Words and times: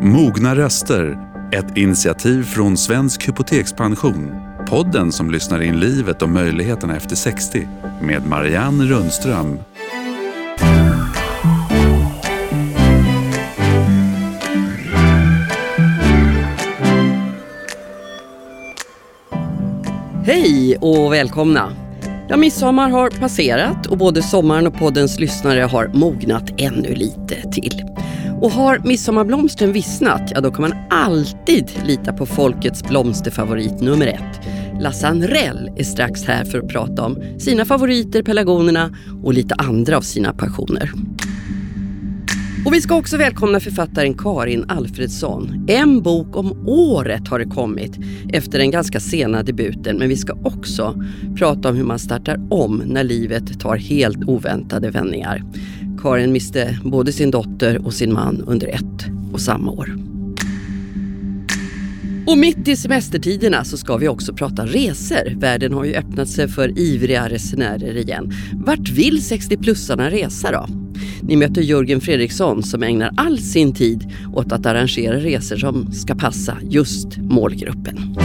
Mogna 0.00 0.56
röster, 0.56 1.18
ett 1.52 1.76
initiativ 1.76 2.42
från 2.42 2.76
Svensk 2.76 3.28
Hypotekspension. 3.28 4.32
Podden 4.68 5.12
som 5.12 5.30
lyssnar 5.30 5.62
in 5.62 5.80
livet 5.80 6.22
och 6.22 6.28
möjligheterna 6.28 6.96
efter 6.96 7.16
60 7.16 7.68
med 8.02 8.26
Marianne 8.26 8.84
Rundström. 8.84 9.58
Hej 20.24 20.76
och 20.80 21.12
välkomna! 21.12 21.72
Ja, 22.28 22.36
midsommar 22.36 22.90
har 22.90 23.10
passerat 23.10 23.86
och 23.86 23.98
både 23.98 24.22
sommaren 24.22 24.66
och 24.66 24.74
poddens 24.74 25.20
lyssnare 25.20 25.60
har 25.60 25.90
mognat 25.94 26.44
ännu 26.58 26.94
lite 26.94 27.50
till. 27.52 27.97
Och 28.40 28.50
har 28.50 28.80
midsommarblomsten 28.84 29.72
vissnat, 29.72 30.32
ja 30.34 30.40
då 30.40 30.50
kan 30.50 30.62
man 30.62 30.74
alltid 30.90 31.70
lita 31.84 32.12
på 32.12 32.26
folkets 32.26 32.82
blomsterfavorit 32.82 33.80
nummer 33.80 34.06
ett. 34.06 34.40
Lasse 34.80 35.08
Anrell 35.08 35.70
är 35.76 35.84
strax 35.84 36.24
här 36.24 36.44
för 36.44 36.58
att 36.58 36.68
prata 36.68 37.04
om 37.04 37.22
sina 37.38 37.64
favoriter, 37.64 38.22
pelargonerna 38.22 38.96
och 39.22 39.34
lite 39.34 39.54
andra 39.54 39.96
av 39.96 40.00
sina 40.00 40.32
passioner. 40.32 40.92
Och 42.66 42.74
vi 42.74 42.80
ska 42.80 42.96
också 42.96 43.16
välkomna 43.16 43.60
författaren 43.60 44.14
Karin 44.14 44.64
Alfredsson. 44.68 45.64
En 45.68 46.02
bok 46.02 46.36
om 46.36 46.68
året 46.68 47.28
har 47.28 47.38
det 47.38 47.44
kommit 47.44 47.98
efter 48.32 48.58
den 48.58 48.70
ganska 48.70 49.00
sena 49.00 49.42
debuten. 49.42 49.96
Men 49.96 50.08
vi 50.08 50.16
ska 50.16 50.32
också 50.44 51.02
prata 51.36 51.68
om 51.68 51.76
hur 51.76 51.84
man 51.84 51.98
startar 51.98 52.46
om 52.50 52.82
när 52.86 53.04
livet 53.04 53.60
tar 53.60 53.76
helt 53.76 54.24
oväntade 54.24 54.90
vändningar. 54.90 55.44
Karin 56.02 56.32
miste 56.32 56.78
både 56.84 57.12
sin 57.12 57.30
dotter 57.30 57.86
och 57.86 57.94
sin 57.94 58.12
man 58.12 58.44
under 58.46 58.68
ett 58.68 59.06
och 59.32 59.40
samma 59.40 59.70
år. 59.70 59.96
Och 62.26 62.38
mitt 62.38 62.68
i 62.68 62.76
semestertiderna 62.76 63.64
så 63.64 63.76
ska 63.76 63.96
vi 63.96 64.08
också 64.08 64.34
prata 64.34 64.66
resor. 64.66 65.40
Världen 65.40 65.72
har 65.72 65.84
ju 65.84 65.94
öppnat 65.94 66.28
sig 66.28 66.48
för 66.48 66.78
ivriga 66.78 67.28
resenärer 67.28 67.96
igen. 67.96 68.32
Vart 68.52 68.88
vill 68.88 69.18
60-plussarna 69.18 70.10
resa 70.10 70.52
då? 70.52 70.66
Ni 71.22 71.36
möter 71.36 71.62
Jörgen 71.62 72.00
Fredriksson 72.00 72.62
som 72.62 72.82
ägnar 72.82 73.10
all 73.16 73.38
sin 73.38 73.74
tid 73.74 74.12
åt 74.34 74.52
att 74.52 74.66
arrangera 74.66 75.16
resor 75.16 75.56
som 75.56 75.92
ska 75.92 76.14
passa 76.14 76.58
just 76.62 77.16
målgruppen. 77.16 78.16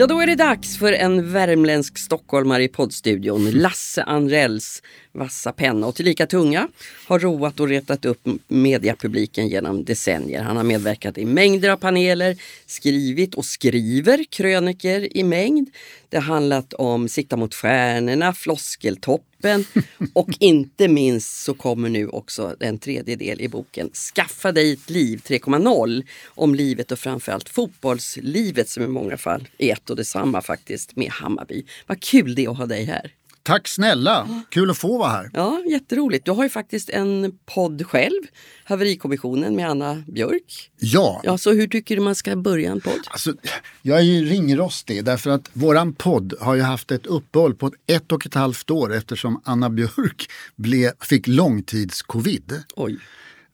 Ja, 0.00 0.06
då 0.06 0.20
är 0.20 0.26
det 0.26 0.34
dags 0.34 0.78
för 0.78 0.92
en 0.92 1.32
värmländsk 1.32 1.98
stockholmare 1.98 2.64
i 2.64 2.68
poddstudion, 2.68 3.50
Lasse 3.50 4.02
Anrells 4.02 4.82
vassa 5.12 5.52
penna 5.52 5.86
och 5.86 5.94
tillika 5.94 6.26
tunga 6.26 6.68
har 7.06 7.18
roat 7.18 7.60
och 7.60 7.68
retat 7.68 8.04
upp 8.04 8.28
mediapubliken 8.48 9.48
genom 9.48 9.84
decennier. 9.84 10.42
Han 10.42 10.56
har 10.56 10.64
medverkat 10.64 11.18
i 11.18 11.24
mängder 11.24 11.70
av 11.70 11.76
paneler, 11.76 12.36
skrivit 12.66 13.34
och 13.34 13.44
skriver 13.44 14.24
kröniker 14.30 15.16
i 15.16 15.24
mängd. 15.24 15.70
Det 16.08 16.16
har 16.16 16.34
handlat 16.34 16.72
om 16.72 17.08
Sikta 17.08 17.36
mot 17.36 17.54
stjärnorna, 17.54 18.34
Floskeltoppen 18.34 19.64
och 20.12 20.28
inte 20.38 20.88
minst 20.88 21.42
så 21.42 21.54
kommer 21.54 21.88
nu 21.88 22.08
också 22.08 22.56
en 22.60 22.78
tredje 22.78 23.16
del 23.16 23.40
i 23.40 23.48
boken 23.48 23.90
Skaffa 23.90 24.52
dig 24.52 24.72
ett 24.72 24.90
liv 24.90 25.20
3.0 25.26 26.06
om 26.26 26.54
livet 26.54 26.92
och 26.92 26.98
framförallt 26.98 27.48
fotbollslivet 27.48 28.68
som 28.68 28.82
i 28.82 28.88
många 28.88 29.16
fall 29.16 29.48
är 29.58 29.72
ett 29.72 29.90
och 29.90 29.96
detsamma 29.96 30.42
faktiskt 30.42 30.96
med 30.96 31.10
Hammarby. 31.10 31.64
Vad 31.86 32.00
kul 32.00 32.34
det 32.34 32.44
är 32.44 32.50
att 32.50 32.58
ha 32.58 32.66
dig 32.66 32.84
här! 32.84 33.12
Tack 33.48 33.68
snälla! 33.68 34.28
Kul 34.48 34.70
att 34.70 34.78
få 34.78 34.98
vara 34.98 35.08
här. 35.08 35.30
Ja, 35.32 35.62
jätteroligt. 35.70 36.24
Du 36.24 36.30
har 36.30 36.42
ju 36.42 36.48
faktiskt 36.48 36.90
en 36.90 37.38
podd 37.46 37.86
själv, 37.86 38.22
Haverikommissionen 38.64 39.56
med 39.56 39.70
Anna 39.70 40.02
Björk. 40.06 40.70
Ja. 40.78 41.20
ja 41.24 41.38
så 41.38 41.52
hur 41.52 41.66
tycker 41.66 41.96
du 41.96 42.02
man 42.02 42.14
ska 42.14 42.36
börja 42.36 42.70
en 42.70 42.80
podd? 42.80 43.00
Alltså, 43.06 43.34
jag 43.82 43.98
är 43.98 44.02
ju 44.02 44.24
ringrostig 44.24 45.04
därför 45.04 45.30
att 45.30 45.50
våran 45.52 45.94
podd 45.94 46.34
har 46.40 46.54
ju 46.54 46.62
haft 46.62 46.90
ett 46.90 47.06
uppehåll 47.06 47.54
på 47.54 47.72
ett 47.86 48.12
och 48.12 48.26
ett 48.26 48.34
halvt 48.34 48.70
år 48.70 48.94
eftersom 48.94 49.40
Anna 49.44 49.70
Björk 49.70 50.30
blev, 50.56 50.90
fick 51.00 51.26
långtidscovid. 51.26 52.62
Oj. 52.76 52.98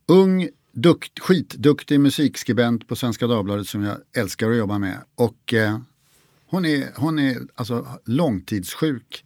Ung, 0.07 0.49
dukt, 0.73 1.19
skitduktig 1.19 2.01
musikskribent 2.01 2.89
på 2.89 2.97
Svenska 2.97 3.27
Dagbladet 3.27 3.69
som 3.69 3.83
jag 3.83 3.97
älskar 4.17 4.51
att 4.51 4.57
jobba 4.57 4.79
med. 4.79 4.99
Och 5.15 5.55
eh, 5.55 5.79
hon 6.47 6.65
är, 6.65 6.89
hon 6.97 7.19
är 7.19 7.37
alltså 7.55 7.87
långtidssjuk 8.05 9.25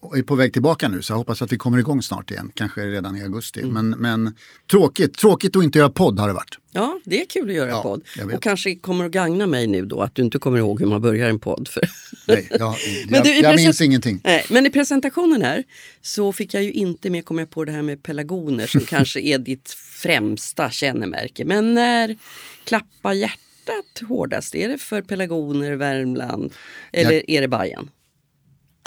och 0.00 0.18
är 0.18 0.22
på 0.22 0.34
väg 0.34 0.52
tillbaka 0.52 0.88
nu 0.88 1.02
så 1.02 1.12
jag 1.12 1.18
hoppas 1.18 1.42
att 1.42 1.52
vi 1.52 1.56
kommer 1.56 1.78
igång 1.78 2.02
snart 2.02 2.30
igen, 2.30 2.50
kanske 2.54 2.80
redan 2.80 3.16
i 3.16 3.22
augusti. 3.22 3.60
Mm. 3.60 3.72
Men, 3.72 3.90
men 3.90 4.34
tråkigt, 4.70 5.18
tråkigt 5.18 5.56
att 5.56 5.64
inte 5.64 5.78
göra 5.78 5.90
podd 5.90 6.18
har 6.18 6.28
det 6.28 6.34
varit. 6.34 6.58
Ja, 6.72 7.00
det 7.04 7.20
är 7.20 7.26
kul 7.26 7.50
att 7.50 7.56
göra 7.56 7.70
ja, 7.70 7.82
podd. 7.82 8.02
Och 8.34 8.42
kanske 8.42 8.74
kommer 8.74 9.04
att 9.04 9.10
gagna 9.10 9.46
mig 9.46 9.66
nu 9.66 9.86
då 9.86 10.00
att 10.00 10.14
du 10.14 10.22
inte 10.22 10.38
kommer 10.38 10.58
ihåg 10.58 10.80
hur 10.80 10.86
man 10.86 11.02
börjar 11.02 11.28
en 11.28 11.38
podd. 11.38 11.68
För... 11.68 11.82
Nej, 12.26 12.48
ja, 12.58 12.76
men 13.08 13.22
du, 13.22 13.30
jag 13.30 13.56
minns 13.56 13.80
ingenting. 13.80 14.20
Nej, 14.24 14.46
men 14.50 14.66
i 14.66 14.70
presentationen 14.70 15.42
här 15.42 15.64
så 16.02 16.32
fick 16.32 16.54
jag 16.54 16.62
ju 16.62 16.72
inte 16.72 17.10
med, 17.10 17.24
komma 17.24 17.46
på 17.46 17.64
det 17.64 17.72
här 17.72 17.82
med 17.82 18.02
pelargoner 18.02 18.66
som 18.66 18.80
kanske 18.88 19.20
är 19.20 19.38
ditt 19.38 19.70
främsta 19.70 20.70
kännemärke. 20.70 21.44
Men 21.44 21.74
när 21.74 22.16
klappar 22.64 23.12
hjärtat 23.12 24.08
hårdast? 24.08 24.54
Är 24.54 24.68
det 24.68 24.78
för 24.78 25.02
pelargoner, 25.02 25.72
Värmland 25.72 26.52
eller 26.92 27.12
jag... 27.12 27.24
är 27.30 27.40
det 27.40 27.48
Bajen? 27.48 27.90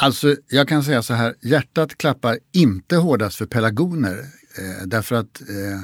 Alltså, 0.03 0.35
jag 0.49 0.67
kan 0.67 0.83
säga 0.83 1.03
så 1.03 1.13
här, 1.13 1.35
hjärtat 1.41 1.97
klappar 1.97 2.39
inte 2.51 2.95
hårdast 2.95 3.37
för 3.37 3.45
pelargoner. 3.45 4.17
Eh, 4.57 4.87
därför 4.87 5.15
att 5.15 5.41
eh, 5.41 5.81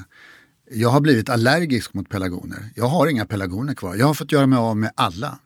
jag 0.72 0.90
har 0.90 1.02
blivit 1.02 1.30
allergisk 1.30 1.94
mot 1.94 2.10
pelargoner. 2.10 2.70
Jag 2.76 2.86
har 2.86 3.08
inga 3.08 3.26
pelargoner 3.26 3.74
kvar. 3.74 3.96
Jag 3.96 4.06
har 4.06 4.14
fått 4.14 4.32
göra 4.32 4.48
mig 4.48 4.60
av 4.60 4.78
med 4.78 4.92
alla. 4.96 5.40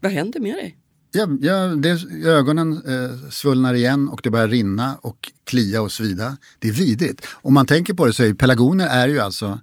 Vad 0.00 0.12
händer 0.12 0.40
med 0.40 0.54
dig? 0.54 0.78
Ja, 1.12 1.28
ja, 1.40 1.66
det, 1.66 2.04
ögonen 2.24 2.72
eh, 2.72 3.30
svullnar 3.30 3.74
igen 3.74 4.08
och 4.08 4.20
det 4.22 4.30
börjar 4.30 4.48
rinna 4.48 4.96
och 5.02 5.32
klia 5.44 5.82
och 5.82 5.92
svida. 5.92 6.36
Det 6.58 6.68
är 6.68 6.72
vidrigt. 6.72 7.26
Om 7.32 7.54
man 7.54 7.66
tänker 7.66 7.94
på 7.94 8.06
det 8.06 8.12
så 8.12 8.22
är 8.22 8.34
pelargoner 8.34 8.86
är 8.86 9.08
ju 9.08 9.20
alltså 9.20 9.60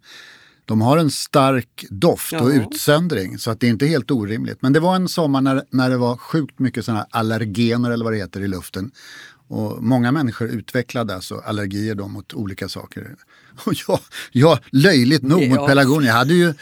de 0.66 0.82
har 0.82 0.98
en 0.98 1.12
stark 1.12 1.86
doft 1.90 2.34
och 2.34 2.52
ja. 2.52 2.54
utsöndring 2.54 3.38
så 3.38 3.52
att 3.52 3.60
det 3.60 3.68
är 3.68 3.70
inte 3.70 3.86
helt 3.86 4.12
orimligt. 4.12 4.62
Men 4.62 4.74
det 4.74 4.80
var 4.80 4.96
en 4.96 5.08
sommar 5.08 5.42
när, 5.42 5.64
när 5.70 5.90
det 5.90 5.98
var 5.98 6.18
sjukt 6.18 6.60
mycket 6.60 6.86
sådana 6.86 7.08
allergener 7.10 7.92
eller 7.92 8.04
vad 8.04 8.14
det 8.14 8.18
heter 8.18 8.42
i 8.42 8.48
luften. 8.48 8.92
Och 9.48 9.84
många 9.84 10.12
människor 10.12 10.48
utvecklade 10.48 11.16
alltså 11.16 11.36
allergier 11.46 11.96
då 11.96 12.08
mot 12.08 12.34
olika 12.34 12.70
saker. 12.70 13.16
Och 13.66 13.74
jag, 13.88 14.00
jag 14.32 14.60
löjligt 14.72 15.24
nog 15.24 15.44
ja. 15.44 15.56
mot 15.56 15.68
pelargoner. 15.68 16.08
Jag 16.08 16.14
hade 16.14 16.34
ju 16.34 16.54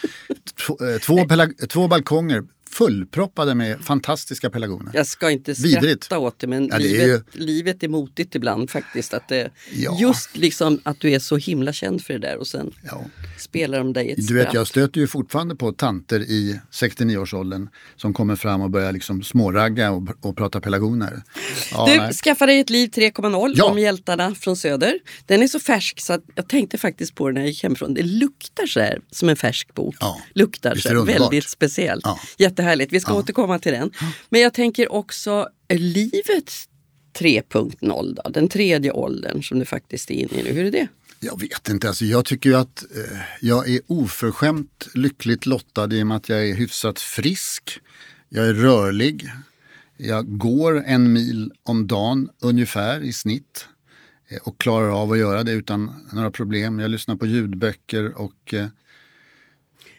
två, 0.65 0.77
eh, 0.85 1.67
två 1.67 1.87
balkonger 1.87 2.43
fullproppade 2.73 3.55
med 3.55 3.81
fantastiska 3.81 4.49
pelargoner. 4.49 4.91
Jag 4.93 5.07
ska 5.07 5.31
inte 5.31 5.55
skratta 5.55 5.79
Vidrigt. 5.79 6.11
åt 6.11 6.39
det 6.39 6.47
men 6.47 6.67
ja, 6.71 6.77
det 6.77 6.83
livet, 6.83 7.01
är 7.01 7.07
ju... 7.07 7.21
livet 7.33 7.83
är 7.83 7.87
motigt 7.87 8.35
ibland 8.35 8.69
faktiskt. 8.69 9.13
Att 9.13 9.27
det, 9.27 9.51
ja. 9.73 9.97
Just 9.99 10.37
liksom 10.37 10.79
att 10.83 10.99
du 10.99 11.11
är 11.11 11.19
så 11.19 11.37
himla 11.37 11.73
känd 11.73 12.01
för 12.01 12.13
det 12.13 12.19
där 12.19 12.37
och 12.37 12.47
sen 12.47 12.71
ja. 12.83 13.05
spelar 13.39 13.77
de 13.77 13.93
dig 13.93 14.11
ett 14.11 14.27
Du 14.27 14.33
vet 14.33 14.53
jag 14.53 14.67
stöter 14.67 15.01
ju 15.01 15.07
fortfarande 15.07 15.55
på 15.55 15.71
tanter 15.71 16.19
i 16.19 16.59
69-årsåldern 16.71 17.69
som 17.95 18.13
kommer 18.13 18.35
fram 18.35 18.61
och 18.61 18.69
börjar 18.69 18.91
liksom 18.91 19.23
småragga 19.23 19.91
och, 19.91 20.03
och 20.21 20.37
prata 20.37 20.61
pelargoner. 20.61 21.23
Ja, 21.71 21.85
du, 21.85 21.97
nej. 21.97 22.13
skaffa 22.13 22.45
dig 22.45 22.59
ett 22.59 22.69
liv 22.69 22.89
3.0 22.89 23.61
om 23.61 23.79
hjältarna 23.79 24.35
från 24.35 24.55
söder. 24.55 24.99
Den 25.25 25.43
är 25.43 25.47
så 25.47 25.59
färsk 25.59 26.01
så 26.01 26.13
att 26.13 26.23
jag 26.35 26.47
tänkte 26.47 26.77
faktiskt 26.77 27.15
på 27.15 27.27
den 27.27 27.33
när 27.33 27.41
jag 27.41 27.49
gick 27.49 27.63
hemifrån. 27.63 27.93
Det 27.93 28.03
luktar 28.03 28.65
så 28.65 28.79
här 28.79 29.01
som 29.11 29.29
en 29.29 29.35
färsk 29.35 29.73
bok. 29.73 29.95
Luktar 30.33 30.75
så 30.75 30.89
här, 30.89 30.95
väldigt 31.05 31.49
speciellt. 31.49 32.05
Jätte 32.37 32.62
jättehärligt. 32.63 32.93
Vi 32.93 32.99
ska 32.99 33.11
ja. 33.11 33.17
återkomma 33.17 33.59
till 33.59 33.71
den. 33.71 33.91
Men 34.29 34.41
jag 34.41 34.53
tänker 34.53 34.91
också 34.91 35.49
livet 35.69 36.51
3.0 37.19 38.19
då? 38.23 38.29
Den 38.29 38.47
tredje 38.47 38.91
åldern 38.91 39.43
som 39.43 39.59
du 39.59 39.65
faktiskt 39.65 40.11
är 40.11 40.15
inne 40.15 40.39
i 40.39 40.43
nu. 40.43 40.51
Hur 40.51 40.65
är 40.65 40.71
det? 40.71 40.87
Jag 41.19 41.39
vet 41.39 41.69
inte. 41.69 41.87
Alltså, 41.87 42.05
jag 42.05 42.25
tycker 42.25 42.49
ju 42.49 42.55
att 42.55 42.83
eh, 42.95 43.19
jag 43.41 43.69
är 43.69 43.81
oförskämt 43.87 44.87
lyckligt 44.93 45.45
lottad 45.45 45.93
i 45.93 46.03
och 46.03 46.07
med 46.07 46.17
att 46.17 46.29
jag 46.29 46.49
är 46.49 46.55
hyfsat 46.55 46.99
frisk. 46.99 47.79
Jag 48.29 48.47
är 48.47 48.53
rörlig. 48.53 49.29
Jag 49.97 50.37
går 50.37 50.83
en 50.85 51.13
mil 51.13 51.51
om 51.63 51.87
dagen 51.87 52.29
ungefär 52.41 53.01
i 53.01 53.13
snitt 53.13 53.67
eh, 54.29 54.37
och 54.43 54.59
klarar 54.59 55.01
av 55.01 55.11
att 55.11 55.17
göra 55.17 55.43
det 55.43 55.51
utan 55.51 56.07
några 56.13 56.31
problem. 56.31 56.79
Jag 56.79 56.91
lyssnar 56.91 57.15
på 57.15 57.25
ljudböcker 57.25 58.13
och 58.17 58.53
eh, 58.53 58.67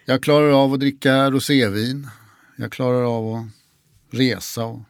jag 0.06 0.22
klarar 0.22 0.50
av 0.64 0.72
att 0.72 0.80
dricka 0.80 1.30
rosévin 1.30 2.08
jag 2.56 2.72
klarar 2.72 3.16
av 3.16 3.34
att 3.34 3.46
resa 4.10 4.64
och 4.64 4.80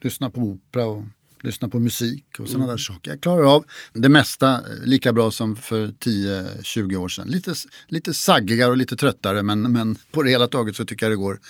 lyssna 0.00 0.30
på 0.30 0.40
opera 0.40 0.86
och 0.86 1.04
lyssna 1.42 1.68
på 1.68 1.78
musik 1.78 2.24
och 2.38 2.48
sådana 2.48 2.64
mm. 2.64 2.76
där 2.76 2.78
saker. 2.78 3.10
Jag 3.10 3.20
klarar 3.20 3.54
av 3.54 3.64
det 3.92 4.08
mesta 4.08 4.54
eh, 4.54 4.84
lika 4.84 5.12
bra 5.12 5.30
som 5.30 5.56
för 5.56 5.86
10-20 5.86 6.96
år 6.96 7.08
sedan. 7.08 7.28
Lite, 7.28 7.54
lite 7.86 8.14
saggigare 8.14 8.70
och 8.70 8.76
lite 8.76 8.96
tröttare 8.96 9.42
men, 9.42 9.72
men 9.72 9.96
på 10.10 10.22
det 10.22 10.30
hela 10.30 10.48
taget 10.48 10.76
så 10.76 10.84
tycker 10.84 11.06
jag 11.06 11.12
det 11.12 11.16
går 11.16 11.40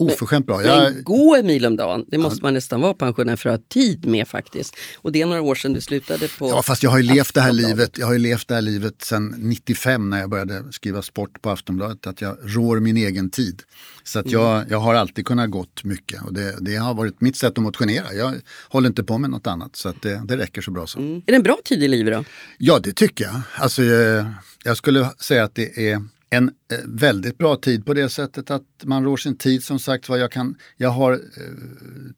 Oförskämt 0.00 0.46
bra. 0.46 0.56
Men 0.56 0.66
Jag, 0.66 1.04
gå 1.04 1.36
en 1.36 1.46
mil 1.46 1.66
om 1.66 1.76
dagen, 1.76 2.04
det 2.08 2.18
måste 2.18 2.42
man 2.42 2.54
nästan 2.54 2.80
vara 2.80 2.94
pensionär 2.94 3.36
för 3.36 3.50
att 3.50 3.60
ha 3.60 3.64
tid 3.68 4.06
med 4.06 4.28
faktiskt. 4.28 4.76
Och 4.96 5.12
det 5.12 5.22
är 5.22 5.26
några 5.26 5.42
år 5.42 5.54
sedan 5.54 5.72
du 5.72 5.80
slutade 5.80 6.28
på 6.28 6.48
ja, 6.48 6.62
fast 6.62 6.82
jag 6.82 6.90
har 6.90 6.98
ju 6.98 7.04
levt 7.04 7.34
det 7.34 7.40
här 7.40 7.52
livet. 7.52 7.98
Jag 7.98 8.06
har 8.06 8.12
ju 8.12 8.18
levt 8.18 8.48
det 8.48 8.54
här 8.54 8.62
livet 8.62 9.02
sedan 9.02 9.34
95 9.38 10.10
när 10.10 10.20
jag 10.20 10.30
började 10.30 10.72
skriva 10.72 11.02
sport 11.02 11.42
på 11.42 11.50
Aftonbladet. 11.50 12.06
Att 12.06 12.20
jag 12.20 12.36
rår 12.42 12.80
min 12.80 12.96
egen 12.96 13.30
tid. 13.30 13.62
Så 14.04 14.18
att 14.18 14.30
jag, 14.30 14.64
jag 14.70 14.78
har 14.78 14.94
alltid 14.94 15.26
kunnat 15.26 15.50
gått 15.50 15.84
mycket 15.84 16.22
och 16.22 16.32
det, 16.32 16.56
det 16.60 16.76
har 16.76 16.94
varit 16.94 17.20
mitt 17.20 17.36
sätt 17.36 17.58
att 17.58 17.64
motionera. 17.64 18.12
Jag 18.14 18.34
håller 18.68 18.88
inte 18.88 19.04
på 19.04 19.18
med 19.18 19.30
något 19.30 19.46
annat 19.46 19.76
så 19.76 19.88
att 19.88 20.02
det, 20.02 20.22
det 20.24 20.36
räcker 20.36 20.62
så 20.62 20.70
bra 20.70 20.86
så. 20.86 20.98
Mm. 20.98 21.16
Är 21.16 21.22
det 21.26 21.36
en 21.36 21.42
bra 21.42 21.58
tid 21.64 21.82
i 21.82 21.88
livet 21.88 22.14
då? 22.14 22.24
Ja, 22.58 22.78
det 22.78 22.92
tycker 22.92 23.24
jag. 23.24 23.40
Alltså, 23.54 23.82
eh, 23.82 24.26
jag 24.64 24.76
skulle 24.76 25.10
säga 25.18 25.44
att 25.44 25.54
det 25.54 25.90
är 25.90 26.02
en 26.30 26.48
eh, 26.48 26.78
väldigt 26.84 27.38
bra 27.38 27.56
tid 27.56 27.86
på 27.86 27.94
det 27.94 28.08
sättet 28.08 28.50
att 28.50 28.64
man 28.84 29.04
rår 29.04 29.16
sin 29.16 29.36
tid. 29.36 29.64
Som 29.64 29.78
sagt 29.78 30.08
vad 30.08 30.18
jag 30.18 30.32
kan. 30.32 30.56
Jag 30.76 30.90
har 30.90 31.12
eh, 31.12 31.18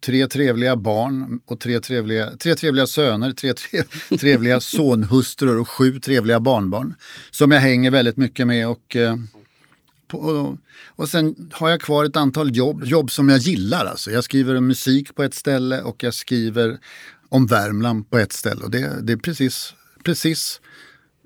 tre 0.01 0.27
trevliga 0.27 0.77
barn 0.77 1.41
och 1.47 1.61
tre 1.61 1.81
trevliga, 1.81 2.31
tre 2.37 2.55
trevliga 2.55 2.87
söner, 2.87 3.33
tre 3.33 3.55
tre, 3.55 3.83
trevliga 4.19 4.61
sonhustrur 4.61 5.59
och 5.59 5.69
sju 5.69 6.01
trevliga 6.01 6.41
barnbarn. 6.41 6.95
Som 7.31 7.51
jag 7.51 7.61
hänger 7.61 7.91
väldigt 7.91 8.17
mycket 8.17 8.47
med 8.47 8.69
och 8.69 8.97
eh, 8.97 9.17
på, 10.09 10.19
och, 10.19 10.57
och 10.87 11.09
sen 11.09 11.51
har 11.53 11.71
jag 11.71 11.81
kvar 11.81 12.05
ett 12.05 12.17
antal 12.17 12.57
jobb, 12.57 12.85
jobb 12.85 13.11
som 13.11 13.29
jag 13.29 13.39
gillar. 13.39 13.87
Alltså. 13.87 14.11
Jag 14.11 14.25
skriver 14.25 14.61
musik 14.61 15.15
på 15.15 15.23
ett 15.23 15.35
ställe 15.35 15.83
och 15.83 16.03
jag 16.03 16.15
skriver 16.15 16.79
om 17.29 17.47
Värmland 17.47 18.11
på 18.11 18.19
ett 18.19 18.33
ställe. 18.33 18.65
Och 18.65 18.71
det, 18.71 18.99
det 19.03 19.12
är 19.12 19.17
precis, 19.17 19.75
precis 20.05 20.61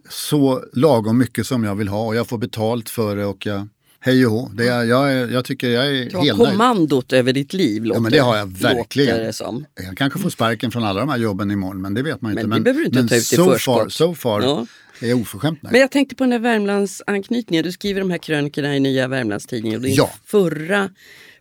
så 0.09 0.65
lagom 0.73 1.19
mycket 1.19 1.47
som 1.47 1.65
jag 1.65 1.75
vill 1.75 1.89
ha 1.89 2.07
och 2.07 2.17
jag 2.17 2.29
får 2.29 2.39
betalt 2.39 2.91
för 2.91 3.17
det 3.17 3.25
och 3.25 3.47
jag, 3.47 3.69
hej 4.01 4.27
och 4.27 4.33
hå. 4.33 4.51
Det 4.55 4.69
är, 4.69 4.85
jag, 4.85 5.33
jag 5.33 5.45
tycker 5.45 5.69
jag 5.71 5.87
är 5.87 6.11
Du 6.11 6.17
har 6.17 6.25
helt 6.25 6.39
nöjd. 6.39 6.51
kommandot 6.51 7.13
över 7.13 7.33
ditt 7.33 7.53
liv 7.53 7.85
låter, 7.85 8.01
men 8.01 8.13
det 8.13 8.19
har 8.19 8.37
jag 8.37 8.47
verkligen. 8.47 9.17
det 9.19 9.33
som. 9.33 9.65
Jag 9.87 9.97
kanske 9.97 10.19
får 10.19 10.31
sparken 10.31 10.71
från 10.71 10.85
alla 10.85 11.01
de 11.01 11.09
här 11.09 11.19
jobben 11.19 11.51
imorgon 11.51 11.83
men 11.83 11.95
det 11.95 12.03
vet 12.03 12.21
man 12.21 12.31
ju 12.31 12.35
Men 12.35 12.45
inte. 12.45 12.57
det 12.57 12.63
behöver 12.63 12.81
du 12.81 12.87
inte 12.87 12.99
men 12.99 13.09
ta 13.09 13.15
ut 13.17 13.23
i 13.23 13.37
so 13.37 13.45
förskott. 13.45 13.79
far, 13.83 13.89
so 13.89 14.15
far 14.15 14.43
Ja. 14.43 14.67
är 15.01 15.09
jag 15.09 15.21
oförskämt 15.21 15.63
nöjd. 15.63 15.73
Men 15.73 15.81
jag 15.81 15.91
tänkte 15.91 16.15
på 16.15 16.25
den 16.25 16.33
här 16.33 16.39
Värmlandsanknytningen. 16.39 17.65
Du 17.65 17.73
skriver 17.73 18.01
de 18.01 18.11
här 18.11 18.19
krönikorna 18.19 18.77
i 18.77 18.81
Nya 18.81 19.09
Värmlandstidningen. 19.09 19.77
Och 19.81 19.83
din 19.87 19.95
Ja. 19.95 20.11
förra 20.25 20.91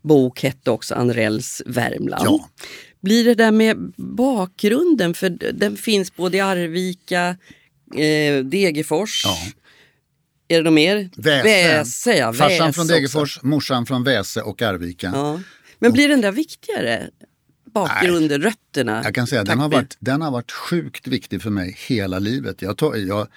bok 0.02 0.44
hette 0.44 0.72
också 0.72 0.96
Anrells 0.96 1.62
Värmland. 1.66 2.24
Ja. 2.26 2.50
Blir 3.02 3.26
det 3.26 3.36
där 3.36 3.52
med 3.52 3.94
bakgrunden, 3.98 5.14
för 5.14 5.30
den 5.54 5.78
finns 5.78 6.16
både 6.16 6.38
i 6.38 6.40
Arvika, 6.40 7.36
eh, 8.00 8.44
Degerfors. 8.44 9.22
Ja. 9.26 9.38
Är 10.48 10.58
det 10.58 10.64
något 10.64 10.74
mer? 10.74 11.10
Väse. 11.16 11.44
Väse, 11.44 12.18
ja, 12.18 12.34
Farsan 12.34 12.50
Väse 12.50 12.74
från 12.74 12.84
också. 12.84 12.94
Degerfors, 12.94 13.40
morsan 13.44 13.86
från 13.86 14.04
Väse 14.04 14.42
och 14.42 14.62
Arvika. 14.62 15.12
Ja. 15.14 15.40
Men 15.80 15.92
blir 15.92 16.10
den 16.10 16.22
där 16.22 16.32
viktigare? 16.32 17.10
Bakgrunden, 17.74 18.42
rötterna? 18.42 19.02
Jag 19.04 19.16
kan 19.16 19.28
säga 19.28 19.42
att 19.42 19.48
den 19.48 19.60
har, 19.60 19.70
varit, 19.70 19.98
den 20.00 20.22
har 20.22 20.32
varit 20.32 20.52
sjukt 20.52 21.08
viktig 21.08 21.42
för 21.42 21.50
mig 21.50 21.78
hela 21.88 22.20
livet. 22.20 22.62
Jag, 22.62 22.78
tog, 22.78 22.98
jag, 22.98 23.28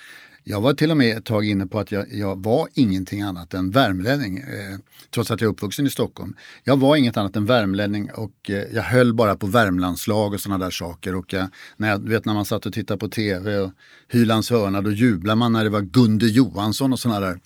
jag 0.48 0.60
var 0.60 0.74
till 0.74 0.90
och 0.90 0.96
med 0.96 1.16
ett 1.16 1.24
tag 1.24 1.44
inne 1.44 1.66
på 1.66 1.78
att 1.78 1.92
jag, 1.92 2.14
jag 2.14 2.42
var 2.42 2.68
ingenting 2.74 3.22
annat 3.22 3.54
än 3.54 3.70
värmlänning. 3.70 4.38
Eh, 4.38 4.78
trots 5.10 5.30
att 5.30 5.40
jag 5.40 5.48
är 5.48 5.52
uppvuxen 5.52 5.86
i 5.86 5.90
Stockholm. 5.90 6.36
Jag 6.64 6.76
var 6.76 6.96
inget 6.96 7.16
annat 7.16 7.36
än 7.36 7.46
värmlänning 7.46 8.10
och 8.10 8.50
eh, 8.50 8.64
jag 8.74 8.82
höll 8.82 9.14
bara 9.14 9.36
på 9.36 9.46
Värmlandslag 9.46 10.34
och 10.34 10.40
sådana 10.40 10.64
där 10.64 10.70
saker. 10.70 11.14
Och 11.14 11.32
jag, 11.32 11.48
när, 11.76 11.88
jag, 11.88 12.00
du 12.00 12.10
vet 12.10 12.24
när 12.24 12.34
man 12.34 12.44
satt 12.44 12.66
och 12.66 12.72
tittade 12.72 12.98
på 12.98 13.08
tv 13.08 13.58
och 13.58 13.72
Hylands 14.08 14.50
hörna 14.50 14.80
då 14.80 14.90
jublade 14.90 15.36
man 15.36 15.52
när 15.52 15.64
det 15.64 15.70
var 15.70 15.80
Gunde 15.80 16.26
Johansson 16.26 16.92
och 16.92 16.98
sådana 16.98 17.20
där. 17.20 17.40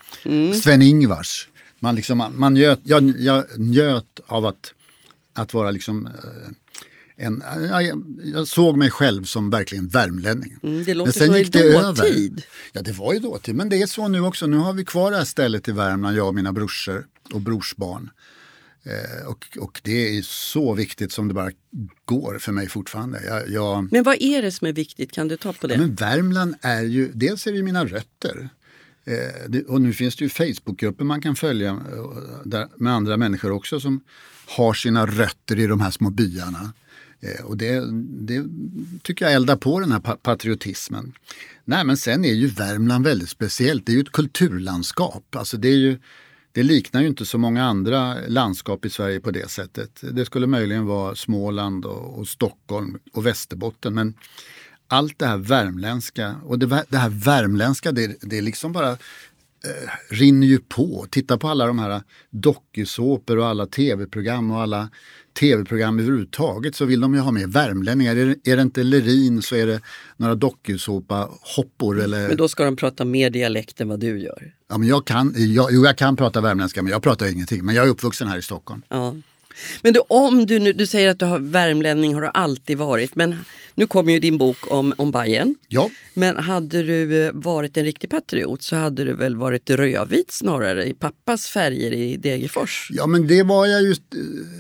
Sven-Ingvars. 0.55 1.49
Man, 1.79 1.95
liksom, 1.95 2.19
man, 2.19 2.39
man 2.39 2.55
njöt, 2.55 2.81
jag, 2.83 3.15
jag 3.19 3.45
njöt 3.57 4.21
av 4.27 4.47
att, 4.47 4.75
att 5.35 5.55
vara 5.55 5.71
liksom 5.71 6.07
eh, 6.07 6.13
en, 7.21 7.43
jag, 7.71 8.03
jag 8.25 8.49
såg 8.49 8.77
mig 8.77 8.91
själv 8.91 9.25
som 9.25 9.51
verkligen 9.51 9.89
värmlänning. 9.89 10.57
Mm, 10.63 10.85
det 10.85 10.95
låter 10.95 11.07
Men 11.07 11.13
sen 11.13 11.27
som 11.27 11.39
gick 11.39 11.53
det 11.53 11.63
över. 11.63 11.83
dåtid. 11.83 12.43
Ja, 12.73 12.83
det 12.83 12.93
var 12.93 13.13
ju 13.13 13.19
dåtid. 13.19 13.55
Men 13.55 13.69
det 13.69 13.83
är 13.83 13.87
så 13.87 14.09
nu 14.09 14.21
också. 14.21 14.47
Nu 14.47 14.57
har 14.57 14.73
vi 14.73 14.85
kvar 14.85 15.11
det 15.11 15.17
här 15.17 15.25
stället 15.25 15.69
i 15.69 15.73
Värmland, 15.73 16.17
jag 16.17 16.27
och 16.29 16.35
mina 16.35 16.53
brorsor 16.53 17.07
och 17.33 17.41
brorsbarn. 17.41 18.11
Eh, 18.83 19.27
och, 19.27 19.59
och 19.59 19.81
det 19.85 20.19
är 20.19 20.23
så 20.23 20.75
viktigt 20.75 21.13
som 21.13 21.29
det 21.29 21.35
bara 21.35 21.51
går 22.05 22.39
för 22.39 22.53
mig 22.53 22.69
fortfarande. 22.69 23.23
Jag, 23.25 23.51
jag, 23.51 23.93
Men 23.93 24.03
vad 24.03 24.17
är 24.21 24.43
det 24.43 24.53
som 24.53 24.67
är 24.67 24.73
viktigt? 24.73 25.13
Kan 25.13 25.29
du 25.29 25.37
ta 25.37 25.53
på 25.53 25.67
det? 25.67 25.79
men 25.79 25.95
Värmland 25.95 26.55
är 26.61 26.83
ju, 26.83 27.11
dels 27.15 27.47
är 27.47 27.53
det 27.53 27.63
mina 27.63 27.85
rötter. 27.85 28.49
Eh, 29.05 29.49
det, 29.49 29.65
och 29.65 29.81
nu 29.81 29.93
finns 29.93 30.17
det 30.17 30.25
ju 30.25 30.29
Facebookgrupper 30.29 31.05
man 31.05 31.21
kan 31.23 31.37
följa 31.37 31.71
eh, 31.71 31.77
där, 32.45 32.69
med 32.77 32.93
andra 32.93 33.17
människor 33.17 33.51
också 33.51 33.81
som 33.81 34.01
har 34.47 34.75
sina 34.75 35.07
rötter 35.07 35.59
i 35.59 35.67
de 35.67 35.81
här 35.81 35.91
små 35.91 36.11
byarna. 36.11 36.73
Eh, 37.21 37.45
och 37.45 37.57
det, 37.57 37.83
det 38.27 38.45
tycker 39.03 39.25
jag 39.25 39.35
eldar 39.35 39.57
på 39.57 39.81
den 39.81 39.93
här 39.93 40.01
patriotismen. 40.01 41.13
Nej 41.65 41.85
men 41.85 41.97
sen 41.97 42.25
är 42.25 42.33
ju 42.33 42.47
Värmland 42.47 43.05
väldigt 43.05 43.29
speciellt. 43.29 43.87
Det 43.87 43.93
är 43.93 43.95
ju 43.95 44.01
ett 44.01 44.13
kulturlandskap. 44.13 45.37
Alltså 45.37 45.57
det, 45.57 45.69
är 45.69 45.77
ju, 45.77 45.99
det 46.53 46.63
liknar 46.63 47.01
ju 47.01 47.07
inte 47.07 47.27
så 47.27 47.39
många 47.39 47.65
andra 47.65 48.17
landskap 48.29 48.85
i 48.85 48.91
Sverige 48.91 49.21
på 49.21 49.31
det 49.31 49.51
sättet. 49.51 50.01
Det 50.13 50.25
skulle 50.25 50.47
möjligen 50.47 50.87
vara 50.87 51.15
Småland 51.15 51.85
och, 51.85 52.19
och 52.19 52.29
Stockholm 52.29 52.99
och 53.13 53.27
Västerbotten. 53.27 53.95
Men 53.95 54.15
allt 54.89 55.19
det 55.19 55.27
här 55.27 55.37
värmländska 55.37 56.37
och 56.45 56.59
det, 56.59 56.85
det 56.89 56.99
här 56.99 57.11
värmländska 57.11 57.93
det, 57.93 58.17
det 58.21 58.39
är 58.39 58.43
liksom 58.43 58.73
bara 58.73 58.91
eh, 58.91 59.91
rinner 60.11 60.47
ju 60.47 60.59
på. 60.59 61.07
Titta 61.11 61.39
på 61.39 61.49
alla 61.49 61.67
de 61.67 61.79
här 61.79 62.03
dokusåpor 62.31 63.39
och 63.39 63.47
alla 63.47 63.67
tv-program 63.67 64.51
och 64.51 64.61
alla 64.61 64.91
tv-program 65.41 65.99
överhuvudtaget 65.99 66.75
så 66.75 66.85
vill 66.85 67.01
de 67.01 67.15
ju 67.15 67.21
ha 67.21 67.31
med 67.31 67.53
värmlänningar. 67.53 68.17
Är 68.17 68.27
det, 68.27 68.51
är 68.51 68.57
det 68.57 68.63
inte 68.63 68.83
Lerin 68.83 69.43
så 69.43 69.57
är 69.57 69.67
det 69.67 69.81
några 70.17 70.35
dokusåpa-hoppor 70.35 72.01
eller... 72.01 72.29
Men 72.29 72.37
då 72.37 72.49
ska 72.49 72.65
de 72.65 72.77
prata 72.77 73.05
mer 73.05 73.31
dialekt 73.31 73.81
än 73.81 73.89
vad 73.89 74.01
du 74.01 74.21
gör. 74.21 74.55
Ja, 74.69 74.79
men 74.79 74.89
jag, 74.89 75.07
kan, 75.07 75.35
jag, 75.37 75.73
jo, 75.73 75.85
jag 75.85 75.97
kan 75.97 76.17
prata 76.17 76.41
värmländska 76.41 76.83
men 76.83 76.93
jag 76.93 77.03
pratar 77.03 77.27
ingenting. 77.27 77.65
Men 77.65 77.75
jag 77.75 77.87
är 77.87 77.91
uppvuxen 77.91 78.29
här 78.29 78.39
i 78.39 78.43
Stockholm. 78.43 78.83
Ja. 78.89 79.15
Men 79.83 79.93
du, 79.93 80.01
om 80.09 80.47
du 80.47 80.59
nu, 80.59 80.73
du 80.73 80.87
säger 80.87 81.09
att 81.09 81.19
du 81.19 81.25
har 81.25 81.39
värmlänning 81.39 82.15
har 82.15 82.23
du 82.23 82.31
alltid 82.35 82.79
varit, 82.79 83.15
men 83.15 83.37
nu 83.75 83.87
kommer 83.87 84.13
ju 84.13 84.19
din 84.19 84.39
bok 84.39 84.57
om, 84.73 84.95
om 84.97 85.11
Bajen. 85.11 85.55
Ja, 85.69 85.91
Men 86.15 86.37
hade 86.37 86.83
du 86.83 87.31
varit 87.35 87.77
en 87.77 87.85
riktig 87.85 88.11
patriot 88.11 88.63
så 88.63 88.77
hade 88.77 89.05
du 89.05 89.13
väl 89.13 89.37
varit 89.37 89.71
rödvit 89.71 90.31
snarare 90.31 90.87
i 90.87 90.95
pappas 90.95 91.47
färger 91.47 91.93
i 91.93 92.17
Degerfors? 92.17 92.89
Ja 92.91 93.07
men 93.07 93.27
det 93.27 93.43
var 93.43 93.67
jag 93.67 93.83
just, 93.83 94.03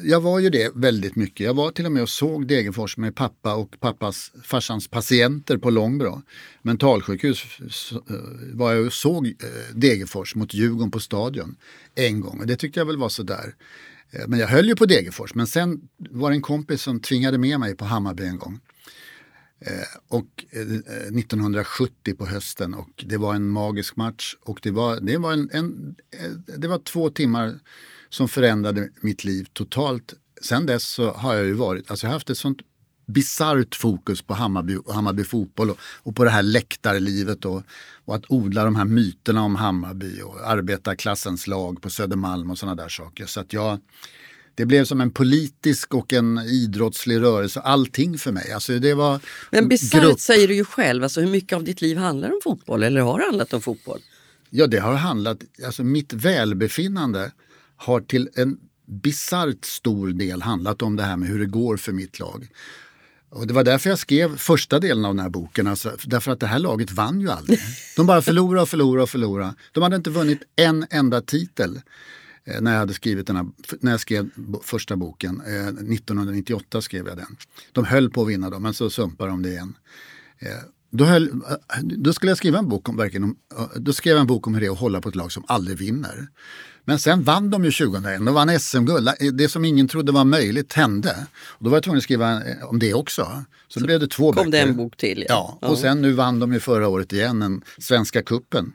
jag 0.04 0.20
var 0.20 0.38
ju 0.38 0.50
det 0.50 0.70
väldigt 0.74 1.16
mycket. 1.16 1.46
Jag 1.46 1.54
var 1.54 1.70
till 1.70 1.86
och 1.86 1.92
med 1.92 2.02
och 2.02 2.08
såg 2.08 2.46
Degerfors 2.46 2.96
med 2.96 3.14
pappa 3.14 3.54
och 3.54 3.80
pappas, 3.80 4.32
farsans 4.44 4.88
patienter 4.88 5.56
på 5.56 5.70
Långbro. 5.70 6.22
Mentalsjukhus 6.62 7.44
eh, 7.92 7.98
var 8.52 8.72
jag 8.72 8.86
och 8.86 8.92
såg 8.92 9.26
eh, 9.26 9.32
Degerfors 9.74 10.34
mot 10.34 10.54
Djurgården 10.54 10.90
på 10.90 11.00
Stadion 11.00 11.56
en 11.94 12.20
gång 12.20 12.40
och 12.40 12.46
det 12.46 12.56
tyckte 12.56 12.80
jag 12.80 12.86
väl 12.86 12.96
var 12.96 13.08
sådär. 13.08 13.54
Eh, 14.10 14.28
men 14.28 14.38
jag 14.38 14.48
höll 14.48 14.66
ju 14.66 14.76
på 14.76 14.86
Degerfors 14.86 15.34
men 15.34 15.46
sen 15.46 15.80
var 15.98 16.30
det 16.30 16.36
en 16.36 16.42
kompis 16.42 16.82
som 16.82 17.00
tvingade 17.00 17.38
med 17.38 17.60
mig 17.60 17.76
på 17.76 17.84
Hammarby 17.84 18.24
en 18.24 18.38
gång. 18.38 18.60
Eh, 19.60 19.98
och 20.08 20.44
eh, 20.50 20.60
1970 20.60 22.14
på 22.14 22.26
hösten 22.26 22.74
och 22.74 23.04
det 23.06 23.16
var 23.16 23.34
en 23.34 23.48
magisk 23.48 23.96
match 23.96 24.36
och 24.40 24.60
det 24.62 24.70
var, 24.70 25.00
det 25.00 25.18
var, 25.18 25.32
en, 25.32 25.50
en, 25.52 25.96
det 26.58 26.68
var 26.68 26.78
två 26.78 27.10
timmar 27.10 27.58
som 28.08 28.28
förändrade 28.28 28.90
mitt 29.00 29.24
liv 29.24 29.48
totalt. 29.52 30.14
Sen 30.42 30.66
dess 30.66 30.84
så 30.84 31.12
har 31.12 31.34
jag 31.34 31.46
ju 31.46 31.52
varit, 31.52 31.90
alltså 31.90 32.06
jag 32.06 32.10
har 32.10 32.14
haft 32.14 32.30
ett 32.30 32.38
sånt 32.38 32.58
bisarrt 33.12 33.74
fokus 33.74 34.22
på 34.22 34.34
Hammarby 34.34 34.78
Hammarby 34.88 35.24
fotboll 35.24 35.70
och, 35.70 35.78
och 35.82 36.16
på 36.16 36.24
det 36.24 36.30
här 36.30 36.42
läktarlivet 36.42 37.44
och, 37.44 37.62
och 38.04 38.14
att 38.14 38.24
odla 38.28 38.64
de 38.64 38.76
här 38.76 38.84
myterna 38.84 39.42
om 39.42 39.56
Hammarby 39.56 40.20
och 40.22 40.50
arbetarklassens 40.50 41.46
lag 41.46 41.82
på 41.82 41.90
Södermalm 41.90 42.50
och 42.50 42.58
sådana 42.58 42.82
där 42.82 42.88
saker. 42.88 43.26
Så 43.26 43.40
att 43.40 43.52
jag, 43.52 43.78
det 44.54 44.66
blev 44.66 44.84
som 44.84 45.00
en 45.00 45.10
politisk 45.10 45.94
och 45.94 46.12
en 46.12 46.38
idrottslig 46.38 47.20
rörelse, 47.20 47.60
allting 47.60 48.18
för 48.18 48.32
mig. 48.32 48.52
Alltså 48.52 48.78
det 48.78 48.94
var 48.94 49.20
Men 49.50 49.68
bisarrt 49.68 50.20
säger 50.20 50.48
du 50.48 50.54
ju 50.54 50.64
själv, 50.64 51.02
alltså 51.02 51.20
hur 51.20 51.30
mycket 51.30 51.56
av 51.56 51.64
ditt 51.64 51.82
liv 51.82 51.96
handlar 51.96 52.28
om 52.28 52.40
fotboll 52.44 52.82
eller 52.82 53.00
har 53.00 53.20
handlat 53.20 53.52
om 53.52 53.62
fotboll? 53.62 54.00
Ja, 54.50 54.66
det 54.66 54.78
har 54.78 54.94
handlat, 54.94 55.38
alltså 55.66 55.84
mitt 55.84 56.12
välbefinnande 56.12 57.32
har 57.76 58.00
till 58.00 58.28
en 58.34 58.58
bisarrt 58.86 59.64
stor 59.64 60.08
del 60.08 60.42
handlat 60.42 60.82
om 60.82 60.96
det 60.96 61.02
här 61.02 61.16
med 61.16 61.28
hur 61.28 61.38
det 61.38 61.46
går 61.46 61.76
för 61.76 61.92
mitt 61.92 62.18
lag. 62.18 62.48
Och 63.30 63.46
det 63.46 63.54
var 63.54 63.64
därför 63.64 63.90
jag 63.90 63.98
skrev 63.98 64.36
första 64.36 64.78
delen 64.78 65.04
av 65.04 65.14
den 65.14 65.22
här 65.22 65.30
boken, 65.30 65.66
alltså, 65.66 65.96
därför 66.04 66.32
att 66.32 66.40
det 66.40 66.46
här 66.46 66.58
laget 66.58 66.92
vann 66.92 67.20
ju 67.20 67.30
aldrig. 67.30 67.58
De 67.96 68.06
bara 68.06 68.22
förlorade 68.22 68.62
och 68.62 68.68
förlorade 68.68 69.02
och 69.02 69.10
förlorade. 69.10 69.54
De 69.72 69.82
hade 69.82 69.96
inte 69.96 70.10
vunnit 70.10 70.42
en 70.56 70.86
enda 70.90 71.20
titel 71.20 71.80
eh, 72.44 72.60
när 72.60 72.72
jag 72.72 72.78
hade 72.78 72.94
skrivit 72.94 73.26
den 73.26 73.36
här, 73.36 73.46
när 73.80 73.90
jag 73.90 74.00
skrev 74.00 74.30
första 74.62 74.96
boken. 74.96 75.42
Eh, 75.46 75.66
1998 75.66 76.82
skrev 76.82 77.06
jag 77.06 77.16
den. 77.16 77.36
De 77.72 77.84
höll 77.84 78.10
på 78.10 78.22
att 78.22 78.28
vinna 78.28 78.50
då, 78.50 78.58
men 78.58 78.74
så 78.74 78.90
sumpade 78.90 79.30
de 79.30 79.42
det 79.42 79.48
igen. 79.48 79.76
Eh, 80.38 80.48
Eh, 80.92 80.96
då, 80.96 81.04
höll, 81.04 81.30
då 81.82 82.12
skulle 82.12 82.30
jag 82.30 82.38
skriva 82.38 82.58
en 82.58 82.68
bok 82.68 82.88
om, 82.88 82.96
verkligen 82.96 83.24
om, 83.24 83.36
då 83.76 83.92
skrev 83.92 84.12
jag 84.12 84.20
en 84.20 84.26
bok 84.26 84.46
om 84.46 84.54
hur 84.54 84.60
det 84.60 84.66
är 84.66 84.70
att 84.70 84.78
hålla 84.78 85.00
på 85.00 85.08
ett 85.08 85.14
lag 85.14 85.32
som 85.32 85.44
aldrig 85.46 85.78
vinner. 85.78 86.28
Men 86.84 86.98
sen 86.98 87.22
vann 87.22 87.50
de 87.50 87.64
ju 87.64 87.70
2001, 87.70 88.26
de 88.26 88.34
vann 88.34 88.60
SM-guld. 88.60 89.08
Det 89.32 89.48
som 89.48 89.64
ingen 89.64 89.88
trodde 89.88 90.12
var 90.12 90.24
möjligt 90.24 90.72
hände. 90.72 91.26
Och 91.32 91.64
då 91.64 91.70
var 91.70 91.76
jag 91.76 91.84
tvungen 91.84 91.98
att 91.98 92.04
skriva 92.04 92.42
om 92.62 92.78
det 92.78 92.94
också. 92.94 93.44
Så, 93.68 93.80
så 93.80 93.86
blev 93.86 94.00
det 94.00 94.06
två 94.08 94.32
kom 94.32 94.50
böcker. 94.50 94.64
det 94.64 94.70
en 94.70 94.76
bok 94.76 94.96
till. 94.96 95.26
Ja, 95.28 95.58
ja 95.60 95.68
och 95.68 95.78
sen 95.78 96.02
nu 96.02 96.12
vann 96.12 96.38
de 96.38 96.52
ju 96.52 96.60
förra 96.60 96.88
året 96.88 97.12
igen, 97.12 97.40
den 97.40 97.62
Svenska 97.78 98.22
kuppen. 98.22 98.72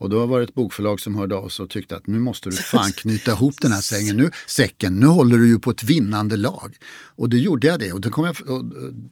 Och 0.00 0.10
då 0.10 0.26
var 0.26 0.38
det 0.38 0.44
ett 0.44 0.54
bokförlag 0.54 1.00
som 1.00 1.14
hörde 1.14 1.34
av 1.34 1.48
sig 1.48 1.62
och 1.62 1.70
tyckte 1.70 1.96
att 1.96 2.06
nu 2.06 2.18
måste 2.18 2.50
du 2.50 2.56
fan 2.72 2.92
knyta 2.92 3.30
ihop 3.30 3.54
den 3.60 3.72
här 3.72 3.80
sängen. 3.80 4.16
Nu, 4.16 4.30
säcken. 4.46 5.00
Nu 5.00 5.06
håller 5.06 5.36
du 5.36 5.48
ju 5.48 5.58
på 5.58 5.70
ett 5.70 5.84
vinnande 5.84 6.36
lag. 6.36 6.76
Och 7.16 7.28
då 7.28 7.36
gjorde 7.36 7.66
jag 7.66 7.80
det. 7.80 7.92
Och, 7.92 8.00
det, 8.00 8.10
kom 8.10 8.24
jag, 8.24 8.36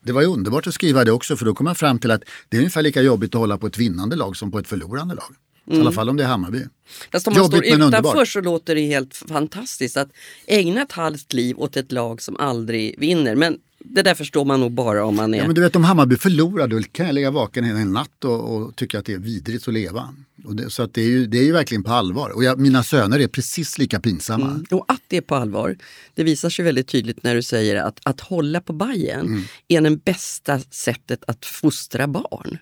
det 0.02 0.12
var 0.12 0.20
ju 0.20 0.26
underbart 0.26 0.66
att 0.66 0.74
skriva 0.74 1.04
det 1.04 1.12
också 1.12 1.36
för 1.36 1.44
då 1.44 1.54
kom 1.54 1.66
jag 1.66 1.76
fram 1.76 1.98
till 1.98 2.10
att 2.10 2.22
det 2.48 2.56
är 2.56 2.60
ungefär 2.60 2.82
lika 2.82 3.02
jobbigt 3.02 3.34
att 3.34 3.38
hålla 3.38 3.58
på 3.58 3.66
ett 3.66 3.78
vinnande 3.78 4.16
lag 4.16 4.36
som 4.36 4.50
på 4.50 4.58
ett 4.58 4.68
förlorande 4.68 5.14
lag. 5.14 5.34
Mm. 5.68 5.78
I 5.78 5.80
alla 5.80 5.92
fall 5.92 6.08
om 6.08 6.16
det 6.16 6.24
är 6.24 6.28
Hammarby. 6.28 6.64
Fast 7.12 7.26
om 7.26 7.34
man 7.34 7.42
Jobbigt, 7.42 7.58
står 7.58 7.66
utanför 7.66 7.84
underbart. 7.84 8.28
så 8.28 8.40
låter 8.40 8.74
det 8.74 8.80
helt 8.80 9.16
fantastiskt 9.16 9.96
att 9.96 10.08
ägna 10.46 10.82
ett 10.82 10.92
halvt 10.92 11.32
liv 11.32 11.58
åt 11.58 11.76
ett 11.76 11.92
lag 11.92 12.22
som 12.22 12.36
aldrig 12.36 12.98
vinner. 12.98 13.34
Men 13.34 13.58
det 13.78 14.02
där 14.02 14.14
förstår 14.14 14.44
man 14.44 14.60
nog 14.60 14.72
bara 14.72 15.04
om 15.04 15.16
man 15.16 15.34
är... 15.34 15.38
Ja, 15.38 15.46
men 15.46 15.54
du 15.54 15.60
vet 15.60 15.76
om 15.76 15.84
Hammarby 15.84 16.16
förlorar 16.16 16.68
då 16.68 16.82
kan 16.82 17.06
jag 17.06 17.14
ligga 17.14 17.30
vaken 17.30 17.64
hela 17.64 17.84
natt 17.84 18.24
och, 18.24 18.56
och 18.56 18.76
tycka 18.76 18.98
att 18.98 19.04
det 19.04 19.12
är 19.12 19.18
vidrigt 19.18 19.68
att 19.68 19.74
leva. 19.74 20.14
Det, 20.36 20.70
så 20.70 20.82
att 20.82 20.94
det, 20.94 21.02
är 21.02 21.06
ju, 21.06 21.26
det 21.26 21.38
är 21.38 21.44
ju 21.44 21.52
verkligen 21.52 21.82
på 21.82 21.92
allvar. 21.92 22.30
Och 22.30 22.44
jag, 22.44 22.58
mina 22.58 22.82
söner 22.82 23.20
är 23.20 23.28
precis 23.28 23.78
lika 23.78 24.00
pinsamma. 24.00 24.46
Mm. 24.46 24.64
Och 24.70 24.84
att 24.88 25.02
det 25.08 25.16
är 25.16 25.20
på 25.20 25.34
allvar, 25.34 25.76
det 26.14 26.24
visar 26.24 26.50
sig 26.50 26.64
väldigt 26.64 26.88
tydligt 26.88 27.22
när 27.22 27.34
du 27.34 27.42
säger 27.42 27.76
att 27.76 28.00
att 28.02 28.20
hålla 28.20 28.60
på 28.60 28.72
Bajen 28.72 29.26
mm. 29.26 29.42
är 29.68 29.80
det 29.80 29.96
bästa 29.96 30.60
sättet 30.60 31.24
att 31.26 31.44
fostra 31.44 32.06
barn. 32.06 32.58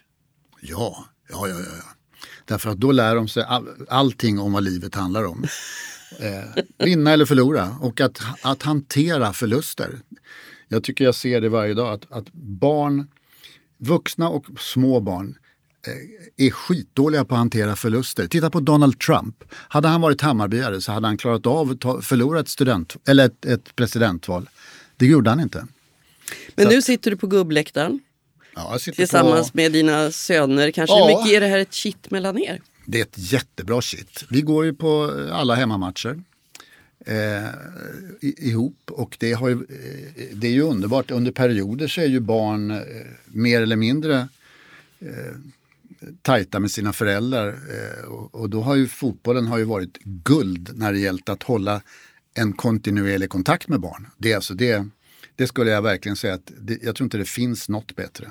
Ja, 0.60 1.06
ja, 1.30 1.48
ja. 1.48 1.54
ja. 1.58 1.95
Därför 2.46 2.70
att 2.70 2.78
då 2.78 2.92
lär 2.92 3.14
de 3.14 3.28
sig 3.28 3.42
all, 3.42 3.68
allting 3.88 4.38
om 4.38 4.52
vad 4.52 4.64
livet 4.64 4.94
handlar 4.94 5.24
om. 5.24 5.44
Eh, 6.20 6.62
vinna 6.86 7.12
eller 7.12 7.24
förlora 7.24 7.76
och 7.80 8.00
att, 8.00 8.22
att 8.42 8.62
hantera 8.62 9.32
förluster. 9.32 9.98
Jag 10.68 10.84
tycker 10.84 11.04
jag 11.04 11.14
ser 11.14 11.40
det 11.40 11.48
varje 11.48 11.74
dag 11.74 11.92
att, 11.92 12.12
att 12.12 12.32
barn, 12.32 13.08
vuxna 13.78 14.28
och 14.28 14.46
små 14.58 15.00
barn 15.00 15.38
eh, 15.86 16.46
är 16.46 16.50
skitdåliga 16.50 17.24
på 17.24 17.34
att 17.34 17.38
hantera 17.38 17.76
förluster. 17.76 18.26
Titta 18.26 18.50
på 18.50 18.60
Donald 18.60 19.00
Trump. 19.00 19.44
Hade 19.52 19.88
han 19.88 20.00
varit 20.00 20.20
Hammarbyare 20.20 20.80
så 20.80 20.92
hade 20.92 21.06
han 21.06 21.16
klarat 21.16 21.46
av 21.46 21.70
att 21.70 22.04
förlora 22.04 22.40
ett, 22.40 22.48
student, 22.48 22.96
eller 23.08 23.26
ett, 23.26 23.44
ett 23.44 23.76
presidentval. 23.76 24.48
Det 24.96 25.06
gjorde 25.06 25.30
han 25.30 25.40
inte. 25.40 25.66
Men 26.54 26.64
så 26.64 26.70
nu 26.70 26.82
sitter 26.82 27.10
du 27.10 27.16
på 27.16 27.26
gubbläktaren. 27.26 28.00
Ja, 28.56 28.78
tillsammans 28.78 29.50
på... 29.50 29.56
med 29.56 29.72
dina 29.72 30.10
söner. 30.10 30.70
Kanske. 30.70 30.96
Ja. 30.96 31.08
Hur 31.08 31.16
mycket 31.16 31.36
är 31.36 31.40
det 31.40 31.46
här 31.46 31.58
ett 31.58 31.74
kitt 31.74 32.10
mellan 32.10 32.38
er? 32.38 32.60
Det 32.86 32.98
är 32.98 33.02
ett 33.02 33.32
jättebra 33.32 33.80
kitt. 33.80 34.24
Vi 34.30 34.40
går 34.40 34.64
ju 34.64 34.74
på 34.74 35.12
alla 35.32 35.54
hemmamatcher 35.54 36.22
eh, 37.06 37.50
ihop 38.20 38.90
och 38.90 39.16
det, 39.20 39.32
har 39.32 39.48
ju, 39.48 39.54
eh, 39.54 40.36
det 40.36 40.46
är 40.46 40.52
ju 40.52 40.62
underbart. 40.62 41.10
Under 41.10 41.32
perioder 41.32 41.88
så 41.88 42.00
är 42.00 42.06
ju 42.06 42.20
barn 42.20 42.70
eh, 42.70 42.78
mer 43.26 43.60
eller 43.60 43.76
mindre 43.76 44.28
eh, 45.00 45.34
tajta 46.22 46.60
med 46.60 46.70
sina 46.70 46.92
föräldrar 46.92 47.48
eh, 47.48 48.08
och, 48.08 48.34
och, 48.34 48.50
då 48.50 48.60
har 48.60 48.74
ju 48.74 48.88
fotbollen 48.88 49.46
har 49.46 49.58
ju 49.58 49.64
varit 49.64 49.98
guld 50.02 50.70
när 50.74 50.92
det 50.92 50.98
gällt 50.98 51.28
att 51.28 51.42
hålla 51.42 51.82
en 52.34 52.52
kontinuerlig 52.52 53.30
kontakt 53.30 53.68
med 53.68 53.80
barn. 53.80 54.06
Det, 54.18 54.34
alltså 54.34 54.54
det, 54.54 54.88
det 55.36 55.46
skulle 55.46 55.70
jag 55.70 55.82
verkligen 55.82 56.16
säga 56.16 56.34
att 56.34 56.52
det, 56.60 56.82
jag 56.82 56.96
tror 56.96 57.04
inte 57.04 57.18
det 57.18 57.28
finns 57.28 57.68
något 57.68 57.96
bättre 57.96 58.30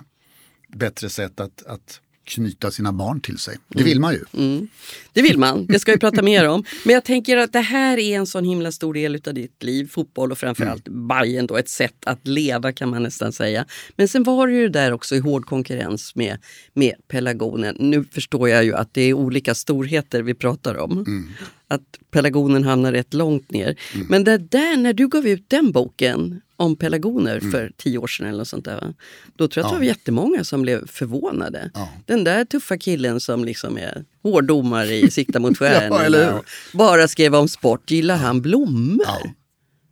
bättre 0.76 1.10
sätt 1.10 1.40
att, 1.40 1.66
att 1.66 2.02
knyta 2.26 2.72
sina 2.72 2.94
barn 2.94 3.22
till 3.22 3.38
sig. 3.38 3.58
Det 3.68 3.84
vill 3.84 4.00
man 4.00 4.14
ju. 4.14 4.24
Mm. 4.34 4.68
Det 5.14 5.22
vill 5.22 5.38
man, 5.38 5.66
det 5.66 5.80
ska 5.80 5.92
vi 5.92 5.98
prata 5.98 6.22
mer 6.22 6.48
om. 6.48 6.64
Men 6.84 6.94
jag 6.94 7.04
tänker 7.04 7.38
att 7.38 7.54
det 7.54 7.60
här 7.60 7.98
är 7.98 8.18
en 8.18 8.28
sån 8.28 8.46
himla 8.46 8.72
stor 8.72 8.94
del 8.94 9.22
av 9.28 9.34
ditt 9.34 9.64
liv, 9.64 9.90
fotboll 9.92 10.32
och 10.32 10.38
framförallt 10.38 10.88
mm. 10.88 11.08
Bajen 11.08 11.48
då, 11.48 11.58
ett 11.58 11.70
sätt 11.70 11.96
att 12.06 12.28
leva 12.28 12.72
kan 12.72 12.90
man 12.90 13.04
nästan 13.04 13.32
säga. 13.32 13.66
Men 13.96 14.08
sen 14.08 14.24
var 14.24 14.48
det 14.48 14.54
ju 14.54 14.70
där 14.70 14.92
också 14.92 15.16
i 15.16 15.20
hård 15.20 15.46
konkurrens 15.46 16.16
med, 16.16 16.38
med 16.74 16.96
Pelagonen. 17.08 17.76
Nu 17.80 18.04
förstår 18.04 18.50
jag 18.50 18.64
ju 18.64 18.76
att 18.76 18.94
det 18.94 19.02
är 19.02 19.14
olika 19.14 19.56
storheter 19.56 20.22
vi 20.22 20.34
pratar 20.34 20.76
om. 20.78 20.92
Mm. 20.92 21.34
Att 21.68 21.82
Pelagonen 22.12 22.64
hamnar 22.64 22.92
rätt 22.92 23.14
långt 23.14 23.52
ner. 23.52 23.80
Mm. 23.94 24.08
Men 24.10 24.24
det 24.24 24.38
där, 24.38 24.78
när 24.78 24.94
du 24.94 25.08
gav 25.08 25.28
ut 25.28 25.50
den 25.50 25.72
boken, 25.72 26.42
om 26.58 26.76
pelargoner 26.76 27.38
mm. 27.38 27.52
för 27.52 27.72
tio 27.78 27.98
år 27.98 28.08
sedan 28.08 28.28
eller 28.28 28.38
något 28.38 28.48
sånt 28.48 28.66
där. 28.66 28.94
Då 29.36 29.48
tror 29.48 29.62
jag 29.62 29.66
att 29.66 29.74
det 29.74 29.80
var 29.80 29.86
jättemånga 29.86 30.44
som 30.44 30.62
blev 30.62 30.88
förvånade. 30.88 31.72
Ja. 31.74 31.90
Den 32.06 32.24
där 32.24 32.46
tuffa 32.46 32.78
killen 32.78 33.20
som 33.20 33.46
liksom 33.46 33.78
är 33.78 34.06
hårdomare 34.24 34.96
i 34.96 35.12
Sikta 35.12 35.40
mot 35.40 35.58
stjärnorna 35.60 36.18
ja, 36.18 36.44
bara 36.74 37.08
skrev 37.08 37.36
om 37.36 37.48
sport, 37.48 37.92
gillar 37.92 38.18
han 38.18 38.42
blommor? 38.42 39.06
Ja. 39.06 39.22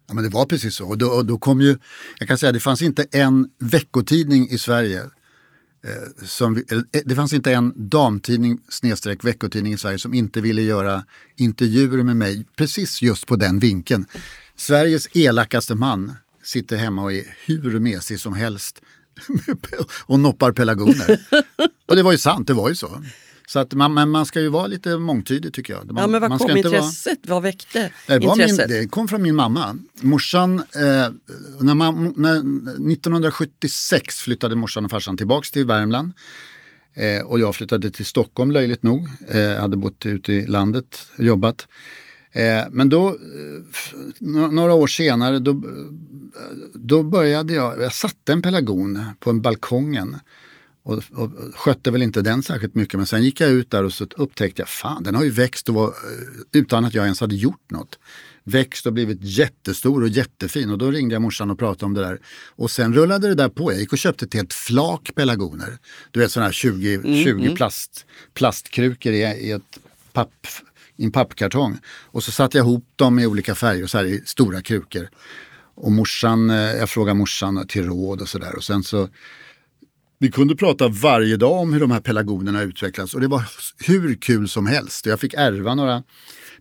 ja. 0.07 0.13
men 0.13 0.23
det 0.23 0.29
var 0.29 0.45
precis 0.45 0.75
så. 0.75 0.87
Och 0.87 0.97
då, 0.97 1.07
och 1.07 1.25
då 1.25 1.37
kom 1.37 1.61
ju, 1.61 1.77
jag 2.19 2.27
kan 2.27 2.37
säga 2.37 2.51
det 2.51 2.59
fanns 2.59 2.81
inte 2.81 3.05
en 3.11 3.49
veckotidning 3.59 4.49
i 4.49 4.57
Sverige 4.57 5.01
Eh, 5.87 6.25
som, 6.25 6.57
eh, 6.57 6.77
eh, 6.77 7.01
det 7.05 7.15
fanns 7.15 7.33
inte 7.33 7.53
en 7.53 7.73
damtidning 7.75 8.59
snedstreck 8.69 9.23
veckotidning 9.23 9.73
i 9.73 9.77
Sverige 9.77 9.99
som 9.99 10.13
inte 10.13 10.41
ville 10.41 10.61
göra 10.61 11.05
intervjuer 11.35 12.03
med 12.03 12.17
mig 12.17 12.45
precis 12.55 13.01
just 13.01 13.27
på 13.27 13.35
den 13.35 13.59
vinkeln. 13.59 14.05
Sveriges 14.55 15.07
elakaste 15.13 15.75
man 15.75 16.13
sitter 16.43 16.77
hemma 16.77 17.03
och 17.03 17.13
är 17.13 17.37
hur 17.45 17.79
mesig 17.79 18.19
som 18.19 18.33
helst 18.33 18.81
och 20.05 20.19
noppar 20.19 20.51
pelargoner. 20.51 21.19
och 21.85 21.95
det 21.95 22.03
var 22.03 22.11
ju 22.11 22.17
sant, 22.17 22.47
det 22.47 22.53
var 22.53 22.69
ju 22.69 22.75
så. 22.75 23.03
Så 23.47 23.59
att 23.59 23.73
man, 23.73 23.93
men 23.93 24.09
man 24.09 24.25
ska 24.25 24.41
ju 24.41 24.49
vara 24.49 24.67
lite 24.67 24.97
mångtydig 24.97 25.53
tycker 25.53 25.73
jag. 25.73 25.91
Man, 25.91 26.01
ja, 26.01 26.07
men 26.07 26.21
vad 26.21 26.29
man 26.29 26.39
kom 26.39 26.57
intresset? 26.57 27.19
Vara... 27.27 27.35
Vad 27.35 27.43
väckte 27.43 27.91
det 28.07 28.23
intresset? 28.23 28.69
Min, 28.69 28.79
det 28.79 28.87
kom 28.87 29.07
från 29.07 29.21
min 29.21 29.35
mamma. 29.35 29.77
Morsan, 30.01 30.59
eh, 30.59 31.09
när 31.59 31.73
man, 31.73 32.13
när, 32.17 32.37
1976 32.91 34.19
flyttade 34.19 34.55
morsan 34.55 34.85
och 34.85 34.91
farsan 34.91 35.17
tillbaks 35.17 35.51
till 35.51 35.65
Värmland. 35.65 36.11
Eh, 36.93 37.25
och 37.25 37.39
jag 37.39 37.55
flyttade 37.55 37.91
till 37.91 38.05
Stockholm 38.05 38.51
löjligt 38.51 38.83
nog. 38.83 39.09
Eh, 39.27 39.61
hade 39.61 39.77
bott 39.77 40.05
ute 40.05 40.33
i 40.33 40.47
landet 40.47 41.07
och 41.17 41.23
jobbat. 41.23 41.67
Eh, 42.31 42.63
men 42.71 42.89
då, 42.89 43.07
eh, 43.07 43.13
några 44.51 44.73
år 44.73 44.87
senare, 44.87 45.39
då, 45.39 45.63
då 46.73 47.03
började 47.03 47.53
jag, 47.53 47.81
jag 47.81 47.93
satte 47.93 48.33
en 48.33 48.41
pelargon 48.41 49.05
på 49.19 49.29
en 49.29 49.41
balkongen 49.41 50.15
och, 50.83 51.03
och 51.13 51.31
skötte 51.55 51.91
väl 51.91 52.01
inte 52.01 52.21
den 52.21 52.43
särskilt 52.43 52.75
mycket. 52.75 52.97
Men 52.97 53.05
sen 53.05 53.23
gick 53.23 53.41
jag 53.41 53.49
ut 53.49 53.71
där 53.71 53.83
och 53.83 53.93
så 53.93 54.07
upptäckte 54.15 54.61
jag, 54.61 54.69
fan 54.69 55.03
den 55.03 55.15
har 55.15 55.23
ju 55.23 55.29
växt 55.29 55.69
och 55.69 55.75
var, 55.75 55.87
eh, 55.87 55.93
utan 56.51 56.85
att 56.85 56.93
jag 56.93 57.03
ens 57.03 57.21
hade 57.21 57.35
gjort 57.35 57.71
något. 57.71 57.99
Växt 58.43 58.85
och 58.85 58.93
blivit 58.93 59.17
jättestor 59.21 60.01
och 60.01 60.07
jättefin 60.07 60.69
och 60.69 60.77
då 60.77 60.91
ringde 60.91 61.15
jag 61.15 61.21
morsan 61.21 61.51
och 61.51 61.59
pratade 61.59 61.85
om 61.85 61.93
det 61.93 62.01
där. 62.01 62.19
Och 62.55 62.71
sen 62.71 62.93
rullade 62.93 63.27
det 63.27 63.35
där 63.35 63.49
på. 63.49 63.71
Jag 63.71 63.79
gick 63.79 63.91
och 63.91 63.97
köpte 63.97 64.25
ett 64.25 64.33
helt 64.33 64.53
flak 64.53 65.11
pelargoner. 65.15 65.77
Du 66.11 66.19
vet 66.19 66.31
sådana 66.31 66.47
här 66.47 66.53
20, 66.53 66.93
mm, 66.93 67.23
20 67.23 67.31
mm. 67.31 67.55
plast, 67.55 68.05
plastkrukor 68.33 69.13
i, 69.13 69.21
i 69.21 69.51
ett 69.51 69.79
papp 70.13 70.47
i 70.95 71.05
en 71.05 71.11
pappkartong. 71.11 71.79
Och 71.87 72.23
så 72.23 72.31
satte 72.31 72.57
jag 72.57 72.65
ihop 72.65 72.87
dem 72.95 73.19
i 73.19 73.25
olika 73.25 73.55
färger, 73.55 73.87
så 73.87 73.97
här 73.97 74.05
i 74.05 74.21
stora 74.25 74.61
krukor. 74.61 75.09
Och 75.75 75.91
morsan, 75.91 76.49
eh, 76.49 76.55
jag 76.55 76.89
frågade 76.89 77.17
morsan 77.17 77.67
till 77.67 77.85
råd 77.85 78.21
och 78.21 78.29
sådär. 78.29 78.55
Och 78.55 78.63
sen 78.63 78.83
så 78.83 79.09
vi 80.19 80.31
kunde 80.31 80.55
prata 80.55 80.87
varje 80.87 81.37
dag 81.37 81.59
om 81.61 81.73
hur 81.73 81.79
de 81.79 81.91
här 81.91 81.99
pelargonerna 81.99 82.61
utvecklats 82.61 83.13
och 83.13 83.21
det 83.21 83.27
var 83.27 83.43
hur 83.87 84.15
kul 84.15 84.49
som 84.49 84.67
helst. 84.67 85.05
Jag 85.05 85.19
fick 85.19 85.33
ärva 85.33 85.75
några 85.75 86.03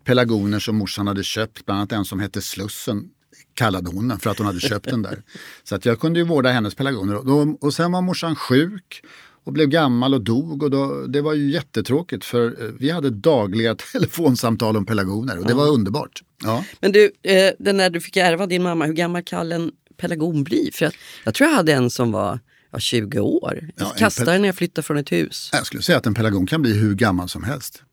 pelargoner 0.03 0.59
som 0.59 0.75
morsan 0.75 1.07
hade 1.07 1.23
köpt, 1.23 1.65
bland 1.65 1.79
annat 1.79 1.91
en 1.91 2.05
som 2.05 2.19
hette 2.19 2.41
Slussen 2.41 3.09
kallade 3.53 3.89
hon 3.89 4.07
den 4.07 4.19
för 4.19 4.29
att 4.29 4.37
hon 4.37 4.47
hade 4.47 4.59
köpt 4.59 4.89
den 4.89 5.01
där. 5.01 5.21
Så 5.63 5.75
att 5.75 5.85
jag 5.85 5.99
kunde 5.99 6.19
ju 6.19 6.25
vårda 6.25 6.49
hennes 6.49 6.75
pelargoner. 6.75 7.15
Och, 7.15 7.25
då, 7.25 7.57
och 7.61 7.73
sen 7.73 7.91
var 7.91 8.01
morsan 8.01 8.35
sjuk 8.35 9.01
och 9.43 9.53
blev 9.53 9.67
gammal 9.67 10.13
och 10.13 10.21
dog. 10.21 10.63
Och 10.63 10.71
då, 10.71 11.07
det 11.07 11.21
var 11.21 11.33
ju 11.33 11.51
jättetråkigt 11.51 12.25
för 12.25 12.45
eh, 12.45 12.69
vi 12.79 12.89
hade 12.89 13.09
dagliga 13.09 13.75
telefonsamtal 13.93 14.77
om 14.77 14.85
pelargoner 14.85 15.37
och 15.39 15.45
det 15.45 15.51
ja. 15.51 15.57
var 15.57 15.67
underbart. 15.67 16.23
Ja. 16.43 16.65
Men 16.79 16.91
du, 16.91 17.11
eh, 17.23 17.51
den 17.59 17.77
där 17.77 17.89
du 17.89 18.01
fick 18.01 18.17
ärva 18.17 18.47
din 18.47 18.63
mamma, 18.63 18.85
hur 18.85 18.93
gammal 18.93 19.23
kan 19.23 19.51
en 19.51 19.71
pelargon 19.97 20.43
bli? 20.43 20.69
För 20.73 20.85
jag, 20.85 20.93
jag 21.23 21.33
tror 21.33 21.49
jag 21.49 21.55
hade 21.55 21.73
en 21.73 21.89
som 21.89 22.11
var 22.11 22.39
ja, 22.73 22.79
20 22.79 23.19
år. 23.19 23.69
Jag 23.75 23.87
ja, 23.87 23.93
kastade 23.97 24.31
den 24.31 24.41
när 24.41 24.47
jag 24.47 24.55
flyttade 24.55 24.85
från 24.85 24.97
ett 24.97 25.11
hus. 25.11 25.49
Jag 25.53 25.65
skulle 25.65 25.83
säga 25.83 25.97
att 25.97 26.05
en 26.05 26.13
pelargon 26.13 26.47
kan 26.47 26.61
bli 26.61 26.73
hur 26.73 26.95
gammal 26.95 27.29
som 27.29 27.43
helst. 27.43 27.83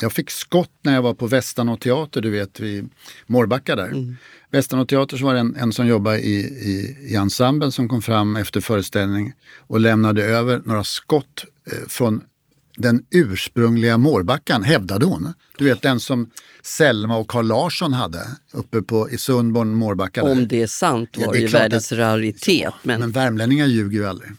Jag 0.00 0.12
fick 0.12 0.30
skott 0.30 0.72
när 0.82 0.94
jag 0.94 1.02
var 1.02 1.14
på 1.14 1.26
Västanå 1.26 1.76
teater, 1.76 2.20
du 2.20 2.30
vet 2.30 2.60
vid 2.60 2.88
Mårbacka 3.26 3.76
där. 3.76 3.88
Mm. 3.88 4.16
Västanå 4.50 4.86
teater 4.86 5.16
så 5.16 5.24
var 5.24 5.34
det 5.34 5.40
en, 5.40 5.56
en 5.56 5.72
som 5.72 5.86
jobbade 5.86 6.20
i, 6.20 6.34
i, 6.40 6.96
i 7.00 7.14
ensemblen 7.14 7.72
som 7.72 7.88
kom 7.88 8.02
fram 8.02 8.36
efter 8.36 8.60
föreställning 8.60 9.32
och 9.58 9.80
lämnade 9.80 10.24
över 10.24 10.62
några 10.64 10.84
skott 10.84 11.44
eh, 11.72 11.88
från 11.88 12.22
den 12.80 13.04
ursprungliga 13.10 13.98
Mårbackan, 13.98 14.62
hävdade 14.62 15.06
hon. 15.06 15.32
Du 15.58 15.64
vet 15.64 15.82
den 15.82 16.00
som 16.00 16.30
Selma 16.62 17.16
och 17.16 17.28
Carl 17.28 17.46
Larsson 17.46 17.92
hade 17.92 18.26
uppe 18.52 18.82
på, 18.82 19.10
i 19.10 19.18
Sundborn, 19.18 19.74
Mårbacka. 19.74 20.22
Om 20.22 20.48
det 20.48 20.62
är 20.62 20.66
sant 20.66 21.10
var 21.16 21.24
ja, 21.24 21.32
det, 21.32 21.38
ju 21.38 21.46
världens 21.46 21.92
att, 21.92 21.98
raritet. 21.98 22.74
men... 22.82 23.00
men 23.00 23.10
värmlänningar 23.10 23.66
ljuger 23.66 23.98
ju 23.98 24.06
aldrig. 24.06 24.30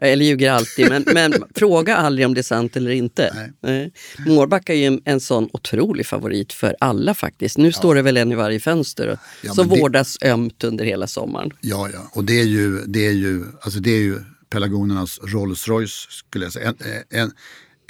Eller 0.00 0.24
ljuger 0.24 0.50
alltid, 0.50 0.88
men, 0.88 1.04
men 1.14 1.34
fråga 1.54 1.96
aldrig 1.96 2.26
om 2.26 2.34
det 2.34 2.40
är 2.40 2.42
sant 2.42 2.76
eller 2.76 2.90
inte. 2.90 3.50
Nej. 3.60 3.92
Mårbacka 4.26 4.74
är 4.74 4.76
ju 4.76 4.84
en, 4.84 5.00
en 5.04 5.20
sån 5.20 5.48
otrolig 5.52 6.06
favorit 6.06 6.52
för 6.52 6.76
alla 6.80 7.14
faktiskt. 7.14 7.58
Nu 7.58 7.72
står 7.72 7.94
det 7.94 8.02
väl 8.02 8.16
en 8.16 8.32
i 8.32 8.34
varje 8.34 8.60
fönster 8.60 9.18
Ja, 9.42 9.52
som 9.52 9.68
det- 9.68 9.80
vårdas 9.80 10.18
ömt 10.22 10.64
under 10.64 10.84
hela 10.84 11.06
sommaren. 11.06 11.50
Ja, 11.60 11.88
ja. 11.92 12.10
Och 12.12 12.24
det 12.24 12.40
är 12.40 12.44
ju, 12.44 12.84
det 12.86 13.06
är 13.06 13.12
ju, 13.12 13.44
alltså 13.60 13.80
det 13.80 13.90
är 13.90 14.02
ju 14.02 14.20
pelargonernas 14.50 15.20
Rolls 15.22 15.68
Royce 15.68 16.06
skulle 16.10 16.44
jag 16.44 16.52
säga. 16.52 16.68
En, 16.68 17.02
en, 17.10 17.32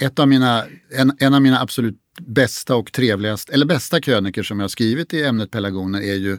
ett 0.01 0.19
av 0.19 0.27
mina, 0.27 0.65
en, 0.91 1.11
en 1.19 1.33
av 1.33 1.41
mina 1.41 1.61
absolut 1.61 1.97
bästa 2.21 2.75
och 2.75 2.91
trevligaste, 2.91 3.53
eller 3.53 3.65
bästa 3.65 4.01
kröniker 4.01 4.43
som 4.43 4.59
jag 4.59 4.63
har 4.63 4.69
skrivit 4.69 5.13
i 5.13 5.23
ämnet 5.23 5.51
pelargoner 5.51 6.01
är 6.01 6.15
ju 6.15 6.37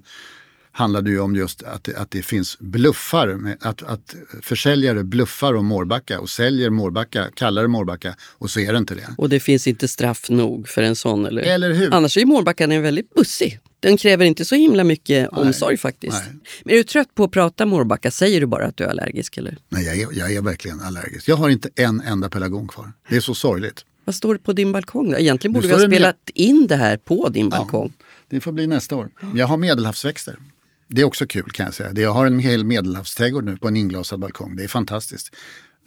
handlade 0.72 1.10
ju 1.10 1.20
om 1.20 1.36
just 1.36 1.62
att, 1.62 1.94
att 1.94 2.10
det 2.10 2.22
finns 2.22 2.58
bluffar, 2.58 3.56
att, 3.60 3.82
att 3.82 4.14
försäljare 4.42 5.04
bluffar 5.04 5.54
om 5.54 5.66
Mårbacka 5.66 6.20
och 6.20 6.30
säljer 6.30 6.70
Mårbacka, 6.70 7.30
kallar 7.34 7.62
det 7.62 7.68
Mårbacka 7.68 8.14
och 8.22 8.50
så 8.50 8.60
är 8.60 8.72
det 8.72 8.78
inte 8.78 8.94
det. 8.94 9.14
Och 9.18 9.28
det 9.28 9.40
finns 9.40 9.66
inte 9.66 9.88
straff 9.88 10.30
nog 10.30 10.68
för 10.68 10.82
en 10.82 10.96
sån. 10.96 11.26
Eller, 11.26 11.42
Eller 11.42 11.72
hur? 11.72 11.94
Annars 11.94 12.16
är 12.16 12.20
ju 12.20 12.26
Mårbackan 12.26 12.72
en 12.72 12.82
väldigt 12.82 13.14
bussig. 13.14 13.60
Den 13.80 13.96
kräver 13.96 14.24
inte 14.24 14.44
så 14.44 14.54
himla 14.54 14.84
mycket 14.84 15.28
omsorg 15.28 15.76
faktiskt. 15.76 16.22
nej. 16.26 16.40
Men 16.64 16.72
är 16.74 16.78
du 16.78 16.84
trött 16.84 17.14
på 17.14 17.24
att 17.24 17.30
prata 17.30 17.66
Mårbacka? 17.66 18.10
Säger 18.10 18.40
du 18.40 18.46
bara 18.46 18.66
att 18.66 18.76
du 18.76 18.84
är 18.84 18.88
allergisk? 18.88 19.36
Eller? 19.36 19.56
Nej, 19.68 19.84
jag 19.86 19.98
är, 20.00 20.18
jag 20.18 20.32
är 20.34 20.42
verkligen 20.42 20.80
allergisk. 20.80 21.28
Jag 21.28 21.36
har 21.36 21.48
inte 21.48 21.68
en 21.76 22.00
enda 22.00 22.28
pelargon 22.30 22.68
kvar. 22.68 22.92
Det 23.08 23.16
är 23.16 23.20
så 23.20 23.34
sorgligt. 23.34 23.84
Vad 24.04 24.14
står 24.14 24.34
det 24.34 24.40
på 24.40 24.52
din 24.52 24.72
balkong? 24.72 25.10
då? 25.10 25.18
Egentligen 25.18 25.52
borde 25.52 25.66
vi 25.66 25.72
ha 25.72 25.80
det 25.80 25.88
med- 25.88 25.96
spelat 25.96 26.30
in 26.34 26.66
det 26.66 26.76
här 26.76 26.96
på 26.96 27.28
din 27.28 27.48
balkong. 27.48 27.92
Det 28.28 28.40
får 28.40 28.52
bli 28.52 28.66
nästa 28.66 28.96
år. 28.96 29.10
Jag 29.34 29.46
har 29.46 29.56
medelhavsväxter. 29.56 30.36
Det 30.88 31.00
är 31.00 31.04
också 31.04 31.26
kul 31.26 31.50
kan 31.50 31.64
jag 31.66 31.74
säga. 31.74 31.92
Jag 31.92 32.12
har 32.12 32.26
en 32.26 32.38
hel 32.38 32.64
medelhavsträdgård 32.64 33.44
nu 33.44 33.56
på 33.56 33.68
en 33.68 33.76
inglasad 33.76 34.20
balkong. 34.20 34.56
Det 34.56 34.64
är 34.64 34.68
fantastiskt. 34.68 35.34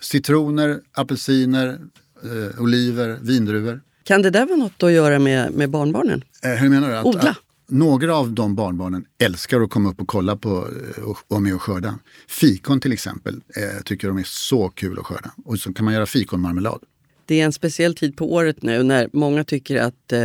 Citroner, 0.01 0.79
apelsiner, 0.91 1.79
eh, 2.23 2.61
oliver, 2.61 3.17
vindruvor. 3.21 3.81
Kan 4.03 4.21
det 4.21 4.29
där 4.29 4.45
vara 4.45 4.55
något 4.55 4.83
att 4.83 4.91
göra 4.91 5.19
med, 5.19 5.51
med 5.51 5.69
barnbarnen? 5.69 6.23
Eh, 6.43 6.49
hur 6.51 6.69
menar 6.69 6.89
du? 6.89 6.95
Att, 6.97 7.05
Odla. 7.05 7.29
Att 7.29 7.37
några 7.67 8.15
av 8.15 8.33
de 8.33 8.55
barnbarnen 8.55 9.05
älskar 9.17 9.61
att 9.61 9.69
komma 9.69 9.89
upp 9.89 10.01
och 10.01 10.07
kolla 10.07 10.35
på 10.35 10.67
eh, 10.97 11.03
och 11.03 11.17
vara 11.27 11.41
med 11.41 11.55
och 11.55 11.61
skörda. 11.61 11.99
Fikon 12.27 12.79
till 12.79 12.91
exempel 12.91 13.35
eh, 13.35 13.83
tycker 13.83 14.07
de 14.07 14.17
är 14.17 14.25
så 14.25 14.69
kul 14.69 14.99
att 14.99 15.05
skörda. 15.05 15.31
Och 15.45 15.59
så 15.59 15.73
kan 15.73 15.85
man 15.85 15.93
göra 15.93 16.05
fikonmarmelad. 16.05 16.79
Det 17.25 17.41
är 17.41 17.45
en 17.45 17.53
speciell 17.53 17.95
tid 17.95 18.17
på 18.17 18.33
året 18.33 18.63
nu 18.63 18.83
när 18.83 19.09
många 19.13 19.43
tycker 19.43 19.81
att 19.81 20.11
eh, 20.11 20.19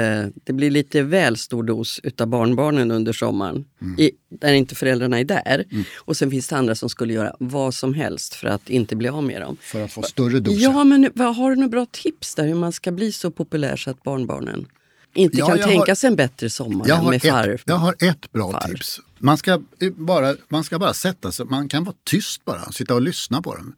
det 0.45 0.53
blir 0.53 0.71
lite 0.71 1.03
väl 1.03 1.37
stor 1.37 1.63
dos 1.63 2.01
utav 2.03 2.27
barnbarnen 2.27 2.91
under 2.91 3.13
sommaren. 3.13 3.65
Mm. 3.83 4.01
I, 4.01 4.11
där 4.29 4.53
inte 4.53 4.75
föräldrarna 4.75 5.21
är 5.21 5.25
där. 5.25 5.65
Och 5.97 6.17
sen 6.17 6.31
finns 6.31 6.49
det 6.49 6.57
andra 6.57 6.75
som 6.75 6.89
skulle 6.89 7.13
göra 7.13 7.37
vad 7.39 7.75
som 7.75 7.95
helst 7.95 8.35
för 8.35 8.49
att 8.49 8.71
inte 8.71 8.97
bli 8.97 9.09
av 9.09 9.25
med 9.25 9.41
dem. 9.41 9.57
För 9.61 9.85
att 9.85 9.93
få 9.93 10.03
större 10.03 10.41
doser. 10.41 10.63
Ja, 10.63 10.85
men 10.85 11.11
vad, 11.15 11.37
har 11.37 11.51
du 11.51 11.57
några 11.57 11.69
bra 11.69 11.87
tips 11.91 12.35
där 12.35 12.47
hur 12.47 12.55
man 12.55 12.73
ska 12.73 12.93
bli 12.93 13.13
så 13.13 13.31
populär 13.31 13.77
så 13.77 13.91
att 13.91 14.03
barnbarnen 14.03 14.67
inte 15.15 15.39
Ja, 15.39 15.47
kan 15.47 15.59
tänka 15.59 15.91
har- 15.91 15.95
sig 15.95 16.09
en 16.09 16.17
bättre 16.17 16.51
sommar 16.51 16.89
Jag 16.89 16.99
än 16.99 17.05
har, 17.05 17.11
med 17.11 17.23
far? 17.23 17.49
ett, 17.49 17.63
jag 17.65 17.75
har 17.77 17.95
ett 17.99 18.33
bra 18.33 18.53
far. 18.53 18.61
tips. 18.69 19.01
Man 19.19 19.39
ska, 19.39 19.53
eh, 19.53 19.91
bara, 19.97 20.35
man 20.49 20.65
ska 20.65 20.79
bara 20.79 20.95
sätta 20.95 21.33
sig, 21.33 21.47
man 21.47 21.69
kan 21.69 21.85
vara 21.85 21.97
tyst 22.05 22.45
bara, 22.45 22.73
sitta 22.73 22.95
och 22.95 23.03
lyssna 23.03 23.43
på 23.43 23.55
dem. 23.57 23.75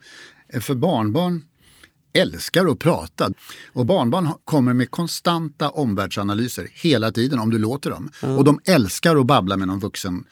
Eh, 0.52 0.60
För 0.60 0.74
barnbarn 0.74 1.42
älskar 2.12 2.66
att 2.66 2.78
prata. 2.78 3.30
Och 3.72 3.86
barnbarn 3.86 4.28
kommer 4.44 4.72
med 4.72 4.90
konstanta 4.90 5.68
omvärldsanalyser 5.70 6.68
hela 6.72 7.12
tiden 7.12 7.38
om 7.38 7.50
du 7.50 7.58
låter 7.58 7.90
dem. 7.90 8.10
Och 8.20 8.44
de 8.44 8.60
älskar 8.64 9.16
att 9.16 9.26
babbla 9.26 9.56
med 9.56 9.68
någon 9.68 9.78
vuxen 9.80 10.24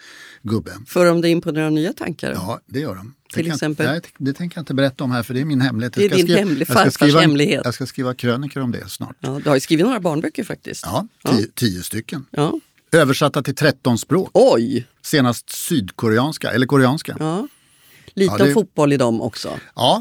gubbe. 0.42 0.72
För 0.86 1.10
om 1.10 1.20
det 1.20 1.28
in 1.28 1.40
på 1.40 1.52
några 1.52 1.70
nya 1.70 1.92
tankar? 1.92 2.32
Ja, 2.32 2.60
det 2.66 2.80
gör 2.80 2.94
de. 2.94 3.14
Det 3.30 3.34
Till 3.34 3.44
kan, 3.46 3.54
exempel? 3.54 3.86
Nej, 3.86 4.00
det 4.18 4.32
tänker 4.32 4.56
jag 4.58 4.62
inte 4.62 4.74
berätta 4.74 5.04
om 5.04 5.10
här 5.10 5.22
för 5.22 5.34
det 5.34 5.40
är 5.40 5.44
min 5.44 5.60
hemlighet. 5.60 5.92
Det 5.92 6.04
är 6.04 6.08
din 6.08 6.18
skriva- 6.18 6.38
hemlig- 6.38 6.60
jag 6.60 6.66
ska 6.66 6.74
farfars 6.74 6.94
skriva 6.94 7.20
hemlighet. 7.20 7.60
Jag 7.64 7.74
ska 7.74 7.86
skriva 7.86 8.14
krönikor 8.14 8.62
om 8.62 8.72
det 8.72 8.88
snart. 8.90 9.16
Ja, 9.20 9.40
du 9.44 9.48
har 9.48 9.56
ju 9.56 9.60
skrivit 9.60 9.86
några 9.86 10.00
barnböcker 10.00 10.44
faktiskt. 10.44 10.82
Ja, 10.86 11.06
tio, 11.26 11.46
tio 11.54 11.82
stycken. 11.82 12.26
Ja. 12.30 12.60
Översatta 12.92 13.42
till 13.42 13.54
13 13.54 13.98
språk. 13.98 14.30
Oj! 14.34 14.86
Senast 15.02 15.50
sydkoreanska, 15.50 16.50
eller 16.50 16.66
koreanska. 16.66 17.16
Ja, 17.18 17.24
Ja. 17.38 17.48
Lite 18.18 18.32
Ja, 18.32 18.38
det- 18.38 18.44
om 18.44 18.54
fotboll 18.54 18.92
i 18.92 18.96
dem 18.96 19.20
också. 19.22 19.58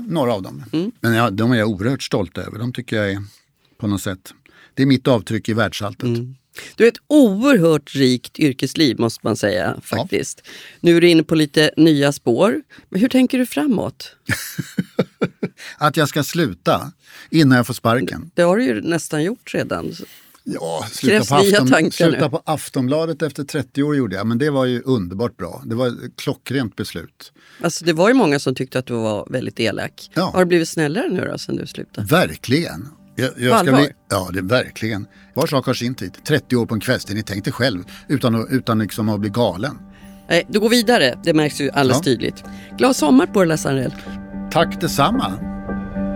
några 0.07 0.33
av 0.33 0.41
dem. 0.41 0.63
Mm. 0.73 0.91
Men 0.99 1.13
ja, 1.13 1.29
de 1.29 1.51
är 1.51 1.55
jag 1.55 1.69
oerhört 1.69 2.03
stolt 2.03 2.37
över. 2.37 2.59
De 2.59 2.73
tycker 2.73 2.95
jag 2.95 3.11
är 3.11 3.23
på 3.77 3.87
något 3.87 4.01
sätt, 4.01 4.33
det 4.73 4.81
är 4.81 4.85
mitt 4.87 5.07
avtryck 5.07 5.49
i 5.49 5.53
världsalltet. 5.53 6.03
Mm. 6.03 6.35
Du 6.75 6.83
har 6.83 6.87
ett 6.87 6.97
oerhört 7.07 7.95
rikt 7.95 8.39
yrkesliv 8.39 8.99
måste 8.99 9.19
man 9.23 9.35
säga 9.35 9.75
faktiskt. 9.83 10.47
Nu 10.79 10.97
är 10.97 11.01
du 11.01 11.09
inne 11.09 11.23
på 11.23 11.35
lite 11.35 11.71
nya 11.77 12.11
spår. 12.11 12.61
Men 12.89 13.01
hur 13.01 13.09
tänker 13.09 13.37
du 13.37 13.45
framåt? 13.45 14.15
Att 15.77 15.97
jag 15.97 16.09
ska 16.09 16.23
sluta 16.23 16.91
innan 17.29 17.55
jag 17.57 17.67
får 17.67 17.73
sparken. 17.73 18.31
Det 18.33 18.41
har 18.41 18.57
du 18.57 18.63
ju 18.63 18.81
nästan 18.81 19.23
gjort 19.23 19.53
redan. 19.53 19.93
Ja, 20.49 20.85
sluta 20.91 21.25
på, 21.25 21.35
Afton, 21.35 21.91
sluta 21.91 22.29
på 22.29 22.41
Aftonbladet 22.45 23.21
efter 23.21 23.43
30 23.43 23.83
år 23.83 23.95
gjorde 23.95 24.15
jag, 24.15 24.27
men 24.27 24.37
det 24.37 24.49
var 24.49 24.65
ju 24.65 24.81
underbart 24.81 25.37
bra. 25.37 25.61
Det 25.65 25.75
var 25.75 25.87
ett 25.87 25.93
klockrent 26.17 26.75
beslut. 26.75 27.31
Alltså, 27.61 27.85
det 27.85 27.93
var 27.93 28.07
ju 28.07 28.13
många 28.13 28.39
som 28.39 28.55
tyckte 28.55 28.79
att 28.79 28.85
du 28.85 28.93
var 28.93 29.27
väldigt 29.29 29.59
elak. 29.59 30.09
Ja. 30.13 30.29
Har 30.33 30.39
du 30.39 30.45
blivit 30.45 30.69
snällare 30.69 31.09
nu 31.09 31.25
då 31.31 31.37
sen 31.37 31.55
du 31.55 31.67
slutade? 31.67 32.07
Verkligen. 32.07 32.87
Jag, 33.15 33.29
jag 33.37 33.59
ska 33.65 33.75
bli, 33.75 33.89
ja, 34.09 34.29
det 34.33 34.39
är 34.39 34.43
verkligen. 34.43 35.07
Var 35.35 35.47
sak 35.47 35.65
har 35.65 35.73
sin 35.73 35.95
tid. 35.95 36.17
30 36.27 36.55
år 36.55 36.65
på 36.65 36.73
en 36.73 36.79
kvällstidning, 36.81 37.23
tänk 37.27 37.43
dig 37.43 37.53
själv. 37.53 37.83
Utan, 38.07 38.35
att- 38.35 38.47
utan 38.51 38.79
liksom 38.79 39.09
att 39.09 39.19
bli 39.19 39.29
galen. 39.29 39.77
Nej, 40.29 40.45
du 40.49 40.59
går 40.59 40.69
vidare. 40.69 41.19
Det 41.23 41.33
märks 41.33 41.61
ju 41.61 41.69
alldeles 41.71 41.97
Ja. 41.97 42.03
tydligt. 42.03 42.43
Glad 42.77 42.95
sommar 42.95 43.25
på 43.25 43.39
dig 43.39 43.47
Lasse. 43.47 43.91
Tack 44.51 44.81
detsamma. 44.81 45.33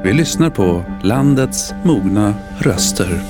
Vi 0.03 0.13
lyssnar 0.13 0.49
på 0.49 0.85
landets 1.03 1.73
mogna 1.85 2.33
röster. 2.59 3.21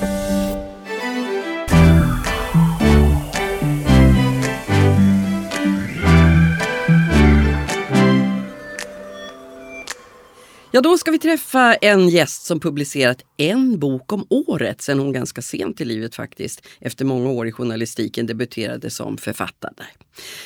Ja, 10.74 10.80
då 10.80 10.98
ska 10.98 11.10
vi 11.10 11.18
träffa 11.18 11.74
en 11.74 12.08
gäst 12.08 12.46
som 12.46 12.60
publicerat 12.60 13.24
en 13.36 13.78
bok 13.78 14.12
om 14.12 14.26
året 14.30 14.82
sen 14.82 14.98
hon 14.98 15.12
ganska 15.12 15.42
sent 15.42 15.80
i 15.80 15.84
livet 15.84 16.14
faktiskt, 16.14 16.66
efter 16.80 17.04
många 17.04 17.30
år 17.30 17.48
i 17.48 17.52
journalistiken, 17.52 18.26
debuterade 18.26 18.90
som 18.90 19.18
författare. 19.18 19.86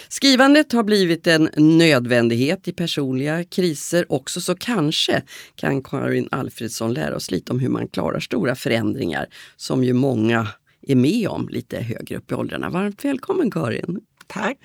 Skrivandet 0.09 0.73
har 0.73 0.83
blivit 0.83 1.27
en 1.27 1.51
nödvändighet 1.57 2.69
i 2.69 2.73
personliga 2.73 3.45
kriser 3.45 4.12
också, 4.12 4.41
så 4.41 4.55
kanske 4.55 5.23
kan 5.55 5.83
Karin 5.83 6.29
Alfredsson 6.31 6.95
lära 6.95 7.17
oss 7.17 7.31
lite 7.31 7.53
om 7.53 7.61
hur 7.61 7.69
man 7.69 7.89
klarar 7.89 8.21
stora 8.21 8.55
förändringar 8.55 9.27
som 9.57 9.85
ju 9.85 9.93
många 9.93 10.49
är 10.83 10.97
med 10.97 11.29
om 11.29 11.49
lite 11.49 11.81
högre 11.81 12.17
upp 12.17 12.33
i 12.33 12.35
åldrarna. 12.35 12.71
Varmt 12.71 13.05
välkommen 13.05 13.51
Karin! 13.51 14.01
Tack. 14.27 14.59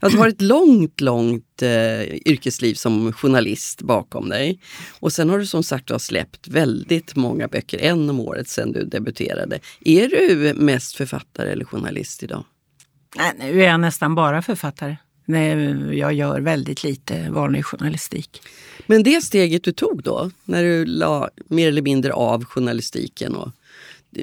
Ja, 0.00 0.08
du 0.08 0.18
har 0.18 0.28
ett 0.28 0.42
långt, 0.42 1.00
långt 1.00 1.62
eh, 1.62 2.02
yrkesliv 2.02 2.74
som 2.74 3.12
journalist 3.12 3.82
bakom 3.82 4.28
dig. 4.28 4.60
Och 5.00 5.12
sen 5.12 5.30
har 5.30 5.38
du 5.38 5.46
som 5.46 5.62
sagt 5.62 5.90
har 5.90 5.98
släppt 5.98 6.48
väldigt 6.48 7.16
många 7.16 7.48
böcker, 7.48 7.78
en 7.78 8.10
om 8.10 8.20
året 8.20 8.48
sedan 8.48 8.72
du 8.72 8.84
debuterade. 8.84 9.58
Är 9.80 10.08
du 10.08 10.54
mest 10.54 10.96
författare 10.96 11.52
eller 11.52 11.64
journalist 11.64 12.22
idag? 12.22 12.44
Nej, 13.16 13.32
nu 13.38 13.62
är 13.62 13.66
jag 13.66 13.80
nästan 13.80 14.14
bara 14.14 14.42
författare. 14.42 14.96
Nej, 15.28 15.96
Jag 15.98 16.12
gör 16.12 16.40
väldigt 16.40 16.84
lite 16.84 17.30
vanlig 17.30 17.64
journalistik. 17.64 18.42
Men 18.86 19.02
det 19.02 19.24
steget 19.24 19.64
du 19.64 19.72
tog 19.72 20.02
då, 20.02 20.30
när 20.44 20.62
du 20.62 20.84
la 20.84 21.30
mer 21.48 21.68
eller 21.68 21.82
mindre 21.82 22.12
av 22.12 22.44
journalistiken 22.44 23.34
och 23.34 23.52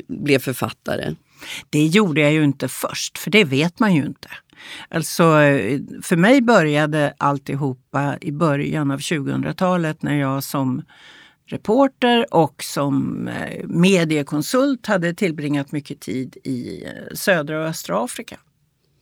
blev 0.07 0.39
författare. 0.39 1.15
Det 1.69 1.85
gjorde 1.85 2.21
jag 2.21 2.33
ju 2.33 2.43
inte 2.43 2.67
först, 2.67 3.17
för 3.17 3.31
det 3.31 3.43
vet 3.43 3.79
man 3.79 3.95
ju 3.95 4.05
inte. 4.05 4.29
Alltså, 4.89 5.23
för 6.01 6.15
mig 6.15 6.41
började 6.41 7.13
alltihopa 7.17 8.17
i 8.21 8.31
början 8.31 8.91
av 8.91 8.99
2000-talet 8.99 10.01
när 10.01 10.19
jag 10.19 10.43
som 10.43 10.81
reporter 11.45 12.25
och 12.31 12.63
som 12.63 13.27
eh, 13.27 13.67
mediekonsult 13.67 14.87
hade 14.87 15.13
tillbringat 15.13 15.71
mycket 15.71 15.99
tid 15.99 16.37
i 16.43 16.83
eh, 16.85 17.15
södra 17.15 17.61
och 17.61 17.67
östra 17.67 18.03
Afrika. 18.03 18.37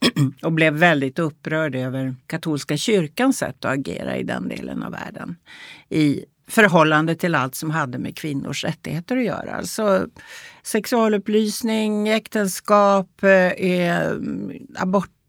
och 0.41 0.51
blev 0.51 0.73
väldigt 0.73 1.19
upprörd 1.19 1.75
över 1.75 2.15
katolska 2.27 2.77
kyrkans 2.77 3.37
sätt 3.37 3.65
att 3.65 3.71
agera 3.71 4.17
i 4.17 4.23
den 4.23 4.47
delen 4.47 4.83
av 4.83 4.91
världen. 4.91 5.35
I 5.89 6.25
förhållande 6.47 7.15
till 7.15 7.35
allt 7.35 7.55
som 7.55 7.71
hade 7.71 7.97
med 7.97 8.17
kvinnors 8.17 8.63
rättigheter 8.63 9.17
att 9.17 9.23
göra. 9.23 9.51
Alltså 9.51 10.07
sexualupplysning, 10.63 12.09
äktenskap, 12.09 13.23
eh, 13.23 13.47
eh 13.47 14.13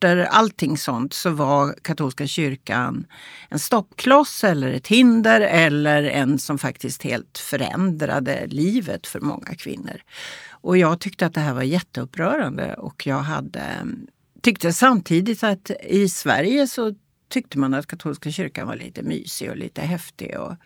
aborter, 0.03 0.27
allting 0.31 0.77
sånt 0.77 1.13
så 1.13 1.31
var 1.31 1.75
katolska 1.83 2.27
kyrkan 2.27 3.07
en 3.51 3.59
stoppkloss 3.59 4.45
eller 4.45 4.73
ett 4.73 4.87
hinder 4.87 5.41
eller 5.41 6.03
en 6.03 6.39
som 6.39 6.59
faktiskt 6.59 7.03
helt 7.03 7.39
förändrade 7.39 8.47
livet 8.47 9.07
för 9.07 9.21
många 9.21 9.55
kvinnor. 9.59 10.03
Och 10.51 10.77
jag 10.79 11.01
tyckte 11.01 11.27
att 11.27 11.35
det 11.35 11.41
här 11.41 11.55
var 11.55 11.63
jätteupprörande 11.63 12.75
och 12.75 13.07
jag 13.07 13.19
hade 13.19 13.63
tyckte 14.43 14.73
samtidigt 14.73 15.43
att 15.43 15.71
i 15.89 16.09
Sverige 16.09 16.67
så 16.67 16.95
tyckte 17.29 17.59
man 17.59 17.75
att 17.75 17.87
katolska 17.87 18.31
kyrkan 18.31 18.67
var 18.67 18.77
lite 18.77 19.03
mysig 19.03 19.51
och 19.51 19.57
lite 19.57 19.81
häftig. 19.81 20.39
Och 20.39 20.57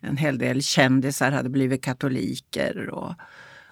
en 0.00 0.16
hel 0.16 0.38
del 0.38 0.62
kändisar 0.62 1.30
hade 1.30 1.48
blivit 1.48 1.84
katoliker. 1.84 2.90
Och, 2.90 3.14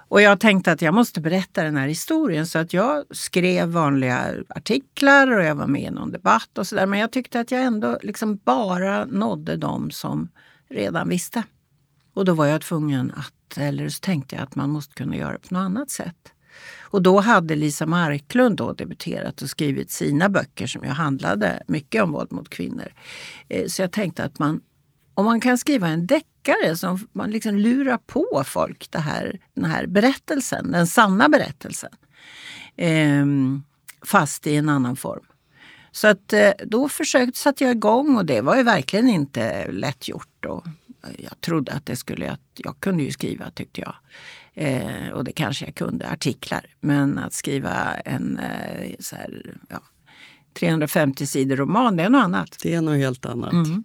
och 0.09 0.23
jag 0.23 0.40
tänkte 0.40 0.73
att 0.73 0.83
jag 0.83 0.95
måste 0.95 1.21
berätta 1.21 1.62
den 1.62 1.77
här 1.77 1.88
historien 1.88 2.47
så 2.47 2.59
att 2.59 2.73
jag 2.73 3.05
skrev 3.11 3.69
vanliga 3.69 4.35
artiklar 4.49 5.31
och 5.31 5.45
jag 5.45 5.55
var 5.55 5.66
med 5.66 5.83
i 5.83 5.90
någon 5.90 6.12
debatt 6.12 6.59
och 6.59 6.66
sådär. 6.66 6.87
Men 6.87 6.99
jag 6.99 7.11
tyckte 7.11 7.40
att 7.40 7.51
jag 7.51 7.62
ändå 7.62 7.99
liksom 8.03 8.40
bara 8.45 9.05
nådde 9.05 9.57
dem 9.57 9.90
som 9.90 10.29
redan 10.69 11.09
visste. 11.09 11.42
Och 12.14 12.25
då 12.25 12.35
var 12.35 12.47
jag 12.47 12.61
tvungen 12.61 13.12
att, 13.16 13.59
eller 13.59 13.88
så 13.88 14.01
tänkte 14.01 14.37
jag 14.37 14.42
att 14.42 14.55
man 14.55 14.71
måste 14.71 14.95
kunna 14.95 15.16
göra 15.16 15.33
det 15.33 15.49
på 15.49 15.55
något 15.55 15.61
annat 15.61 15.90
sätt. 15.90 16.33
Och 16.81 17.03
då 17.03 17.21
hade 17.21 17.55
Lisa 17.55 17.87
Marklund 17.87 18.57
då 18.57 18.73
debuterat 18.73 19.42
och 19.42 19.51
skrivit 19.51 19.90
sina 19.90 20.29
böcker 20.29 20.66
som 20.66 20.85
ju 20.85 20.90
handlade 20.90 21.62
mycket 21.66 22.03
om 22.03 22.12
våld 22.12 22.33
mot 22.33 22.49
kvinnor. 22.49 22.92
Eh, 23.49 23.66
så 23.66 23.83
jag 23.83 23.92
tänkte 23.92 24.25
att 24.25 24.38
man, 24.38 24.61
om 25.16 25.24
man 25.24 25.40
kan 25.40 25.59
skriva 25.59 25.88
en 25.88 26.07
deckare 26.07 26.76
som 26.76 27.09
man 27.12 27.31
liksom 27.31 27.55
lurar 27.55 27.98
på 27.98 28.42
folk 28.46 28.90
det 28.90 28.98
här, 28.98 29.40
den 29.55 29.64
här 29.64 29.87
berättelsen, 29.87 30.72
den 30.72 30.87
sanna 30.87 31.29
berättelsen. 31.29 31.90
Eh, 32.76 33.26
fast 34.02 34.46
i 34.46 34.57
en 34.57 34.68
annan 34.68 34.96
form. 34.96 35.24
Så 35.92 36.09
att 36.09 36.33
eh, 36.33 36.50
då 36.64 36.88
försökte 36.88 37.38
satte 37.38 37.64
jag 37.64 37.76
igång 37.76 38.16
och 38.16 38.26
det 38.26 38.40
var 38.40 38.57
ju 38.57 38.62
verkligen 38.62 39.09
inte 39.09 39.70
lätt 39.70 40.09
gjort. 40.09 40.44
Och 40.44 40.66
jag 41.18 41.40
trodde 41.40 41.72
att 41.72 41.87
det 41.87 41.96
skulle, 41.96 42.26
jag, 42.26 42.37
jag 42.57 42.81
kunde 42.81 43.02
ju 43.02 43.11
skriva 43.11 43.50
tyckte 43.50 43.81
jag. 43.81 43.94
Eh, 44.55 45.09
och 45.12 45.24
det 45.24 45.33
kanske 45.33 45.64
jag 45.64 45.74
kunde, 45.74 46.09
artiklar. 46.09 46.66
Men 46.81 47.18
att 47.18 47.33
skriva 47.33 47.94
en 47.94 48.38
eh, 48.38 48.94
så 49.00 49.16
här, 49.16 49.55
ja, 49.68 49.83
350 50.59 51.26
sidor 51.26 51.57
roman, 51.57 51.96
det 51.96 52.02
är 52.02 52.11
något 52.11 52.24
annat. 52.24 52.57
Det 52.62 52.74
är 52.74 52.81
något 52.81 52.96
helt 52.96 53.26
annat. 53.26 53.52
Mm. 53.52 53.85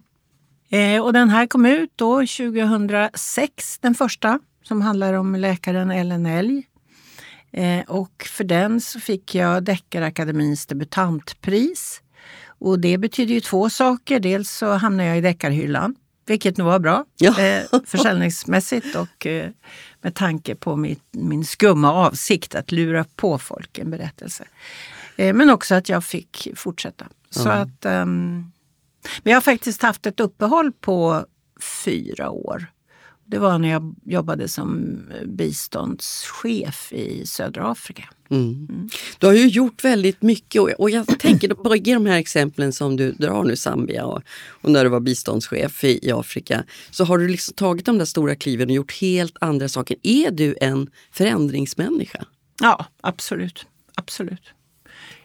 Eh, 0.72 1.02
och 1.02 1.12
den 1.12 1.28
här 1.30 1.46
kom 1.46 1.66
ut 1.66 1.90
då 1.96 2.14
2006, 2.26 3.78
den 3.78 3.94
första, 3.94 4.38
som 4.62 4.82
handlar 4.82 5.12
om 5.14 5.34
läkaren 5.34 5.90
Ellen 5.90 6.26
Elg. 6.26 6.62
Eh, 7.52 7.80
och 7.88 8.26
för 8.30 8.44
den 8.44 8.80
så 8.80 9.00
fick 9.00 9.34
jag 9.34 9.64
Deckarakademins 9.64 10.66
debutantpris. 10.66 12.02
Och 12.46 12.78
det 12.78 12.98
betyder 12.98 13.34
ju 13.34 13.40
två 13.40 13.70
saker. 13.70 14.20
Dels 14.20 14.50
så 14.50 14.70
hamnade 14.72 15.08
jag 15.08 15.18
i 15.18 15.20
deckarhyllan, 15.20 15.94
vilket 16.26 16.56
nog 16.56 16.66
var 16.66 16.78
bra 16.78 17.04
Ja. 17.18 17.40
eh, 17.40 17.62
försäljningsmässigt 17.86 18.96
och 18.96 19.26
eh, 19.26 19.50
med 20.02 20.14
tanke 20.14 20.54
på 20.54 20.76
mitt, 20.76 21.02
min 21.10 21.44
skumma 21.44 21.92
avsikt 21.92 22.54
att 22.54 22.72
lura 22.72 23.04
på 23.16 23.38
folk 23.38 23.78
en 23.78 23.90
berättelse. 23.90 24.44
Men 25.16 25.50
också 25.50 25.74
att 25.74 25.88
jag 25.88 26.04
fick 26.04 26.48
fortsätta. 26.56 27.06
Så 27.30 27.48
att, 27.48 27.84
ehm, 27.84 28.52
men 29.22 29.30
jag 29.30 29.36
har 29.36 29.42
faktiskt 29.42 29.82
haft 29.82 30.06
ett 30.06 30.20
uppehåll 30.20 30.72
på 30.72 31.26
fyra 31.84 32.30
år. 32.30 32.66
Det 33.24 33.38
var 33.38 33.58
när 33.58 33.68
jag 33.68 33.94
jobbade 34.04 34.48
som 34.48 34.98
biståndschef 35.26 36.92
i 36.92 37.26
södra 37.26 37.70
Afrika. 37.70 38.08
Mm. 38.30 38.90
Du 39.18 39.26
har 39.26 39.34
ju 39.34 39.48
gjort 39.48 39.84
väldigt 39.84 40.22
mycket 40.22 40.62
och, 40.78 40.90
jag 40.90 41.18
tänker 41.18 41.48
då 41.48 41.54
på 41.54 41.74
de 41.74 42.06
här 42.06 42.18
exemplen 42.18 42.72
som 42.72 42.96
du 42.96 43.12
drar 43.12 43.44
nu, 43.44 43.56
Zambia 43.56 44.04
och, 44.04 44.22
och 44.48 44.70
när 44.70 44.84
du 44.84 44.90
var 44.90 45.00
biståndschef 45.00 45.84
i, 45.84 46.06
i 46.06 46.12
Afrika. 46.12 46.64
Så 46.90 47.04
har 47.04 47.18
du 47.18 47.28
liksom 47.28 47.54
tagit 47.54 47.86
de 47.86 47.98
där 47.98 48.04
stora 48.04 48.34
kliven 48.34 48.68
och 48.68 48.74
gjort 48.74 48.92
helt 48.92 49.36
andra 49.40 49.68
saker. 49.68 49.96
Är 50.02 50.30
du 50.30 50.56
en 50.60 50.90
förändringsmänniska? 51.12 52.24
Ja, 52.60 52.86
absolut. 53.00 53.66
absolut. 53.94 54.52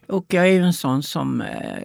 Och 0.08 0.26
jag 0.30 0.48
är 0.48 0.52
ju 0.52 0.62
en 0.62 0.74
sån 0.74 1.04
som 1.04 1.42
eh, 1.42 1.84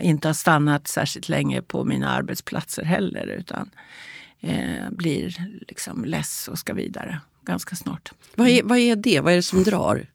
inte 0.00 0.28
har 0.28 0.32
stannat 0.32 0.88
särskilt 0.88 1.28
länge 1.28 1.62
på 1.62 1.84
mina 1.84 2.10
arbetsplatser 2.10 2.84
heller 2.84 3.26
utan 3.26 3.70
eh, 4.40 4.90
blir 4.90 5.48
liksom 5.68 6.04
less 6.04 6.48
och 6.48 6.58
ska 6.58 6.74
vidare 6.74 7.20
ganska 7.42 7.76
snart. 7.76 8.12
Vad 8.34 8.48
är, 8.48 8.62
vad 8.62 8.78
är 8.78 8.96
det? 8.96 9.20
Vad 9.20 9.32
är 9.32 9.36
det 9.36 9.42
som 9.42 9.62
drar? 9.62 10.06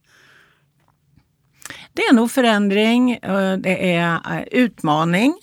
Det 1.93 2.01
är 2.01 2.13
nog 2.13 2.31
förändring, 2.31 3.11
eh, 3.11 3.57
det 3.57 3.93
är 3.93 4.37
eh, 4.37 4.43
utmaning. 4.51 5.33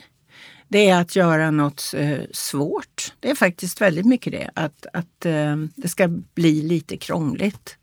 Det 0.69 0.89
är 0.89 1.01
att 1.01 1.17
göra 1.17 1.51
något 1.51 1.95
eh, 1.97 2.19
svårt. 2.33 3.13
Det 3.21 3.31
är 3.31 3.35
faktiskt 3.35 3.81
väldigt 3.81 4.07
mycket 4.07 4.33
det. 4.33 4.51
Att, 4.55 4.87
att 4.93 5.21
det 5.75 5.89
ska 5.89 6.09
bli 6.35 6.63
lite 6.63 6.97
krångligt. 6.97 7.77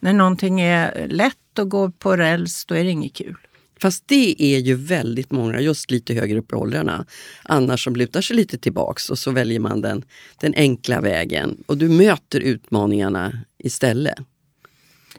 När 0.00 0.12
någonting 0.12 0.60
är 0.60 1.08
lätt 1.08 1.58
och 1.58 1.70
går 1.70 1.90
på 1.90 2.16
räls, 2.16 2.64
då 2.64 2.74
är 2.74 2.84
det 2.84 2.90
inget 2.90 3.14
kul. 3.14 3.36
Fast 3.80 4.08
det 4.08 4.42
är 4.42 4.58
ju 4.58 4.74
väldigt 4.74 5.30
många, 5.30 5.60
just 5.60 5.90
lite 5.90 6.14
högre 6.14 6.38
upp 6.38 6.52
i 6.52 6.54
åldrarna, 6.54 7.06
annars 7.42 7.84
som 7.84 7.96
lutar 7.96 8.20
sig 8.20 8.36
lite 8.36 8.58
tillbaks 8.58 9.10
och 9.10 9.18
så 9.18 9.30
väljer 9.30 9.60
man 9.60 9.80
den, 9.80 10.04
den 10.40 10.54
enkla 10.56 11.00
vägen. 11.00 11.64
Och 11.66 11.78
du 11.78 11.88
möter 11.88 12.40
utmaningarna 12.40 13.32
istället. 13.58 14.18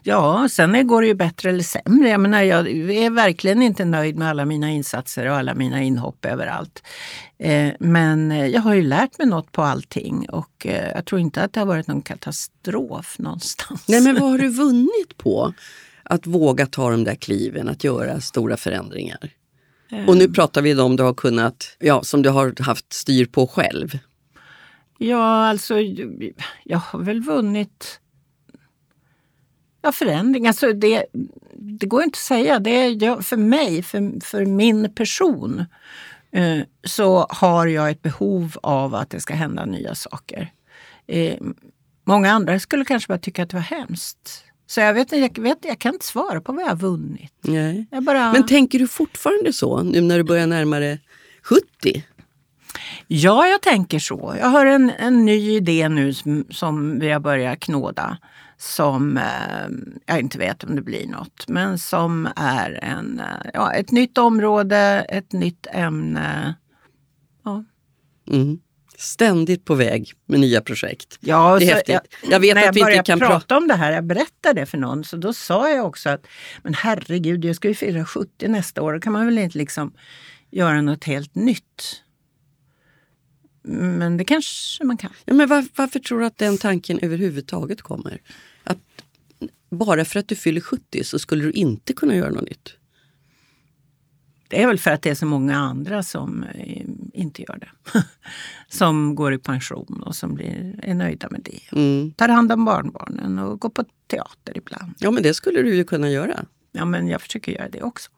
Ja, 0.02 0.48
sen 0.50 0.86
går 0.86 1.02
det 1.02 1.08
ju 1.08 1.14
bättre 1.14 1.50
eller 1.50 1.62
sämre. 1.62 2.08
Jag, 2.08 2.20
menar, 2.20 2.42
jag 2.42 2.68
är 2.70 3.10
verkligen 3.10 3.62
inte 3.62 3.84
nöjd 3.84 4.16
med 4.16 4.28
alla 4.28 4.44
mina 4.44 4.70
insatser 4.70 5.26
och 5.26 5.36
alla 5.36 5.54
mina 5.54 5.82
inhopp 5.82 6.24
överallt. 6.24 6.82
Eh, 7.38 7.72
men 7.80 8.30
jag 8.50 8.60
har 8.60 8.74
ju 8.74 8.82
lärt 8.82 9.18
mig 9.18 9.26
något 9.26 9.52
på 9.52 9.62
allting 9.62 10.30
och 10.30 10.66
eh, 10.66 10.92
jag 10.94 11.04
tror 11.04 11.20
inte 11.20 11.42
att 11.42 11.52
det 11.52 11.60
har 11.60 11.66
varit 11.66 11.86
någon 11.86 12.02
katastrof 12.02 13.18
någonstans. 13.18 13.84
Nej 13.88 14.00
men 14.00 14.14
vad 14.14 14.30
har 14.30 14.38
du 14.38 14.48
vunnit 14.48 15.18
på 15.18 15.54
att 16.08 16.26
våga 16.26 16.66
ta 16.66 16.90
de 16.90 17.04
där 17.04 17.14
kliven, 17.14 17.68
att 17.68 17.84
göra 17.84 18.20
stora 18.20 18.56
förändringar? 18.56 19.30
Och 20.06 20.16
nu 20.16 20.28
pratar 20.28 20.62
vi 20.62 20.80
om 20.80 20.96
du 20.96 21.02
har 21.02 21.14
kunnat, 21.14 21.76
ja 21.78 22.02
som 22.02 22.22
du 22.22 22.30
har 22.30 22.62
haft 22.62 22.92
styr 22.92 23.26
på 23.26 23.46
själv. 23.46 23.98
Ja, 24.98 25.48
alltså 25.48 25.74
jag 26.64 26.78
har 26.78 26.98
väl 26.98 27.20
vunnit 27.20 28.00
ja, 29.82 29.92
förändring. 29.92 30.46
Alltså 30.46 30.72
det, 30.72 31.04
det 31.54 31.86
går 31.86 32.02
inte 32.02 32.16
att 32.16 32.20
säga. 32.20 32.58
Det 32.58 32.70
är, 32.70 33.22
för 33.22 33.36
mig, 33.36 33.82
för, 33.82 34.24
för 34.24 34.46
min 34.46 34.94
person, 34.94 35.64
eh, 36.32 36.58
så 36.84 37.26
har 37.30 37.66
jag 37.66 37.90
ett 37.90 38.02
behov 38.02 38.56
av 38.62 38.94
att 38.94 39.10
det 39.10 39.20
ska 39.20 39.34
hända 39.34 39.64
nya 39.64 39.94
saker. 39.94 40.52
Eh, 41.06 41.38
många 42.04 42.32
andra 42.32 42.60
skulle 42.60 42.84
kanske 42.84 43.08
bara 43.08 43.18
tycka 43.18 43.42
att 43.42 43.50
det 43.50 43.56
var 43.56 43.62
hemskt. 43.62 44.44
Så 44.70 44.80
jag 44.80 44.94
vet, 44.94 45.12
jag, 45.12 45.38
vet, 45.38 45.58
jag 45.64 45.78
kan 45.78 45.94
inte 45.94 46.06
svara 46.06 46.40
på 46.40 46.52
vad 46.52 46.62
jag 46.62 46.68
har 46.68 46.76
vunnit. 46.76 47.32
Nej. 47.40 47.86
Jag 47.90 48.02
bara... 48.04 48.32
Men 48.32 48.46
tänker 48.46 48.78
du 48.78 48.88
fortfarande 48.88 49.52
så 49.52 49.82
nu 49.82 50.00
när 50.00 50.18
du 50.18 50.24
börjar 50.24 50.46
närma 50.46 50.78
dig 50.78 51.00
70? 51.42 52.04
Ja, 53.06 53.46
jag 53.46 53.62
tänker 53.62 53.98
så. 53.98 54.34
Jag 54.38 54.46
har 54.46 54.66
en, 54.66 54.90
en 54.98 55.24
ny 55.24 55.50
idé 55.50 55.88
nu 55.88 56.14
som, 56.14 56.44
som 56.50 56.98
vi 56.98 57.10
har 57.10 57.20
börjat 57.20 57.60
knåda. 57.60 58.18
Som 58.58 59.16
eh, 59.16 59.68
jag 60.06 60.20
inte 60.20 60.38
vet 60.38 60.64
om 60.64 60.76
det 60.76 60.82
blir 60.82 61.06
något, 61.06 61.48
men 61.48 61.78
som 61.78 62.28
är 62.36 62.78
en, 62.82 63.20
eh, 63.20 63.50
ja, 63.54 63.72
ett 63.72 63.90
nytt 63.90 64.18
område, 64.18 65.06
ett 65.08 65.32
nytt 65.32 65.66
ämne. 65.72 66.54
Ja. 67.44 67.64
Mm. 68.30 68.58
Ständigt 69.00 69.64
på 69.64 69.74
väg 69.74 70.12
med 70.26 70.40
nya 70.40 70.60
projekt. 70.60 71.18
Ja, 71.20 71.58
Det 71.58 71.64
är 71.64 71.68
så 71.68 71.74
häftigt. 71.74 71.94
Jag, 72.22 72.32
Jag 72.32 72.40
vet 72.40 72.54
när 72.54 72.60
att 72.68 72.76
jag 72.76 72.86
vi 72.88 72.96
inte 72.96 73.02
kan 73.06 73.18
prata 73.18 73.54
pra- 73.54 73.58
om 73.58 73.68
det 73.68 73.74
här, 73.74 73.92
jag 73.92 74.04
berättade 74.04 74.60
det 74.60 74.66
för 74.66 74.78
någon, 74.78 75.04
så 75.04 75.16
då 75.16 75.32
sa 75.32 75.70
jag 75.70 75.86
också 75.86 76.08
att 76.10 76.26
men 76.62 76.74
herregud, 76.74 77.44
jag 77.44 77.56
ska 77.56 77.68
ju 77.68 77.74
fira 77.74 78.04
70 78.04 78.48
nästa 78.48 78.82
år, 78.82 78.92
då 78.92 79.00
kan 79.00 79.12
man 79.12 79.26
väl 79.26 79.38
inte 79.38 79.58
liksom 79.58 79.92
göra 80.50 80.80
något 80.82 81.04
helt 81.04 81.34
nytt. 81.34 82.02
Men 83.62 84.16
det 84.16 84.24
kanske 84.24 84.84
man 84.84 84.96
kan. 84.96 85.10
Ja, 85.24 85.34
men 85.34 85.48
var, 85.48 85.64
varför 85.76 85.98
tror 85.98 86.20
du 86.20 86.26
att 86.26 86.38
den 86.38 86.58
tanken 86.58 86.98
överhuvudtaget 87.02 87.82
kommer? 87.82 88.20
Att 88.64 88.78
bara 89.70 90.04
för 90.04 90.20
att 90.20 90.28
du 90.28 90.34
fyller 90.36 90.60
70 90.60 91.04
så 91.04 91.18
skulle 91.18 91.44
du 91.44 91.50
inte 91.52 91.92
kunna 91.92 92.14
göra 92.16 92.30
något 92.30 92.44
nytt? 92.48 92.72
Det 94.48 94.62
är 94.62 94.66
väl 94.66 94.78
för 94.78 94.90
att 94.90 95.02
det 95.02 95.10
är 95.10 95.14
så 95.14 95.26
många 95.26 95.56
andra 95.56 96.02
som 96.02 96.44
eh, 96.54 96.82
inte 97.12 97.42
gör 97.42 97.58
det. 97.58 98.02
som 98.68 99.14
går 99.14 99.34
i 99.34 99.38
pension 99.38 100.02
och 100.06 100.14
som 100.14 100.34
blir, 100.34 100.80
är 100.82 100.94
nöjda 100.94 101.28
med 101.30 101.40
det. 101.44 101.78
Mm. 101.78 102.12
Tar 102.12 102.28
hand 102.28 102.52
om 102.52 102.64
barnbarnen 102.64 103.38
och 103.38 103.60
går 103.60 103.70
på 103.70 103.84
teater 104.06 104.56
ibland. 104.56 104.94
Ja, 104.98 105.10
men 105.10 105.22
det 105.22 105.34
skulle 105.34 105.62
du 105.62 105.74
ju 105.74 105.84
kunna 105.84 106.10
göra. 106.10 106.44
Ja, 106.72 106.84
men 106.84 107.08
jag 107.08 107.20
försöker 107.22 107.52
göra 107.52 107.68
det 107.68 107.82
också. 107.82 108.10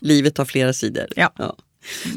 Livet 0.00 0.38
har 0.38 0.44
flera 0.44 0.72
sidor. 0.72 1.06
Ja. 1.16 1.56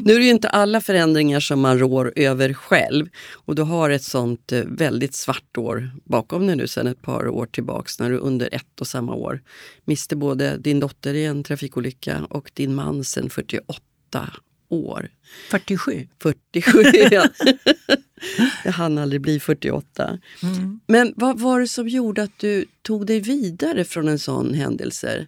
Nu 0.04 0.14
är 0.14 0.18
det 0.18 0.24
ju 0.24 0.30
inte 0.30 0.48
alla 0.48 0.80
förändringar 0.80 1.40
som 1.40 1.60
man 1.60 1.78
rår 1.78 2.12
över 2.16 2.52
själv. 2.52 3.08
Och 3.32 3.54
du 3.54 3.62
har 3.62 3.90
ett 3.90 4.02
sånt 4.02 4.52
eh, 4.52 4.62
väldigt 4.66 5.14
svart 5.14 5.58
år 5.58 5.90
bakom 6.04 6.46
dig 6.46 6.56
nu 6.56 6.66
sedan 6.66 6.86
ett 6.86 7.02
par 7.02 7.28
år 7.28 7.46
tillbaks 7.46 8.00
när 8.00 8.10
du 8.10 8.16
under 8.16 8.54
ett 8.54 8.80
och 8.80 8.86
samma 8.86 9.14
år 9.14 9.42
miste 9.84 10.16
både 10.16 10.56
din 10.56 10.80
dotter 10.80 11.14
i 11.14 11.24
en 11.24 11.44
trafikolycka 11.44 12.24
och 12.30 12.50
din 12.54 12.74
man 12.74 13.04
sedan 13.04 13.30
48 13.30 14.30
år. 14.68 15.10
47. 15.50 16.08
47, 16.22 16.82
ja. 17.10 17.28
Jag 18.64 18.72
hann 18.72 18.98
aldrig 18.98 19.20
bli 19.20 19.40
48. 19.40 20.18
Mm. 20.42 20.80
Men 20.86 21.14
vad 21.16 21.40
var 21.40 21.60
det 21.60 21.68
som 21.68 21.88
gjorde 21.88 22.22
att 22.22 22.38
du 22.38 22.64
tog 22.82 23.06
dig 23.06 23.20
vidare 23.20 23.84
från 23.84 24.08
en 24.08 24.18
sån 24.18 24.54
händelse? 24.54 25.26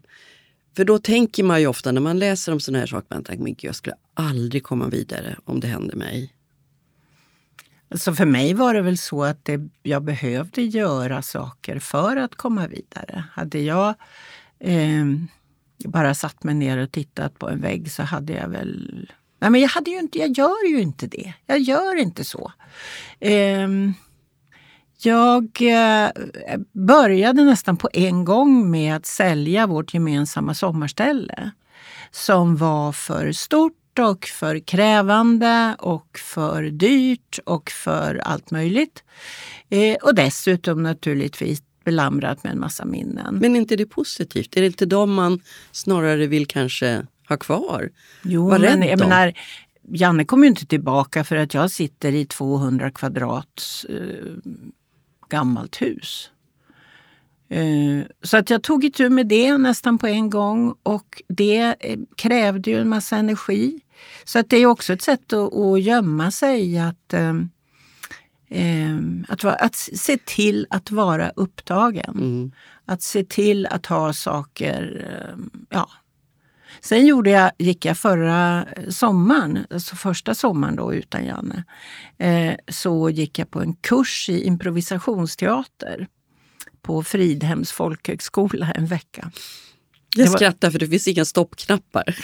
För 0.76 0.84
då 0.84 0.98
tänker 0.98 1.44
man 1.44 1.60
ju 1.60 1.66
ofta 1.66 1.92
när 1.92 2.00
man 2.00 2.18
läser 2.18 2.52
om 2.52 2.60
sådana 2.60 2.78
här 2.78 2.86
saker, 2.86 3.14
man 3.14 3.24
tänker, 3.24 3.44
men 3.44 3.54
gud, 3.54 3.64
jag 3.64 3.74
skulle 3.74 3.96
aldrig 4.14 4.64
komma 4.64 4.88
vidare 4.88 5.36
om 5.44 5.60
det 5.60 5.66
hände 5.66 5.96
mig. 5.96 6.32
Alltså 7.90 8.14
för 8.14 8.24
mig 8.24 8.54
var 8.54 8.74
det 8.74 8.82
väl 8.82 8.98
så 8.98 9.24
att 9.24 9.44
det, 9.44 9.68
jag 9.82 10.02
behövde 10.02 10.62
göra 10.62 11.22
saker 11.22 11.78
för 11.78 12.16
att 12.16 12.34
komma 12.34 12.66
vidare. 12.66 13.24
Hade 13.32 13.58
jag 13.58 13.94
eh, 14.58 15.04
bara 15.84 16.14
satt 16.14 16.44
mig 16.44 16.54
ner 16.54 16.78
och 16.78 16.92
tittat 16.92 17.38
på 17.38 17.48
en 17.48 17.60
vägg 17.60 17.92
så 17.92 18.02
hade 18.02 18.32
jag 18.32 18.48
väl... 18.48 19.10
Nej, 19.38 19.50
men 19.50 19.60
jag, 19.60 19.68
hade 19.68 19.90
ju 19.90 19.98
inte, 19.98 20.18
jag 20.18 20.38
gör 20.38 20.68
ju 20.68 20.80
inte 20.80 21.06
det. 21.06 21.34
Jag 21.46 21.58
gör 21.58 21.96
inte 21.96 22.24
så. 22.24 22.52
Eh, 23.20 23.68
jag 24.98 25.44
eh, 25.60 26.10
började 26.72 27.44
nästan 27.44 27.76
på 27.76 27.88
en 27.92 28.24
gång 28.24 28.70
med 28.70 28.96
att 28.96 29.06
sälja 29.06 29.66
vårt 29.66 29.94
gemensamma 29.94 30.54
sommarställe 30.54 31.50
som 32.10 32.56
var 32.56 32.92
för 32.92 33.32
stort 33.32 33.72
och 33.98 34.24
för 34.24 34.58
krävande 34.58 35.76
och 35.78 36.18
för 36.18 36.62
dyrt 36.62 37.38
och 37.44 37.70
för 37.70 38.20
allt 38.24 38.50
möjligt. 38.50 39.04
Eh, 39.68 39.96
och 40.02 40.14
dessutom 40.14 40.82
naturligtvis 40.82 41.62
belamrat 41.84 42.44
med 42.44 42.52
en 42.52 42.60
massa 42.60 42.84
minnen. 42.84 43.34
Men 43.34 43.56
är 43.56 43.60
inte 43.60 43.76
det 43.76 43.86
positivt? 43.86 44.56
Är 44.56 44.60
det 44.60 44.66
inte 44.66 44.86
de 44.86 45.14
man 45.14 45.40
snarare 45.72 46.26
vill 46.26 46.46
kanske 46.46 47.06
ha 47.28 47.36
kvar? 47.36 47.90
Jo, 48.22 48.50
Var 48.50 48.58
men 48.58 48.82
jag 48.82 48.98
menar, 48.98 49.32
Janne 49.88 50.24
kommer 50.24 50.44
ju 50.44 50.48
inte 50.48 50.66
tillbaka 50.66 51.24
för 51.24 51.36
att 51.36 51.54
jag 51.54 51.70
sitter 51.70 52.12
i 52.12 52.26
200 52.26 52.90
kvadrat 52.90 53.62
eh, 53.88 54.52
gammalt 55.28 55.82
hus. 55.82 56.30
Eh, 57.48 58.06
så 58.22 58.36
att 58.36 58.50
jag 58.50 58.62
tog 58.62 58.84
itu 58.84 59.10
med 59.10 59.26
det 59.26 59.58
nästan 59.58 59.98
på 59.98 60.06
en 60.06 60.30
gång 60.30 60.74
och 60.82 61.22
det 61.28 61.74
eh, 61.80 61.98
krävde 62.16 62.70
ju 62.70 62.80
en 62.80 62.88
massa 62.88 63.16
energi. 63.16 63.80
Så 64.24 64.38
att 64.38 64.50
det 64.50 64.56
är 64.56 64.66
också 64.66 64.92
ett 64.92 65.02
sätt 65.02 65.32
att, 65.32 65.54
att 65.54 65.82
gömma 65.82 66.30
sig. 66.30 66.78
Att, 66.78 67.12
eh, 67.12 67.34
att, 69.28 69.44
att 69.44 69.74
se 69.76 70.18
till 70.24 70.66
att 70.70 70.90
vara 70.90 71.30
upptagen. 71.36 72.14
Mm. 72.14 72.52
Att 72.84 73.02
se 73.02 73.24
till 73.24 73.66
att 73.66 73.86
ha 73.86 74.12
saker... 74.12 75.08
Ja. 75.70 75.88
Sen 76.86 77.06
gjorde 77.06 77.30
jag, 77.30 77.50
gick 77.58 77.84
jag 77.84 77.98
förra 77.98 78.66
sommaren, 78.88 79.66
alltså 79.70 79.96
första 79.96 80.34
sommaren 80.34 80.76
då 80.76 80.94
utan 80.94 81.24
Janne, 81.24 81.64
så 82.68 83.10
gick 83.10 83.38
jag 83.38 83.50
på 83.50 83.60
en 83.60 83.74
kurs 83.74 84.28
i 84.28 84.44
improvisationsteater 84.44 86.08
på 86.82 87.02
Fridhems 87.02 87.72
folkhögskola 87.72 88.72
en 88.72 88.86
vecka. 88.86 89.30
Jag 90.16 90.26
var... 90.26 90.36
skrattar 90.36 90.70
för 90.70 90.78
det 90.78 90.88
finns 90.88 91.08
inga 91.08 91.24
stoppknappar. 91.24 92.16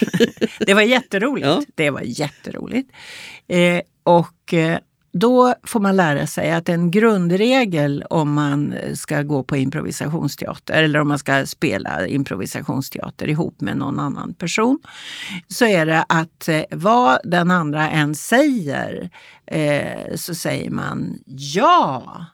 det 0.67 0.75
var 0.75 0.83
jätteroligt. 0.83 1.47
Ja. 1.47 1.63
Det 1.75 1.91
var 1.91 2.01
jätteroligt. 2.01 2.93
Eh, 3.49 3.81
och 4.03 4.55
eh, 4.55 4.79
då 5.13 5.55
får 5.63 5.81
man 5.81 5.97
lära 5.97 6.27
sig 6.27 6.53
att 6.53 6.69
en 6.69 6.91
grundregel 6.91 8.05
om 8.11 8.33
man 8.33 8.75
ska 8.95 9.23
gå 9.23 9.43
på 9.43 9.57
improvisationsteater 9.57 10.83
eller 10.83 11.01
om 11.01 11.09
man 11.09 11.19
ska 11.19 11.47
spela 11.47 12.07
improvisationsteater 12.07 13.29
ihop 13.29 13.61
med 13.61 13.77
någon 13.77 14.01
annan 14.01 14.35
person 14.35 14.79
så 15.49 15.67
är 15.67 15.87
det 15.87 16.05
att 16.09 16.49
eh, 16.49 16.63
vad 16.71 17.19
den 17.25 17.51
andra 17.51 17.91
än 17.91 18.15
säger 18.15 19.11
eh, 19.47 20.15
så 20.17 20.35
säger 20.35 20.71
man 20.71 21.19
ja. 21.27 22.27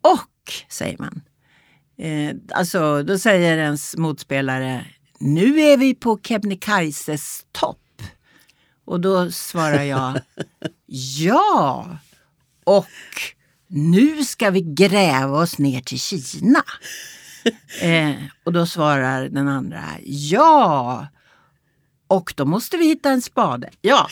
Och 0.00 0.52
säger 0.68 0.98
man. 0.98 1.22
Eh, 1.98 2.36
alltså, 2.50 3.02
då 3.02 3.18
säger 3.18 3.58
ens 3.58 3.96
motspelare 3.96 4.84
nu 5.18 5.60
är 5.60 5.76
vi 5.76 5.94
på 5.94 6.18
Kebnekaises 6.22 7.46
topp. 7.52 7.78
Och 8.86 9.00
då 9.00 9.30
svarar 9.30 9.82
jag 9.82 10.20
ja. 11.18 11.86
Och 12.64 12.86
nu 13.66 14.24
ska 14.24 14.50
vi 14.50 14.60
gräva 14.60 15.38
oss 15.38 15.58
ner 15.58 15.80
till 15.80 16.00
Kina. 16.00 16.64
Eh, 17.80 18.14
och 18.44 18.52
då 18.52 18.66
svarar 18.66 19.28
den 19.28 19.48
andra 19.48 19.84
ja. 20.04 21.06
Och 22.08 22.34
då 22.36 22.44
måste 22.44 22.76
vi 22.76 22.86
hitta 22.86 23.10
en 23.10 23.22
spade. 23.22 23.70
Ja, 23.80 24.06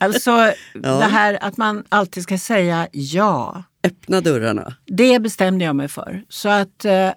alltså 0.00 0.30
ja. 0.30 0.98
det 0.98 1.04
här 1.04 1.38
att 1.44 1.56
man 1.56 1.84
alltid 1.88 2.22
ska 2.22 2.38
säga 2.38 2.88
ja. 2.92 3.62
Öppna 3.84 4.20
dörrarna. 4.20 4.74
Det 4.86 5.18
bestämde 5.18 5.64
jag 5.64 5.76
mig 5.76 5.88
för. 5.88 6.24
Så 6.28 6.48
att 6.48 6.84
eh, 6.84 7.10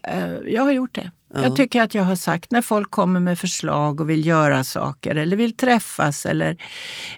jag 0.46 0.64
har 0.64 0.72
gjort 0.72 0.96
det. 0.96 1.12
Ja. 1.34 1.44
Jag 1.44 1.56
tycker 1.56 1.82
att 1.82 1.96
jag 1.96 2.04
har 2.04 2.16
sagt 2.16 2.52
när 2.52 2.62
folk 2.62 2.92
kommer 2.92 3.20
med 3.20 3.40
förslag 3.40 4.02
och 4.02 4.10
vill 4.10 4.26
göra 4.26 4.64
saker 4.64 5.16
eller 5.16 5.38
vill 5.38 5.56
träffas 5.58 6.26
eller 6.26 6.58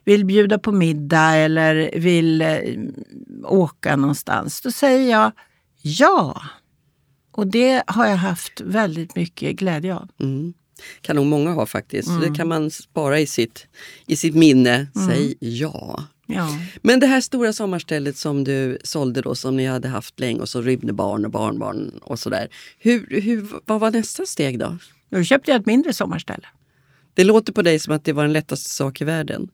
vill 0.04 0.26
bjuda 0.26 0.60
på 0.60 0.72
middag 0.72 1.36
eller 1.36 2.00
vill 2.00 2.42
eh, 2.42 2.58
åka 3.44 3.96
någonstans. 3.96 4.62
Då 4.62 4.72
säger 4.72 5.12
jag 5.12 5.32
ja. 5.82 6.42
Och 7.32 7.48
det 7.48 7.84
har 7.88 8.06
jag 8.06 8.18
haft 8.18 8.62
väldigt 8.62 9.16
mycket 9.16 9.56
glädje 9.56 9.96
av. 9.96 10.10
Mm 10.22 10.54
kan 11.02 11.16
nog 11.16 11.26
många 11.26 11.52
ha 11.52 11.66
faktiskt. 11.66 12.10
Mm. 12.10 12.22
Det 12.22 12.38
kan 12.38 12.48
man 12.48 12.72
spara 12.72 13.20
i 13.20 13.26
sitt, 13.26 13.68
i 14.06 14.16
sitt 14.16 14.36
minne. 14.36 14.88
Mm. 14.96 15.10
Säg 15.10 15.36
ja. 15.40 16.04
Ja. 16.34 16.58
Men 16.82 17.00
det 17.00 17.08
här 17.08 17.22
stora 17.22 17.54
sommarstället 17.54 18.18
som 18.18 18.44
du 18.44 18.78
sålde 18.84 19.22
då, 19.22 19.36
som 19.36 19.58
ni 19.58 19.66
hade 19.66 19.88
haft 19.88 20.20
länge 20.20 20.40
och 20.40 20.50
så 20.50 20.62
rymde 20.62 20.94
barn 20.94 21.26
och 21.26 21.32
barnbarn 21.32 22.00
och 22.02 22.20
sådär. 22.20 22.48
Hur, 22.80 23.22
hur, 23.22 23.48
vad 23.66 23.80
var 23.80 23.92
nästa 23.92 24.26
steg 24.26 24.60
då? 24.60 24.78
Då 25.10 25.24
köpte 25.24 25.52
jag 25.52 25.60
ett 25.60 25.66
mindre 25.66 25.94
sommarställe. 25.94 26.48
Det 27.14 27.24
låter 27.24 27.54
på 27.54 27.62
dig 27.62 27.80
som 27.80 27.94
att 27.94 28.06
det 28.06 28.14
var 28.14 28.24
den 28.24 28.34
lättaste 28.34 28.70
sak 28.70 29.02
i 29.02 29.06
världen. 29.06 29.50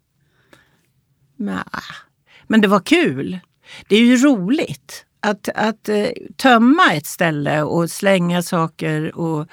Nej, 1.35 1.63
men 2.47 2.61
det 2.61 2.67
var 2.67 2.79
kul. 2.79 3.39
Det 3.87 3.95
är 3.95 4.05
ju 4.05 4.17
roligt 4.17 5.05
att, 5.19 5.49
att 5.55 5.89
uh, 5.89 6.07
tömma 6.35 6.93
ett 6.93 7.05
ställe 7.05 7.61
och 7.61 7.91
slänga 7.91 8.41
saker 8.41 9.15
och 9.15 9.47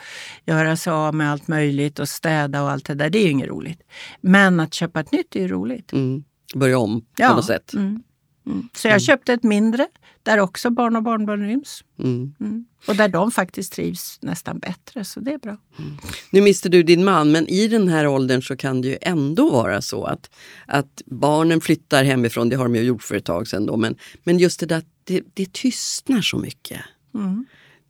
göra 0.45 0.77
sig 0.77 0.93
av 0.93 1.15
med 1.15 1.31
allt 1.31 1.49
möjligt 1.49 1.99
och 1.99 2.09
städa 2.09 2.62
och 2.62 2.71
allt 2.71 2.85
det 2.85 2.95
där, 2.95 3.11
det 3.11 3.19
är 3.19 3.23
ju 3.23 3.31
inget 3.31 3.49
roligt. 3.49 3.83
Men 4.21 4.61
att 4.61 4.75
köpa 4.75 5.01
ett 5.01 5.12
nytt 5.12 5.37
är 5.37 5.41
ju 5.41 5.49
roligt. 5.49 5.93
Mm. 5.93 6.25
Börja 6.54 6.78
om 6.78 7.04
ja. 7.16 7.28
på 7.28 7.35
något 7.35 7.44
sätt. 7.44 7.72
Mm. 7.74 8.02
Mm. 8.46 8.68
Så 8.74 8.87
jag 8.87 8.92
mm. 8.92 9.00
köpte 9.00 9.32
ett 9.32 9.42
mindre 9.42 9.88
där 10.22 10.38
också 10.38 10.70
barn 10.70 10.96
och 10.96 11.02
barnbarn 11.02 11.46
ryms. 11.46 11.85
Mm. 11.98 12.35
Mm. 12.40 12.64
Och 12.87 12.96
där 12.96 13.09
de 13.09 13.30
faktiskt 13.30 13.72
trivs 13.72 14.18
nästan 14.22 14.59
bättre, 14.59 15.04
så 15.04 15.20
det 15.20 15.32
är 15.32 15.38
bra. 15.38 15.56
Mm. 15.78 15.96
Nu 16.30 16.40
miste 16.40 16.68
du 16.68 16.82
din 16.82 17.04
man, 17.04 17.32
men 17.32 17.48
i 17.48 17.68
den 17.68 17.88
här 17.88 18.06
åldern 18.06 18.42
så 18.42 18.56
kan 18.56 18.82
det 18.82 18.88
ju 18.88 18.98
ändå 19.00 19.50
vara 19.50 19.82
så 19.82 20.04
att, 20.04 20.30
att 20.66 21.02
barnen 21.06 21.61
flyttar 21.61 22.04
hemifrån, 22.04 22.48
det 22.48 22.56
har 22.56 22.64
de 22.64 22.76
ju 22.76 22.82
gjort 22.82 23.02
för 23.02 23.14
ett 23.14 23.24
tag 23.24 23.48
sedan 23.48 23.66
då, 23.66 23.76
men, 23.76 23.96
men 24.24 24.38
just 24.38 24.61
det 24.61 24.66
där 24.66 24.76
att 24.76 24.88
det, 25.04 25.22
det 25.35 25.52
tystnar 25.52 26.20
så 26.20 26.38
mycket. 26.38 26.80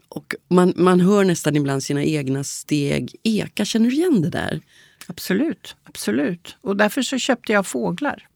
Och 0.08 0.34
man, 0.48 0.72
man 0.76 1.00
hör 1.00 1.24
nästan 1.24 1.56
ibland 1.56 1.82
sina 1.82 2.04
egna 2.04 2.44
steg 2.44 3.16
eka. 3.22 3.64
Känner 3.64 3.90
du 3.90 3.96
igen 3.96 4.22
det 4.22 4.30
där? 4.30 4.60
Absolut, 5.06 5.76
absolut. 5.84 6.56
Och 6.60 6.76
därför 6.76 7.02
så 7.02 7.18
köpte 7.18 7.52
jag 7.52 7.66
fåglar. 7.66 8.26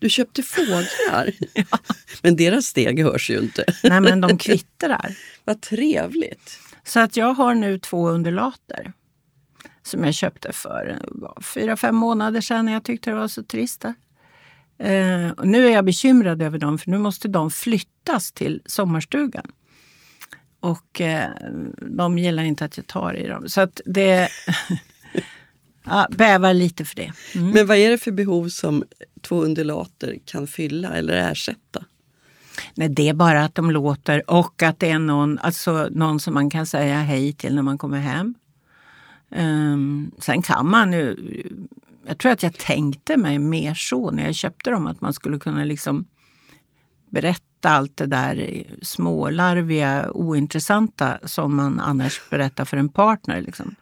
Du 0.00 0.08
köpte 0.08 0.42
fåglar? 0.42 1.30
ja. 1.54 1.78
Men 2.22 2.36
deras 2.36 2.66
steg 2.66 3.02
hörs 3.02 3.30
ju 3.30 3.38
inte. 3.38 3.64
Nej, 3.82 4.00
men 4.00 4.20
de 4.20 4.38
kvittrar. 4.38 5.16
Vad 5.44 5.60
trevligt. 5.60 6.58
Så 6.84 7.00
att 7.00 7.16
jag 7.16 7.34
har 7.34 7.54
nu 7.54 7.78
två 7.78 8.08
undulater 8.08 8.92
som 9.82 10.04
jag 10.04 10.14
köpte 10.14 10.52
för 10.52 10.98
fyra, 11.54 11.76
fem 11.76 11.96
månader 11.96 12.40
sedan. 12.40 12.68
Jag 12.68 12.84
tyckte 12.84 13.10
det 13.10 13.16
var 13.16 13.28
så 13.28 13.42
trist. 13.42 13.84
Eh, 14.78 15.30
och 15.36 15.46
nu 15.46 15.66
är 15.66 15.70
jag 15.70 15.84
bekymrad 15.84 16.42
över 16.42 16.58
dem 16.58 16.78
för 16.78 16.90
nu 16.90 16.98
måste 16.98 17.28
de 17.28 17.50
flyttas 17.50 18.32
till 18.32 18.62
sommarstugan. 18.66 19.52
Och 20.60 21.00
eh, 21.00 21.30
de 21.96 22.18
gillar 22.18 22.42
inte 22.42 22.64
att 22.64 22.76
jag 22.76 22.86
tar 22.86 23.14
i 23.14 23.26
dem. 23.26 23.48
Så 23.48 23.60
att 23.60 23.80
det... 23.84 24.28
ja, 25.84 26.06
bävar 26.10 26.54
lite 26.54 26.84
för 26.84 26.96
det. 26.96 27.12
Mm. 27.34 27.50
Men 27.50 27.66
vad 27.66 27.76
är 27.76 27.90
det 27.90 27.98
för 27.98 28.12
behov 28.12 28.48
som 28.48 28.84
två 29.20 29.44
undulater 29.44 30.18
kan 30.24 30.46
fylla 30.46 30.88
eller 30.88 31.30
ersätta? 31.30 31.84
Nej, 32.74 32.88
det 32.88 33.08
är 33.08 33.14
bara 33.14 33.44
att 33.44 33.54
de 33.54 33.70
låter 33.70 34.30
och 34.30 34.62
att 34.62 34.78
det 34.78 34.90
är 34.90 34.98
någon, 34.98 35.38
alltså 35.38 35.88
någon 35.90 36.20
som 36.20 36.34
man 36.34 36.50
kan 36.50 36.66
säga 36.66 36.98
hej 37.00 37.32
till 37.32 37.54
när 37.54 37.62
man 37.62 37.78
kommer 37.78 37.98
hem. 37.98 38.34
Um, 39.36 40.10
sen 40.18 40.42
kan 40.42 40.70
man 40.70 40.92
ju 40.92 41.16
jag 42.06 42.18
tror 42.18 42.32
att 42.32 42.42
jag 42.42 42.58
tänkte 42.58 43.16
mig 43.16 43.38
mer 43.38 43.74
så 43.74 44.10
när 44.10 44.24
jag 44.24 44.34
köpte 44.34 44.70
dem, 44.70 44.86
att 44.86 45.00
man 45.00 45.12
skulle 45.12 45.38
kunna 45.38 45.64
liksom 45.64 46.04
berätta 47.10 47.68
allt 47.68 47.96
det 47.96 48.06
där 48.06 48.64
smålarviga, 48.82 50.10
ointressanta 50.10 51.18
som 51.24 51.56
man 51.56 51.80
annars 51.80 52.20
berättar 52.30 52.64
för 52.64 52.76
en 52.76 52.88
partner. 52.88 53.40
Liksom. 53.40 53.74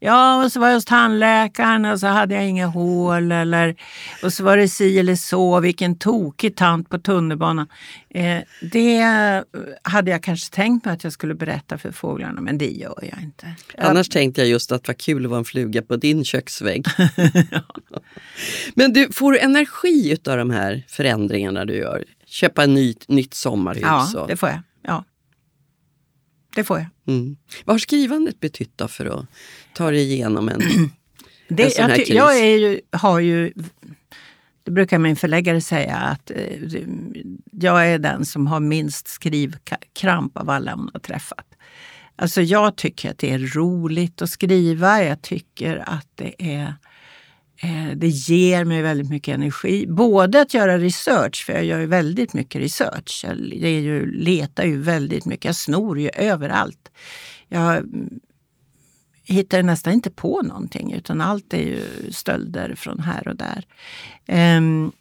Ja, 0.00 0.44
och 0.44 0.52
så 0.52 0.60
var 0.60 0.68
jag 0.68 0.74
hos 0.74 0.84
tandläkaren 0.84 1.84
och 1.84 2.00
så 2.00 2.06
hade 2.06 2.34
jag 2.34 2.48
inga 2.48 2.66
hål. 2.66 3.32
Eller, 3.32 3.76
och 4.22 4.32
så 4.32 4.44
var 4.44 4.56
det 4.56 4.68
si 4.68 4.98
eller 4.98 5.14
så, 5.14 5.60
vilken 5.60 5.98
tokig 5.98 6.56
tant 6.56 6.88
på 6.88 6.98
tunnelbanan. 6.98 7.66
Eh, 8.10 8.38
det 8.72 9.02
hade 9.82 10.10
jag 10.10 10.22
kanske 10.22 10.54
tänkt 10.54 10.84
mig 10.84 10.94
att 10.94 11.04
jag 11.04 11.12
skulle 11.12 11.34
berätta 11.34 11.78
för 11.78 11.92
fåglarna, 11.92 12.40
men 12.40 12.58
det 12.58 12.70
gör 12.70 12.98
jag 13.02 13.22
inte. 13.22 13.54
Annars 13.78 14.08
tänkte 14.08 14.40
jag 14.40 14.48
just 14.48 14.72
att 14.72 14.88
vad 14.88 14.98
kul 14.98 15.24
att 15.24 15.30
vara 15.30 15.38
en 15.38 15.44
fluga 15.44 15.82
på 15.82 15.96
din 15.96 16.24
köksvägg. 16.24 16.86
ja. 17.50 17.62
Men 18.74 18.92
du, 18.92 19.12
får 19.12 19.32
du 19.32 19.38
energi 19.38 20.16
av 20.28 20.36
de 20.36 20.50
här 20.50 20.84
förändringarna 20.88 21.64
du 21.64 21.76
gör? 21.76 22.04
Köpa 22.26 22.64
ett 22.64 22.70
ny, 22.70 22.94
nytt 23.08 23.34
sommarhus? 23.34 23.82
Ja, 23.82 24.20
och... 24.20 24.28
det 24.28 24.36
får 24.36 24.48
jag. 24.48 24.60
Ja. 24.82 25.04
Det 26.54 26.64
får 26.64 26.78
jag. 26.78 27.14
Mm. 27.14 27.36
Vad 27.64 27.74
har 27.74 27.78
skrivandet 27.78 28.40
betytt 28.40 28.72
då 28.76 28.88
för 28.88 29.06
att 29.06 29.26
ta 29.74 29.90
dig 29.90 30.12
igenom 30.12 30.48
en, 30.48 30.60
det, 31.48 31.64
en 31.64 31.70
sån 31.70 31.84
här 31.84 31.96
kris? 31.96 32.08
Jag 32.08 32.38
är 32.38 32.56
ju, 32.56 32.80
har 32.92 33.20
ju, 33.20 33.52
det 34.62 34.70
brukar 34.70 34.98
min 34.98 35.16
förläggare 35.16 35.60
säga, 35.60 35.96
att 35.96 36.30
eh, 36.30 36.82
jag 37.52 37.88
är 37.88 37.98
den 37.98 38.24
som 38.24 38.46
har 38.46 38.60
minst 38.60 39.08
skrivkramp 39.08 40.36
av 40.36 40.50
alla 40.50 40.74
hon 40.74 40.90
har 40.92 41.00
träffat. 41.00 41.46
Alltså 42.16 42.42
jag 42.42 42.76
tycker 42.76 43.10
att 43.10 43.18
det 43.18 43.30
är 43.30 43.38
roligt 43.38 44.22
att 44.22 44.30
skriva. 44.30 45.02
Jag 45.02 45.22
tycker 45.22 45.84
att 45.86 46.08
det 46.14 46.34
är 46.38 46.74
Eh, 47.62 47.96
det 47.96 48.08
ger 48.08 48.64
mig 48.64 48.82
väldigt 48.82 49.10
mycket 49.10 49.34
energi. 49.34 49.86
Både 49.86 50.40
att 50.40 50.54
göra 50.54 50.78
research, 50.78 51.44
för 51.46 51.52
jag 51.52 51.64
gör 51.64 51.80
ju 51.80 51.86
väldigt 51.86 52.34
mycket 52.34 52.60
research. 52.60 53.24
Jag 53.24 53.36
ju, 53.38 54.12
letar 54.12 54.64
ju 54.64 54.82
väldigt 54.82 55.24
mycket, 55.24 55.44
jag 55.44 55.56
snor 55.56 55.98
ju 55.98 56.10
överallt. 56.14 56.90
Jag 57.48 57.76
mm, 57.76 58.20
hittar 59.24 59.62
nästan 59.62 59.92
inte 59.92 60.10
på 60.10 60.42
någonting 60.42 60.92
utan 60.92 61.20
allt 61.20 61.54
är 61.54 61.62
ju 61.62 62.12
stölder 62.12 62.74
från 62.74 63.00
här 63.00 63.28
och 63.28 63.36
där. 63.36 63.66
Um, 64.56 64.92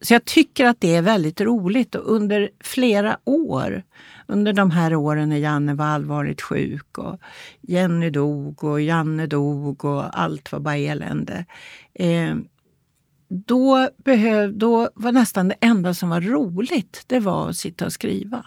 så 0.00 0.14
jag 0.14 0.24
tycker 0.24 0.64
att 0.64 0.80
det 0.80 0.94
är 0.94 1.02
väldigt 1.02 1.40
roligt 1.40 1.94
och 1.94 2.12
under 2.12 2.50
flera 2.60 3.18
år, 3.24 3.82
under 4.28 4.52
de 4.52 4.70
här 4.70 4.94
åren 4.94 5.28
när 5.28 5.36
Janne 5.36 5.74
var 5.74 5.84
allvarligt 5.84 6.42
sjuk 6.42 6.98
och 6.98 7.20
Jenny 7.60 8.10
dog 8.10 8.64
och 8.64 8.80
Janne 8.80 9.26
dog 9.26 9.84
och 9.84 10.20
allt 10.20 10.52
var 10.52 10.60
bara 10.60 10.76
elände. 10.76 11.44
Eh, 11.94 12.36
då, 13.28 13.88
behöv, 13.96 14.58
då 14.58 14.90
var 14.94 15.12
nästan 15.12 15.48
det 15.48 15.56
enda 15.60 15.94
som 15.94 16.08
var 16.08 16.20
roligt, 16.20 17.04
det 17.06 17.20
var 17.20 17.50
att 17.50 17.56
sitta 17.56 17.86
och 17.86 17.92
skriva. 17.92 18.46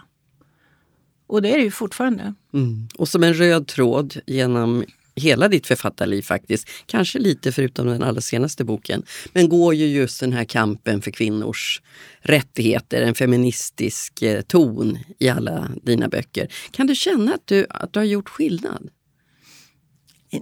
Och 1.28 1.42
det 1.42 1.54
är 1.54 1.58
det 1.58 1.64
ju 1.64 1.72
fortfarande. 1.72 2.34
Mm. 2.54 2.88
Och 2.98 3.08
som 3.08 3.24
en 3.24 3.34
röd 3.34 3.68
tråd 3.68 4.16
genom 4.26 4.84
hela 5.22 5.48
ditt 5.48 5.68
författarliv 5.68 6.22
faktiskt, 6.22 6.70
kanske 6.86 7.20
lite 7.20 7.52
förutom 7.52 7.88
den 7.88 8.04
allra 8.04 8.22
senaste 8.22 8.64
boken, 8.64 9.04
men 9.34 9.50
går 9.50 9.74
ju 9.76 9.86
just 9.86 10.20
den 10.20 10.34
här 10.34 10.44
kampen 10.44 11.02
för 11.02 11.12
kvinnors 11.12 11.82
rättigheter, 12.20 13.02
en 13.02 13.16
feministisk 13.16 14.22
eh, 14.22 14.42
ton 14.42 14.98
i 15.20 15.30
alla 15.30 15.70
dina 15.84 16.08
böcker. 16.08 16.48
Kan 16.72 16.88
du 16.88 16.96
känna 16.96 17.34
att 17.34 17.48
du, 17.48 17.66
att 17.70 17.94
du 17.94 18.00
har 18.00 18.06
gjort 18.06 18.30
skillnad? 18.30 18.90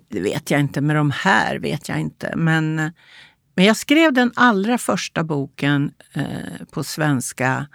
Det 0.10 0.20
vet 0.20 0.52
jag 0.52 0.60
inte, 0.60 0.82
med 0.82 0.96
de 0.96 1.12
här 1.12 1.60
vet 1.60 1.90
jag 1.90 2.00
inte. 2.00 2.34
Men, 2.36 2.76
men 3.56 3.66
jag 3.66 3.78
skrev 3.78 4.14
den 4.14 4.32
allra 4.36 4.78
första 4.78 5.24
boken 5.24 5.92
eh, 6.14 6.66
på 6.72 6.84
svenska 6.84 7.68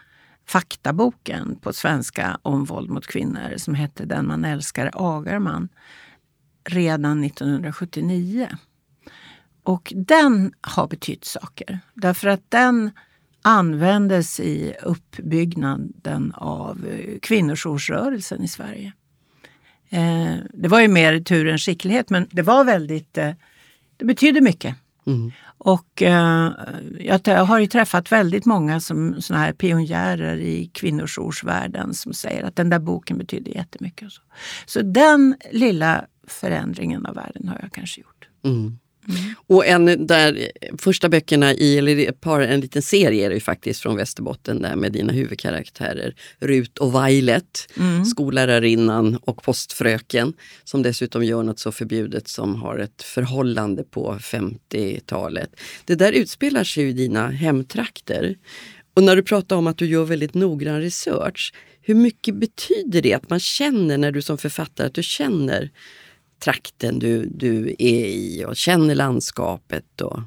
faktaboken 0.47 1.59
på 1.61 1.73
svenska 1.73 2.38
om 2.43 2.64
våld 2.64 2.90
mot 2.90 3.07
kvinnor 3.07 3.55
som 3.57 3.75
hette 3.75 4.05
Den 4.05 4.27
man 4.27 4.45
älskar 4.45 4.90
agar 4.95 5.38
man 5.38 5.69
redan 6.64 7.24
1979. 7.24 8.48
Och 9.62 9.92
den 9.96 10.53
har 10.61 10.87
betytt 10.87 11.24
saker. 11.24 11.79
Därför 11.94 12.29
att 12.29 12.50
den 12.50 12.90
användes 13.42 14.40
i 14.40 14.74
uppbyggnaden 14.83 16.33
av 16.35 16.87
eh, 16.87 17.18
kvinnojoursrörelsen 17.18 18.42
i 18.42 18.48
Sverige. 18.48 18.92
Eh, 19.88 20.35
det 20.55 20.68
var 20.68 20.81
ju 20.81 20.88
mer 20.88 21.20
tur 21.20 21.48
än 21.48 21.59
skicklighet 21.59 22.11
men 22.11 22.29
det 22.31 22.42
var 22.42 22.64
väldigt, 22.64 23.18
eh, 23.18 23.31
det 23.96 24.05
betydde 24.05 24.40
mycket. 24.40 24.77
Mm. 25.07 25.33
Och 25.59 26.03
jag 26.98 27.44
har 27.44 27.59
ju 27.59 27.66
träffat 27.66 28.12
väldigt 28.12 28.44
många 28.44 28.81
som 28.81 29.22
såna 29.22 29.38
här 29.38 29.53
pionjärer 29.53 30.37
i 30.37 30.70
kvinnojoursvärlden 30.74 31.94
som 31.94 32.12
säger 32.12 32.44
att 32.44 32.57
den 32.57 32.70
där 32.70 32.79
boken 32.79 33.18
betydde 33.18 33.50
jättemycket. 33.50 34.12
så. 34.12 34.22
så 34.66 34.83
den 34.83 35.37
lilla 35.53 36.05
förändringen 36.27 37.07
av 37.07 37.15
världen 37.15 37.49
har 37.49 37.59
jag 37.63 37.73
kanske 37.73 38.01
gjort. 38.01 38.29
Mm. 38.45 38.79
Mm. 39.09 39.35
Och 39.47 39.67
en 39.67 40.07
där, 40.07 40.51
första 40.79 41.09
böckerna 41.09 41.55
i, 41.55 41.79
eller 41.79 42.09
ett 42.09 42.21
par, 42.21 42.41
en 42.41 42.61
liten 42.61 42.83
serie 42.83 43.27
är 43.27 43.29
det 43.29 43.35
ju 43.35 43.41
faktiskt 43.41 43.81
från 43.81 43.97
Västerbotten 43.97 44.63
där 44.63 44.77
med 44.77 44.93
dina 44.93 45.13
huvudkaraktärer 45.13 46.15
Rut 46.39 46.79
och 46.79 46.95
Violet, 46.95 47.69
mm. 47.77 48.05
skollärarinnan 48.05 49.17
och 49.17 49.43
postfröken 49.43 50.33
som 50.65 50.83
dessutom 50.83 51.25
gör 51.25 51.43
något 51.43 51.59
så 51.59 51.73
förbjudet 51.73 52.29
som 52.29 52.55
har 52.55 52.79
ett 52.79 53.03
förhållande 53.03 53.85
på 53.85 54.15
50-talet. 54.15 55.51
Det 55.85 55.95
där 55.95 56.13
utspelar 56.13 56.65
sig 56.65 56.89
i 56.89 56.93
dina 56.93 57.29
hemtrakter. 57.29 58.37
Och 58.95 59.03
när 59.03 59.17
du 59.17 59.23
pratar 59.23 59.57
om 59.57 59.67
att 59.67 59.79
du 59.79 59.87
gör 59.87 60.05
väldigt 60.05 60.35
noggrann 60.35 60.81
research, 60.81 61.55
hur 61.81 61.95
mycket 61.95 62.35
betyder 62.35 63.03
det 63.03 63.15
att 63.15 63.31
man 63.31 63.41
känner 63.41 63.99
när 63.99 64.13
du 64.13 64.23
som 64.23 64.39
författare, 64.39 64.87
att 64.87 64.95
du 64.95 65.03
känner 65.03 65.71
trakten 66.44 66.98
du, 66.98 67.26
du 67.26 67.68
är 67.78 68.07
i 68.07 68.44
och 68.48 68.57
känner 68.57 68.94
landskapet? 68.94 70.00
Och... 70.00 70.20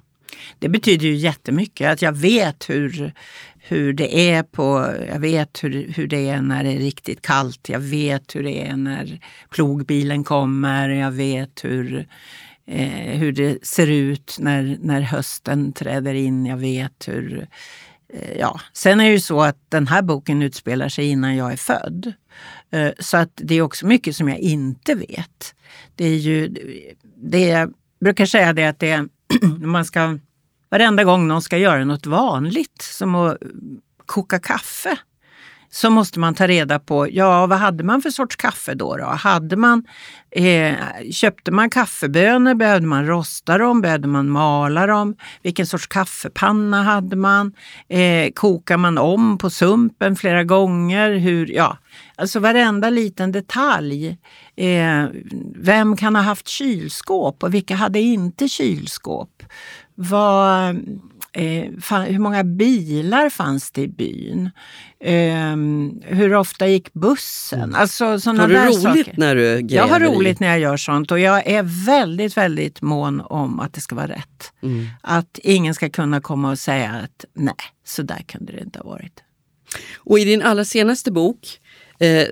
Det 0.60 0.70
betyder 0.70 1.08
ju 1.08 1.16
jättemycket 1.16 1.92
att 1.92 2.02
jag 2.02 2.12
vet 2.12 2.70
hur, 2.70 3.14
hur 3.60 3.94
det 3.94 4.32
är 4.32 4.44
på, 4.44 4.96
jag 5.08 5.20
vet 5.20 5.64
hur, 5.64 5.94
hur 5.96 6.08
det 6.08 6.30
är 6.30 6.42
när 6.42 6.64
det 6.64 6.70
är 6.70 6.80
riktigt 6.80 7.22
kallt. 7.22 7.70
Jag 7.70 7.80
vet 7.80 8.36
hur 8.36 8.44
det 8.44 8.68
är 8.68 8.76
när 8.76 9.20
plogbilen 9.50 10.24
kommer. 10.24 10.90
Jag 10.90 11.12
vet 11.12 11.64
hur, 11.64 12.08
eh, 12.68 13.20
hur 13.20 13.32
det 13.32 13.66
ser 13.66 13.88
ut 13.88 14.38
när, 14.40 14.78
när 14.82 15.02
hösten 15.02 15.74
träder 15.74 16.14
in. 16.14 16.46
Jag 16.46 16.58
vet 16.58 17.08
hur 17.08 17.48
Eh, 18.14 18.38
ja, 18.40 18.60
sen 18.74 19.00
är 19.00 19.06
det 19.06 19.12
ju 19.12 19.20
så 19.20 19.42
att 19.42 19.58
den 19.70 19.88
här 19.88 20.02
boken 20.02 20.42
utspelar 20.42 20.90
sig 20.90 21.06
innan 21.06 21.36
jag 21.36 21.52
är 21.52 21.58
född. 21.58 22.14
Eh, 22.72 22.92
så 23.00 23.18
att 23.18 23.32
det 23.36 23.56
är 23.56 23.62
också 23.62 23.86
mycket 23.86 24.16
som 24.16 24.30
jag 24.30 24.40
inte 24.40 24.96
vet. 24.96 25.56
Det 25.96 26.06
är 26.06 26.18
ju, 26.18 26.48
det 27.16 27.48
jag 27.48 27.74
brukar 28.00 28.26
säga 28.26 28.54
det 28.54 28.66
att 28.66 28.80
det 28.80 28.90
är, 28.90 29.08
man 29.66 29.86
ska, 29.86 30.20
varenda 30.70 31.04
gång 31.04 31.28
någon 31.28 31.42
ska 31.42 31.58
göra 31.58 31.86
något 31.86 32.06
vanligt, 32.06 32.82
som 32.82 33.16
att 33.16 33.38
koka 34.06 34.40
kaffe, 34.40 34.98
så 35.70 35.90
måste 35.90 36.20
man 36.20 36.36
ta 36.36 36.48
reda 36.48 36.80
på, 36.80 37.08
ja 37.12 37.48
vad 37.48 37.60
hade 37.60 37.84
man 37.84 38.02
för 38.02 38.10
sorts 38.10 38.36
kaffe 38.36 38.74
då? 38.74 38.98
då? 38.98 39.06
Hade 39.06 39.56
man, 39.56 39.84
eh, 40.32 40.76
köpte 41.12 41.52
man 41.52 41.70
kaffebönor? 41.70 42.54
Behövde 42.54 42.88
man 42.88 43.06
rosta 43.06 43.58
dem? 43.58 43.82
Behövde 43.82 44.08
man 44.08 44.30
mala 44.30 44.88
dem? 44.88 45.16
Vilken 45.44 45.68
sorts 45.68 45.88
kaffepanna 45.88 46.84
hade 46.84 47.16
man? 47.16 47.54
Eh, 47.90 48.32
kokar 48.34 48.78
man 48.78 48.98
om 48.98 49.38
på 49.38 49.50
sumpen 49.50 50.16
flera 50.16 50.44
gånger? 50.44 51.12
Hur, 51.12 51.52
ja, 51.52 51.78
alltså 52.16 52.40
varenda 52.40 52.90
liten 52.90 53.32
detalj. 53.32 54.18
Eh, 54.56 55.06
vem 55.56 55.98
kan 55.98 56.16
ha 56.16 56.24
haft 56.24 56.48
kylskåp 56.48 57.44
och 57.44 57.54
vilka 57.54 57.76
hade 57.76 58.00
inte 58.00 58.48
kylskåp? 58.48 59.44
Vad 59.96 60.80
Eh, 61.34 62.04
hur 62.06 62.20
många 62.20 62.44
bilar 62.44 63.30
fanns 63.30 63.72
det 63.72 63.82
i 63.82 63.88
byn? 63.88 64.50
Eh, 65.00 65.56
hur 66.16 66.36
ofta 66.36 66.68
gick 66.68 66.94
bussen? 66.94 67.62
Mm. 67.62 67.76
Alltså, 67.76 68.20
såna 68.20 68.42
har 68.42 68.48
du 68.48 68.54
där 68.54 68.66
roligt 68.66 68.82
saker. 68.82 69.14
när 69.18 69.36
du 69.36 69.76
Jag 69.76 69.88
har 69.88 70.00
roligt 70.00 70.40
när 70.40 70.48
jag 70.48 70.60
gör 70.60 70.78
sånt 70.78 71.12
och 71.12 71.20
jag 71.20 71.48
är 71.48 71.86
väldigt, 71.86 72.38
väldigt 72.38 72.82
mån 72.82 73.22
om 73.22 73.60
att 73.60 73.74
det 73.74 73.82
ska 73.82 73.96
vara 73.96 74.08
rätt. 74.08 74.54
Mm. 74.64 74.88
Att 75.02 75.40
ingen 75.44 75.74
ska 75.74 75.90
kunna 75.90 76.22
komma 76.22 76.52
och 76.52 76.60
säga 76.60 76.92
att 76.92 77.26
nej, 77.34 77.56
så 77.86 78.02
där 78.02 78.24
kunde 78.28 78.52
det 78.54 78.62
inte 78.62 78.80
ha 78.80 78.90
varit. 78.90 79.24
Och 79.98 80.20
i 80.20 80.26
din 80.26 80.42
allra 80.42 80.66
senaste 80.66 81.12
bok, 81.12 81.60
eh, 82.00 82.28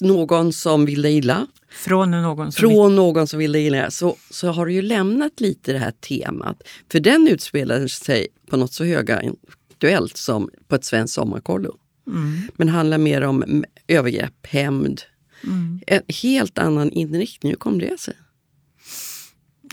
Någon 0.00 0.52
som 0.52 0.86
vill 0.86 1.02
dig 1.02 1.16
illa, 1.16 1.46
från 1.78 2.10
någon 2.10 2.52
som, 2.52 2.60
Från 2.60 2.96
någon 2.96 3.26
som 3.26 3.38
vill 3.38 3.56
illa 3.56 3.90
så, 3.90 4.16
så 4.30 4.48
har 4.48 4.66
du 4.66 4.72
ju 4.72 4.82
lämnat 4.82 5.40
lite 5.40 5.72
det 5.72 5.78
här 5.78 5.90
temat. 5.90 6.62
För 6.92 7.00
den 7.00 7.28
utspelar 7.28 7.86
sig 7.86 8.26
på 8.50 8.56
något 8.56 8.72
så 8.72 8.84
högaktuellt 8.84 10.16
som 10.16 10.50
på 10.68 10.74
ett 10.74 10.84
svenskt 10.84 11.14
sommarkollo. 11.14 11.76
Mm. 12.06 12.48
Men 12.56 12.68
handlar 12.68 12.98
mer 12.98 13.22
om 13.22 13.64
övergrepp, 13.88 14.46
hämnd. 14.46 15.02
Mm. 15.44 15.80
En 15.86 16.02
helt 16.22 16.58
annan 16.58 16.90
inriktning. 16.90 17.52
Hur 17.52 17.56
kom 17.56 17.78
det 17.78 18.00
sig? 18.00 18.14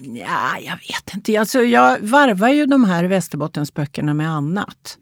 Ja, 0.02 0.60
jag 0.60 0.76
vet 0.76 1.14
inte. 1.14 1.40
Alltså, 1.40 1.62
jag 1.62 2.00
varvar 2.00 2.50
ju 2.50 2.66
de 2.66 2.84
här 2.84 3.04
Västerbottensböckerna 3.04 4.14
med 4.14 4.30
annat. 4.30 4.98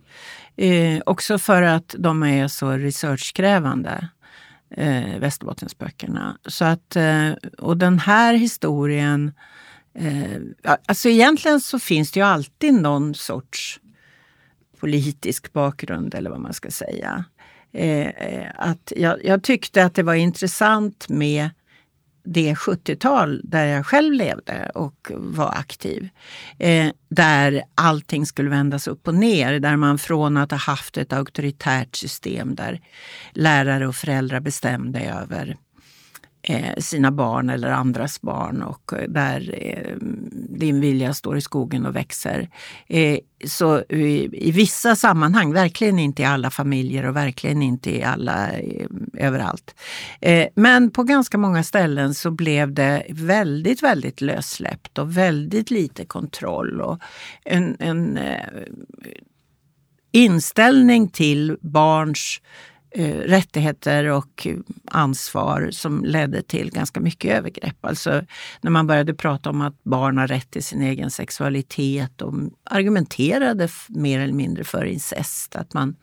Eh, 0.56 1.02
också 1.06 1.38
för 1.38 1.62
att 1.62 1.96
de 1.98 2.24
är 2.24 2.48
så 2.48 2.72
researchkrävande, 2.72 4.10
eh, 4.78 5.20
Västerbottensböckerna. 5.20 6.38
Så 6.46 6.66
att, 6.66 6.96
eh, 6.96 7.32
och 7.58 7.78
den 7.78 8.00
här 8.00 8.34
historien, 8.34 9.32
eh, 9.96 10.42
alltså 10.86 11.10
egentligen 11.10 11.62
så 11.62 11.80
finns 11.80 12.12
det 12.12 12.20
ju 12.20 12.26
alltid 12.26 12.74
någon 12.74 13.16
sorts 13.16 13.80
politisk 14.80 15.54
bakgrund 15.54 16.16
eller 16.16 16.30
vad 16.30 16.40
man 16.40 16.54
ska 16.54 16.72
säga. 16.72 17.26
Eh, 17.72 18.08
eh 18.08 18.52
att 18.56 18.94
jag, 18.96 19.26
jag 19.26 19.44
tyckte 19.44 19.86
att 19.86 19.96
det 19.96 20.04
var 20.04 20.14
intressant 20.14 21.10
med 21.10 21.50
det 22.24 22.54
70-tal 22.54 23.42
där 23.44 23.66
jag 23.66 23.86
själv 23.86 24.14
levde 24.14 24.72
och 24.76 25.12
var 25.16 25.50
aktiv. 25.50 26.10
Eh, 26.60 26.88
där 27.10 27.64
allting 27.76 28.26
skulle 28.26 28.50
vändas 28.50 28.88
upp 28.88 29.08
och 29.08 29.16
ner. 29.16 29.60
Där 29.60 29.76
man 29.76 29.98
från 29.98 30.38
att 30.38 30.52
ha 30.52 30.58
haft 30.58 30.98
ett 30.98 31.14
auktoritärt 31.14 31.96
system 31.96 32.56
där 32.56 32.82
lärare 33.34 33.88
och 33.88 33.96
föräldrar 33.96 34.40
bestämde 34.40 35.00
över 35.00 35.58
Eh, 36.46 36.76
sina 36.78 37.12
barn 37.12 37.50
eller 37.50 37.70
andras 37.70 38.22
barn 38.22 38.62
och 38.62 38.94
eh, 38.94 39.10
där 39.10 39.56
eh, 39.58 39.96
din 40.50 40.82
vilja 40.82 41.14
står 41.14 41.38
i 41.38 41.42
skogen 41.42 41.86
och 41.86 41.96
växer. 41.96 42.50
Så 43.46 43.84
i, 43.90 44.52
vissa 44.52 44.96
sammanhang, 44.96 45.54
verkligen 45.54 46.00
inte 46.00 46.22
i 46.22 46.26
alla 46.26 46.50
familjer 46.50 47.06
och 47.06 47.16
verkligen 47.16 47.62
inte 47.62 47.98
i 47.98 48.04
alla 48.04 48.50
överallt. 49.14 49.76
Men 50.56 50.92
på 50.92 51.04
ganska 51.04 51.38
många 51.38 51.64
ställen 51.64 52.14
så 52.14 52.32
blev 52.32 52.74
det 52.74 53.06
väldigt, 53.10 53.84
väldigt 53.84 54.22
lössläppt 54.22 54.98
och 54.98 55.18
väldigt 55.18 55.72
lite 55.72 56.06
kontroll 56.06 56.82
och 56.82 57.00
en, 57.46 57.76
en 57.80 58.20
inställning 60.12 61.10
till 61.10 61.58
barns 61.62 62.42
eh, 62.94 63.18
rättigheter 63.18 64.06
och 64.06 64.48
ansvar 64.86 65.70
som 65.72 66.06
ledde 66.06 66.42
till 66.42 66.72
ganska 66.72 67.00
mycket 67.00 67.38
övergrepp. 67.38 67.86
Alltså 67.86 68.22
när 68.62 68.72
man 68.72 68.88
började 68.88 69.14
prata 69.14 69.50
om 69.50 69.62
att 69.62 69.84
barn 69.84 70.18
har 70.18 70.28
rätt 70.28 70.52
till 70.52 70.64
sin 70.64 70.82
egen 70.82 71.12
sexualitet 71.12 72.22
och 72.22 72.34
argumenterade 72.64 73.70
mer 73.90 74.20
eller 74.20 74.34
mindre 74.34 74.64
för 74.64 74.86
incest. 74.86 75.56
Att 75.56 75.74
man 75.74 75.96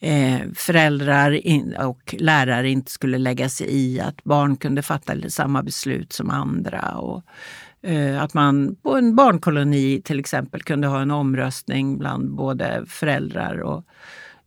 eh, 0.00 0.40
föräldrar 0.54 1.30
in, 1.30 1.76
och 1.76 2.14
lärare 2.18 2.70
inte 2.70 2.90
skulle 2.90 3.18
lägga 3.18 3.48
sig 3.48 3.66
i 3.70 4.00
att 4.00 4.24
barn 4.24 4.56
kunde 4.56 4.82
fatta 4.82 5.30
samma 5.30 5.62
beslut 5.62 6.12
som 6.12 6.30
andra. 6.30 6.98
Och, 6.98 7.22
eh, 7.82 8.22
att 8.22 8.34
man 8.34 8.76
på 8.82 8.96
en 8.96 9.16
barnkoloni 9.16 10.02
till 10.04 10.20
exempel 10.20 10.62
kunde 10.62 10.88
ha 10.88 11.00
en 11.00 11.10
omröstning 11.10 11.98
bland 11.98 12.30
både 12.30 12.84
föräldrar 12.86 13.60
och 13.60 13.84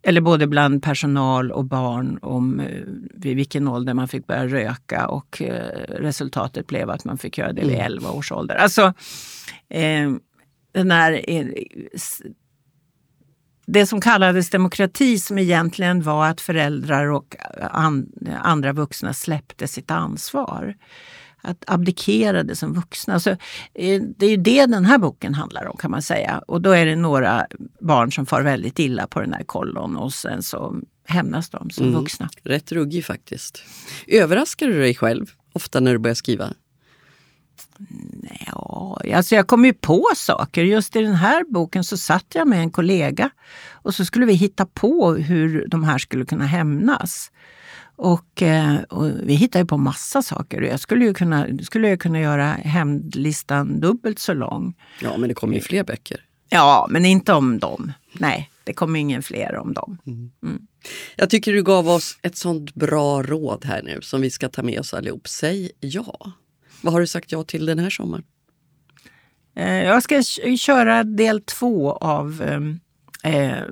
eller 0.04 0.22
både 0.22 0.48
bland 0.48 0.84
personal 0.84 1.52
och 1.52 1.66
barn 1.66 2.20
om 2.22 2.60
eh, 2.60 2.82
vid 3.14 3.36
vilken 3.36 3.68
ålder 3.68 3.94
man 3.94 4.08
fick 4.08 4.28
börja 4.28 4.48
röka 4.48 5.08
och 5.08 5.42
eh, 5.42 5.68
resultatet 5.88 6.68
blev 6.68 6.90
att 6.90 7.06
man 7.06 7.18
fick 7.18 7.38
göra 7.38 7.54
det 7.54 7.62
vid 7.62 7.78
11 7.80 8.08
mm. 8.08 8.18
års 8.18 8.32
ålder. 8.32 8.56
Alltså, 8.56 8.94
eh, 9.70 10.12
den 10.72 10.92
här, 10.92 11.22
det 13.66 13.86
som 13.86 14.02
kallades 14.02 14.50
demokrati 14.50 15.20
som 15.20 15.38
egentligen 15.38 16.02
var 16.02 16.28
att 16.28 16.42
föräldrar 16.42 17.08
och 17.08 17.36
an, 17.72 18.12
andra 18.42 18.74
vuxna 18.74 19.14
släppte 19.14 19.68
sitt 19.68 19.92
ansvar 19.92 20.76
att 21.44 21.64
abdikera 21.68 22.44
det 22.44 22.56
som 22.56 22.74
vuxna. 22.74 23.20
Så, 23.20 23.30
eh, 23.30 24.02
det 24.18 24.26
är 24.26 24.30
ju 24.30 24.38
det 24.38 24.66
den 24.66 24.86
här 24.86 24.98
boken 24.98 25.34
handlar 25.34 25.66
om 25.66 25.78
kan 25.78 25.92
man 25.92 26.02
säga. 26.02 26.44
Och 26.48 26.62
då 26.62 26.72
är 26.72 26.86
det 26.86 26.96
några 26.96 27.48
barn 27.80 28.12
som 28.12 28.26
far 28.26 28.42
väldigt 28.42 28.80
illa 28.80 29.08
på 29.08 29.22
den 29.22 29.34
här 29.34 29.44
kollon 29.44 29.98
och 29.98 30.14
sen 30.14 30.44
så 30.44 30.76
hämnas 31.06 31.50
de 31.50 31.70
som 31.70 31.88
mm. 31.88 32.00
vuxna. 32.00 32.30
Rätt 32.44 32.72
ruggig 32.72 33.06
faktiskt. 33.06 33.64
Överraskar 34.08 34.68
du 34.68 34.80
dig 34.80 34.96
själv 34.96 35.26
ofta 35.54 35.80
när 35.80 35.92
du 35.92 36.00
börjar 36.00 36.16
skriva? 36.16 36.54
Nej, 38.12 39.14
alltså 39.14 39.36
jag 39.36 39.48
kom 39.48 39.66
ju 39.66 39.74
på 39.74 40.06
saker. 40.16 40.64
Just 40.64 40.96
i 40.96 41.02
den 41.02 41.16
här 41.16 41.44
boken 41.50 41.84
så 41.84 41.98
satt 41.98 42.26
jag 42.34 42.48
med 42.48 42.60
en 42.60 42.72
kollega 42.72 43.30
och 43.72 43.96
så 43.96 44.06
skulle 44.06 44.26
vi 44.26 44.34
hitta 44.34 44.66
på 44.66 45.14
hur 45.14 45.68
de 45.68 45.84
här 45.84 45.98
skulle 45.98 46.26
kunna 46.26 46.46
hämnas. 46.46 47.32
Och, 47.96 48.42
eh, 48.42 48.82
och, 48.82 49.10
vi 49.24 49.34
hittade 49.34 49.66
på 49.66 49.78
massa 49.78 50.22
saker. 50.22 50.62
Jag 50.62 50.80
skulle 50.80 51.06
ju 51.06 51.14
kunna, 51.14 51.48
skulle 51.62 51.90
jag 51.90 52.00
kunna 52.00 52.20
göra 52.20 52.46
hämndlistan 52.46 53.80
dubbelt 53.80 54.20
så 54.20 54.34
lång. 54.34 54.74
Ja, 55.02 55.18
men 55.18 55.30
det 55.30 55.36
kommer 55.36 55.56
ju 55.56 55.62
fler 55.62 55.84
böcker. 55.84 56.26
Ja, 56.50 56.88
men 56.90 57.06
inte 57.06 57.34
om 57.34 57.60
dem. 57.60 57.92
Nej, 58.14 58.50
det 58.64 58.74
kommer 58.74 59.00
ingen 59.00 59.24
fler 59.24 59.56
om 59.56 59.74
dem. 59.74 59.98
Mm. 60.06 60.32
Mm. 60.44 60.68
Jag 61.16 61.30
tycker 61.30 61.54
du 61.54 61.64
gav 61.64 61.90
oss 61.90 62.18
ett 62.22 62.38
sånt 62.38 62.74
bra 62.76 63.24
råd 63.24 63.66
här 63.66 63.82
nu 63.84 64.02
som 64.02 64.22
vi 64.22 64.30
ska 64.30 64.50
ta 64.50 64.64
med 64.64 64.80
oss 64.80 64.94
allihop. 64.94 65.28
Säg 65.28 65.72
ja. 65.80 66.32
Vad 66.82 66.94
har 66.94 67.00
du 67.00 67.08
sagt 67.08 67.32
ja 67.32 67.44
till 67.44 67.66
den 67.66 67.80
här 67.80 67.90
sommaren? 67.90 68.24
Eh, 69.56 69.84
jag 69.84 70.04
ska 70.04 70.24
köra 70.58 71.04
del 71.04 71.42
två 71.42 71.92
av 71.92 72.44
ehm, 72.48 72.80
eh, 73.24 73.64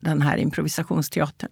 den 0.00 0.22
här 0.22 0.36
improvisationsteatern. 0.36 1.50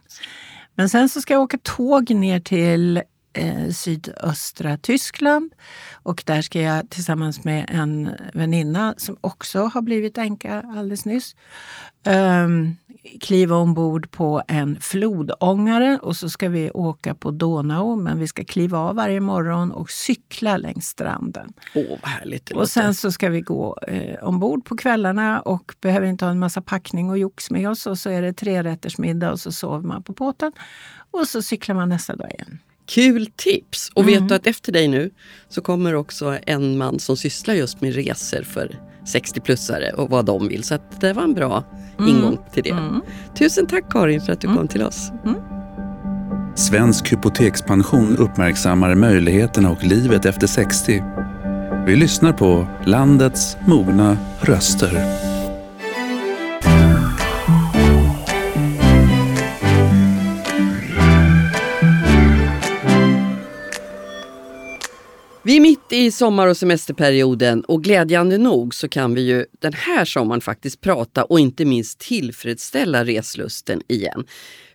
Men 0.74 0.88
sen 0.88 1.08
så 1.08 1.20
ska 1.20 1.34
jag 1.34 1.42
åka 1.42 1.58
tåg 1.62 2.10
ner 2.10 2.40
till 2.40 3.02
eh, 3.32 3.70
sydöstra 3.70 4.76
Tyskland. 4.76 5.52
Och 5.92 6.22
där 6.26 6.42
ska 6.42 6.60
jag 6.60 6.90
tillsammans 6.90 7.44
med 7.44 7.66
en 7.68 8.10
väninna 8.34 8.94
som 8.96 9.16
också 9.20 9.64
har 9.64 9.82
blivit 9.82 10.18
änka 10.18 10.64
alldeles 10.76 11.04
nyss. 11.04 11.36
Um, 12.06 12.76
kliva 13.20 13.56
ombord 13.56 14.10
på 14.10 14.42
en 14.48 14.80
flodångare 14.80 15.98
och 16.02 16.16
så 16.16 16.28
ska 16.28 16.48
vi 16.48 16.70
åka 16.70 17.14
på 17.14 17.30
Donau 17.30 17.96
men 17.96 18.18
vi 18.18 18.28
ska 18.28 18.44
kliva 18.44 18.78
av 18.78 18.96
varje 18.96 19.20
morgon 19.20 19.72
och 19.72 19.90
cykla 19.90 20.56
längs 20.56 20.86
stranden. 20.86 21.52
Åh, 21.74 21.98
vad 22.02 22.10
härligt 22.10 22.50
Och 22.50 22.68
sen 22.68 22.94
så 22.94 23.12
ska 23.12 23.28
vi 23.28 23.40
gå 23.40 23.78
eh, 23.88 24.24
ombord 24.24 24.64
på 24.64 24.76
kvällarna 24.76 25.40
och 25.40 25.74
behöver 25.80 26.06
inte 26.06 26.24
ha 26.24 26.32
en 26.32 26.38
massa 26.38 26.62
packning 26.62 27.10
och 27.10 27.18
jox 27.18 27.50
med 27.50 27.70
oss 27.70 27.86
och 27.86 27.98
så 27.98 28.10
är 28.10 28.22
det 28.22 28.32
trerättersmiddag 28.32 29.32
och 29.32 29.40
så 29.40 29.52
sover 29.52 29.88
man 29.88 30.02
på 30.02 30.12
båten 30.12 30.52
och 31.10 31.28
så 31.28 31.42
cyklar 31.42 31.74
man 31.74 31.88
nästa 31.88 32.16
dag 32.16 32.30
igen. 32.30 32.58
Kul 32.86 33.26
tips! 33.36 33.90
Och 33.94 34.02
mm. 34.02 34.14
vet 34.14 34.28
du 34.28 34.34
att 34.34 34.46
efter 34.46 34.72
dig 34.72 34.88
nu 34.88 35.10
så 35.48 35.60
kommer 35.60 35.94
också 35.94 36.38
en 36.46 36.78
man 36.78 36.98
som 36.98 37.16
sysslar 37.16 37.54
just 37.54 37.80
med 37.80 37.94
resor 37.94 38.42
för 38.42 38.91
60-plussare 39.04 39.92
och 39.92 40.10
vad 40.10 40.24
de 40.24 40.48
vill. 40.48 40.64
Så 40.64 40.78
det 41.00 41.12
var 41.12 41.22
en 41.22 41.34
bra 41.34 41.64
mm. 41.98 42.16
ingång 42.16 42.38
till 42.52 42.62
det. 42.62 42.70
Mm. 42.70 43.00
Tusen 43.38 43.66
tack 43.66 43.90
Karin 43.90 44.20
för 44.20 44.32
att 44.32 44.40
du 44.40 44.46
mm. 44.46 44.58
kom 44.58 44.68
till 44.68 44.82
oss. 44.82 45.12
Mm. 45.24 45.36
Svensk 46.54 47.12
hypotekspension 47.12 48.16
uppmärksammar 48.16 48.94
möjligheterna 48.94 49.70
och 49.70 49.84
livet 49.84 50.24
efter 50.24 50.46
60. 50.46 51.02
Vi 51.86 51.96
lyssnar 51.96 52.32
på 52.32 52.66
landets 52.84 53.56
mogna 53.66 54.16
röster. 54.40 55.31
Vi 65.44 65.56
är 65.56 65.60
mitt 65.60 65.92
i 65.92 66.10
sommar 66.10 66.46
och 66.46 66.56
semesterperioden 66.56 67.64
och 67.64 67.84
glädjande 67.84 68.38
nog 68.38 68.74
så 68.74 68.88
kan 68.88 69.14
vi 69.14 69.20
ju 69.20 69.46
den 69.60 69.72
här 69.72 70.04
sommaren 70.04 70.40
faktiskt 70.40 70.80
prata 70.80 71.24
och 71.24 71.40
inte 71.40 71.64
minst 71.64 71.98
tillfredsställa 71.98 73.04
reslusten 73.04 73.82
igen. 73.88 74.24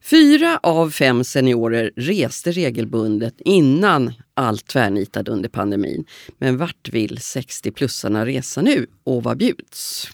Fyra 0.01 0.59
av 0.63 0.89
fem 0.89 1.24
seniorer 1.24 1.91
reste 1.95 2.51
regelbundet 2.51 3.34
innan 3.38 4.13
allt 4.34 4.68
tvärnitade 4.68 5.32
under 5.32 5.49
pandemin. 5.49 6.05
Men 6.38 6.57
vart 6.57 6.89
vill 6.89 7.18
60-plussarna 7.18 8.26
resa 8.26 8.61
nu 8.61 8.88
och 9.03 9.24
vad 9.24 9.38
bjuds? 9.38 10.09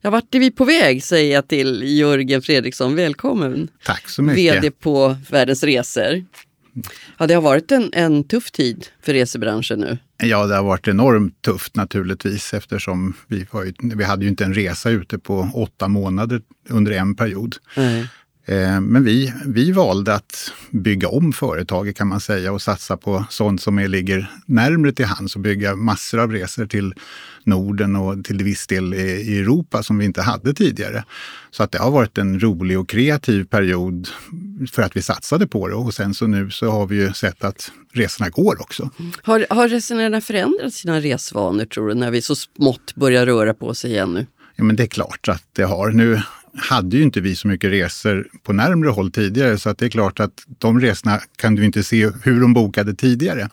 Ja, 0.00 0.10
vart 0.10 0.34
är 0.34 0.38
vi 0.38 0.50
på 0.50 0.64
väg 0.64 1.04
säger 1.04 1.34
jag 1.34 1.48
till 1.48 1.98
Jörgen 1.98 2.42
Fredriksson. 2.42 2.96
Välkommen! 2.96 3.68
Tack 3.84 4.08
så 4.08 4.22
mycket! 4.22 4.56
VD 4.56 4.70
på 4.70 5.16
Världens 5.30 5.64
Resor. 5.64 6.24
Ja, 7.18 7.26
det 7.26 7.34
har 7.34 7.42
varit 7.42 7.72
en, 7.72 7.90
en 7.92 8.24
tuff 8.24 8.50
tid 8.50 8.86
för 9.02 9.12
resebranschen 9.12 9.78
nu. 9.78 9.98
Ja, 10.16 10.46
det 10.46 10.54
har 10.54 10.62
varit 10.62 10.88
enormt 10.88 11.42
tufft 11.42 11.76
naturligtvis 11.76 12.54
eftersom 12.54 13.14
vi, 13.26 13.38
ju, 13.38 13.72
vi 13.94 14.04
hade 14.04 14.24
ju 14.24 14.30
inte 14.30 14.44
en 14.44 14.54
resa 14.54 14.90
ute 14.90 15.18
på 15.18 15.50
åtta 15.54 15.88
månader 15.88 16.42
under 16.68 16.92
en 16.92 17.14
period. 17.14 17.56
Mm. 17.76 18.06
Eh, 18.46 18.80
men 18.80 19.04
vi, 19.04 19.32
vi 19.46 19.72
valde 19.72 20.14
att 20.14 20.52
bygga 20.70 21.08
om 21.08 21.32
företaget 21.32 21.96
kan 21.96 22.08
man 22.08 22.20
säga 22.20 22.52
och 22.52 22.62
satsa 22.62 22.96
på 22.96 23.24
sånt 23.30 23.62
som 23.62 23.78
är, 23.78 23.88
ligger 23.88 24.30
närmre 24.46 24.92
till 24.92 25.04
hands 25.04 25.36
och 25.36 25.40
bygga 25.40 25.76
massor 25.76 26.20
av 26.20 26.32
resor 26.32 26.66
till 26.66 26.94
Norden 27.44 27.96
och 27.96 28.24
till 28.24 28.44
viss 28.44 28.66
del 28.66 28.94
i 28.94 29.38
Europa 29.38 29.82
som 29.82 29.98
vi 29.98 30.04
inte 30.04 30.22
hade 30.22 30.54
tidigare. 30.54 31.04
Så 31.50 31.62
att 31.62 31.72
det 31.72 31.78
har 31.78 31.90
varit 31.90 32.18
en 32.18 32.40
rolig 32.40 32.78
och 32.78 32.88
kreativ 32.88 33.44
period 33.44 34.08
för 34.72 34.82
att 34.82 34.96
vi 34.96 35.02
satsade 35.02 35.46
på 35.46 35.68
det 35.68 35.74
och 35.74 35.94
sen 35.94 36.14
så 36.14 36.26
nu 36.26 36.50
så 36.50 36.70
har 36.70 36.86
vi 36.86 36.96
ju 36.96 37.12
sett 37.12 37.44
att 37.44 37.72
resorna 37.92 38.30
går 38.30 38.62
också. 38.62 38.90
Har, 39.22 39.46
har 39.50 39.68
resenärerna 39.68 40.20
förändrat 40.20 40.74
sina 40.74 41.00
resvanor 41.00 41.64
tror 41.64 41.88
du 41.88 41.94
när 41.94 42.10
vi 42.10 42.22
så 42.22 42.36
smått 42.36 42.94
börjar 42.94 43.26
röra 43.26 43.54
på 43.54 43.74
sig 43.74 43.90
igen 43.90 44.14
nu? 44.14 44.26
Ja, 44.56 44.64
men 44.64 44.76
det 44.76 44.82
är 44.82 44.86
klart 44.86 45.28
att 45.28 45.44
det 45.52 45.62
har. 45.62 45.90
Nu 45.90 46.20
hade 46.56 46.96
ju 46.96 47.02
inte 47.02 47.20
vi 47.20 47.36
så 47.36 47.48
mycket 47.48 47.70
resor 47.70 48.28
på 48.42 48.52
närmre 48.52 48.88
håll 48.88 49.10
tidigare 49.10 49.58
så 49.58 49.70
att 49.70 49.78
det 49.78 49.84
är 49.84 49.90
klart 49.90 50.20
att 50.20 50.42
de 50.58 50.80
resorna 50.80 51.20
kan 51.36 51.54
du 51.54 51.64
inte 51.64 51.82
se 51.82 52.10
hur 52.22 52.40
de 52.40 52.54
bokade 52.54 52.94
tidigare. 52.94 53.48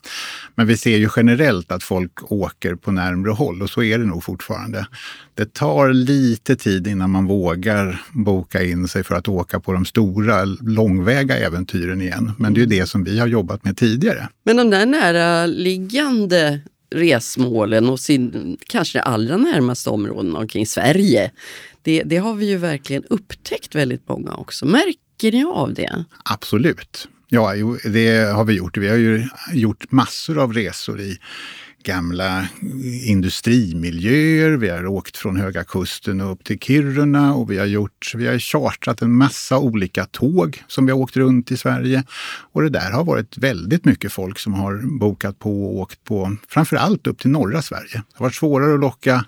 Men 0.56 0.68
vi 0.68 0.78
ser 0.78 0.97
ju 0.97 1.10
generellt 1.16 1.72
att 1.72 1.84
folk 1.84 2.32
åker 2.32 2.76
på 2.76 2.91
närmre 2.91 3.32
håll 3.32 3.62
och 3.62 3.70
så 3.70 3.84
är 3.84 3.97
det 3.97 4.06
nog 4.06 4.24
fortfarande. 4.24 4.88
Det 5.34 5.54
tar 5.54 5.93
lite 5.93 6.56
tid 6.56 6.88
innan 6.88 7.10
man 7.10 7.26
vågar 7.26 8.02
boka 8.12 8.64
in 8.64 8.88
sig 8.88 9.04
för 9.04 9.16
att 9.16 9.28
åka 9.28 9.60
på 9.60 9.74
de 9.74 9.86
stora 9.86 10.45
långväga 10.62 11.38
äventyren 11.38 12.02
igen. 12.02 12.32
Men 12.38 12.54
det 12.54 12.58
är 12.58 12.62
ju 12.62 12.80
det 12.80 12.86
som 12.86 13.04
vi 13.04 13.20
har 13.20 13.28
jobbat 13.28 13.64
med 13.64 13.78
tidigare. 13.78 14.30
Men 14.43 14.58
de 14.58 14.70
där 14.70 14.86
näraliggande 14.86 16.62
resmålen 16.92 17.89
och 17.89 18.00
sin 18.00 18.58
kanske 18.68 19.02
allra 19.02 19.38
närmaste 19.38 19.89
områden 19.89 20.36
omkring 20.36 20.68
Sverige. 20.68 21.32
Det, 21.82 22.04
det 22.04 22.18
har 22.18 22.34
vi 22.34 22.46
ju 22.50 22.58
verkligen 22.58 23.04
upptäckt 23.10 23.76
väldigt 23.76 24.10
många 24.10 24.34
också. 24.34 24.66
Märker 24.66 25.32
ni 25.32 25.44
av 25.44 25.74
det? 25.74 26.06
Absolut. 26.26 27.08
Ja, 27.28 27.54
det 27.84 28.18
har 28.18 28.46
vi 28.46 28.54
gjort. 28.54 28.78
Vi 28.78 28.89
har 28.89 28.98
ju 28.98 29.28
gjort 29.54 29.92
massor 29.92 30.39
av 30.39 30.54
resor 30.54 31.02
i 31.02 31.18
gamla 31.84 32.48
industrimiljöer. 33.06 34.52
Vi 34.52 34.70
har 34.70 34.88
åkt 34.88 35.18
från 35.18 35.38
Höga 35.38 35.64
Kusten 35.64 36.22
upp 36.22 36.44
till 36.44 36.60
Kiruna 36.60 37.36
och 37.36 37.52
vi 37.52 37.58
har, 37.58 37.66
gjort, 37.66 38.12
vi 38.16 38.28
har 38.28 38.40
chartrat 38.40 39.02
en 39.02 39.12
massa 39.12 39.58
olika 39.58 40.06
tåg 40.06 40.64
som 40.68 40.86
vi 40.86 40.92
har 40.92 41.00
åkt 41.00 41.18
runt 41.18 41.52
i 41.52 41.58
Sverige. 41.58 42.04
Och 42.52 42.62
det 42.62 42.70
där 42.70 42.92
har 42.92 43.04
varit 43.04 43.38
väldigt 43.38 43.86
mycket 43.86 44.14
folk 44.14 44.40
som 44.40 44.54
har 44.54 45.00
bokat 45.00 45.40
på 45.40 45.66
och 45.66 45.80
åkt 45.80 46.04
på, 46.04 46.36
framför 46.50 46.76
allt 46.76 47.08
upp 47.08 47.20
till 47.20 47.32
norra 47.32 47.62
Sverige. 47.62 47.94
Det 47.94 48.04
har 48.14 48.26
varit 48.26 48.36
svårare 48.36 48.74
att 48.74 48.80
locka 48.80 49.26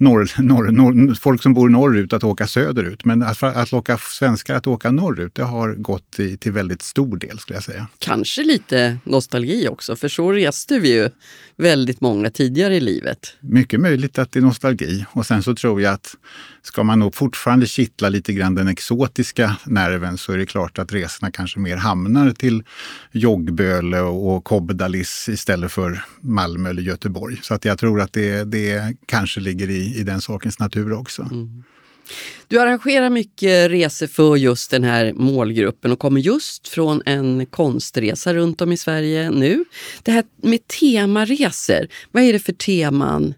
norr, 0.00 0.30
norr, 0.38 0.70
norr, 0.70 1.14
folk 1.14 1.42
som 1.42 1.54
bor 1.54 1.68
norrut 1.68 2.12
att 2.12 2.24
åka 2.24 2.46
söderut. 2.46 3.04
Men 3.04 3.22
att, 3.22 3.42
att 3.42 3.72
locka 3.72 3.98
svenskar 3.98 4.54
att 4.54 4.66
åka 4.66 4.90
norrut, 4.90 5.34
det 5.34 5.42
har 5.42 5.74
gått 5.74 6.18
i, 6.18 6.36
till 6.36 6.52
väldigt 6.52 6.82
stor 6.82 7.16
del 7.16 7.38
skulle 7.38 7.56
jag 7.56 7.64
säga. 7.64 7.86
Kanske 7.98 8.42
lite 8.42 8.98
nostalgi 9.04 9.68
också, 9.68 9.96
för 9.96 10.08
så 10.08 10.32
reste 10.32 10.78
vi 10.78 10.92
ju 10.92 11.10
väldigt 11.56 12.00
många 12.00 12.30
tidigare 12.30 12.76
i 12.76 12.80
livet. 12.80 13.36
Mycket 13.40 13.80
möjligt 13.80 14.18
att 14.18 14.32
det 14.32 14.38
är 14.38 14.42
nostalgi. 14.42 15.06
Och 15.12 15.26
sen 15.26 15.42
så 15.42 15.54
tror 15.54 15.82
jag 15.82 15.94
att 15.94 16.14
ska 16.62 16.82
man 16.82 16.98
nog 16.98 17.14
fortfarande 17.14 17.66
kittla 17.66 18.08
lite 18.08 18.32
grann 18.32 18.54
den 18.54 18.68
exotiska 18.68 19.56
nerven 19.66 20.18
så 20.18 20.32
är 20.32 20.38
det 20.38 20.46
klart 20.46 20.78
att 20.78 20.92
resorna 20.92 21.30
kanske 21.30 21.58
mer 21.58 21.76
hamnar 21.76 22.30
till 22.30 22.62
Joggböle 23.12 24.00
och 24.00 24.44
Kobdalis 24.44 25.28
istället 25.28 25.72
för 25.72 26.04
Malmö 26.20 26.70
eller 26.70 26.82
Göteborg. 26.82 27.38
Så 27.42 27.54
att 27.54 27.64
jag 27.64 27.78
tror 27.78 28.00
att 28.00 28.12
det, 28.12 28.44
det 28.44 28.96
kanske 29.06 29.40
ligger 29.40 29.70
i, 29.70 29.96
i 29.96 30.02
den 30.02 30.20
sakens 30.20 30.58
natur 30.58 30.92
också. 30.92 31.22
Mm. 31.22 31.62
Du 32.48 32.60
arrangerar 32.60 33.10
mycket 33.10 33.70
resor 33.70 34.06
för 34.06 34.36
just 34.36 34.70
den 34.70 34.84
här 34.84 35.12
målgruppen 35.12 35.92
och 35.92 35.98
kommer 35.98 36.20
just 36.20 36.68
från 36.68 37.02
en 37.06 37.46
konstresa 37.46 38.34
runt 38.34 38.60
om 38.60 38.72
i 38.72 38.76
Sverige 38.76 39.30
nu. 39.30 39.64
Det 40.02 40.12
här 40.12 40.24
med 40.42 40.66
temaresor, 40.66 41.88
vad 42.12 42.22
är 42.22 42.32
det 42.32 42.38
för 42.38 42.52
teman 42.52 43.34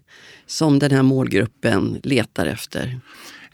som 0.47 0.79
den 0.79 0.91
här 0.91 1.03
målgruppen 1.03 1.99
letar 2.03 2.45
efter? 2.45 2.99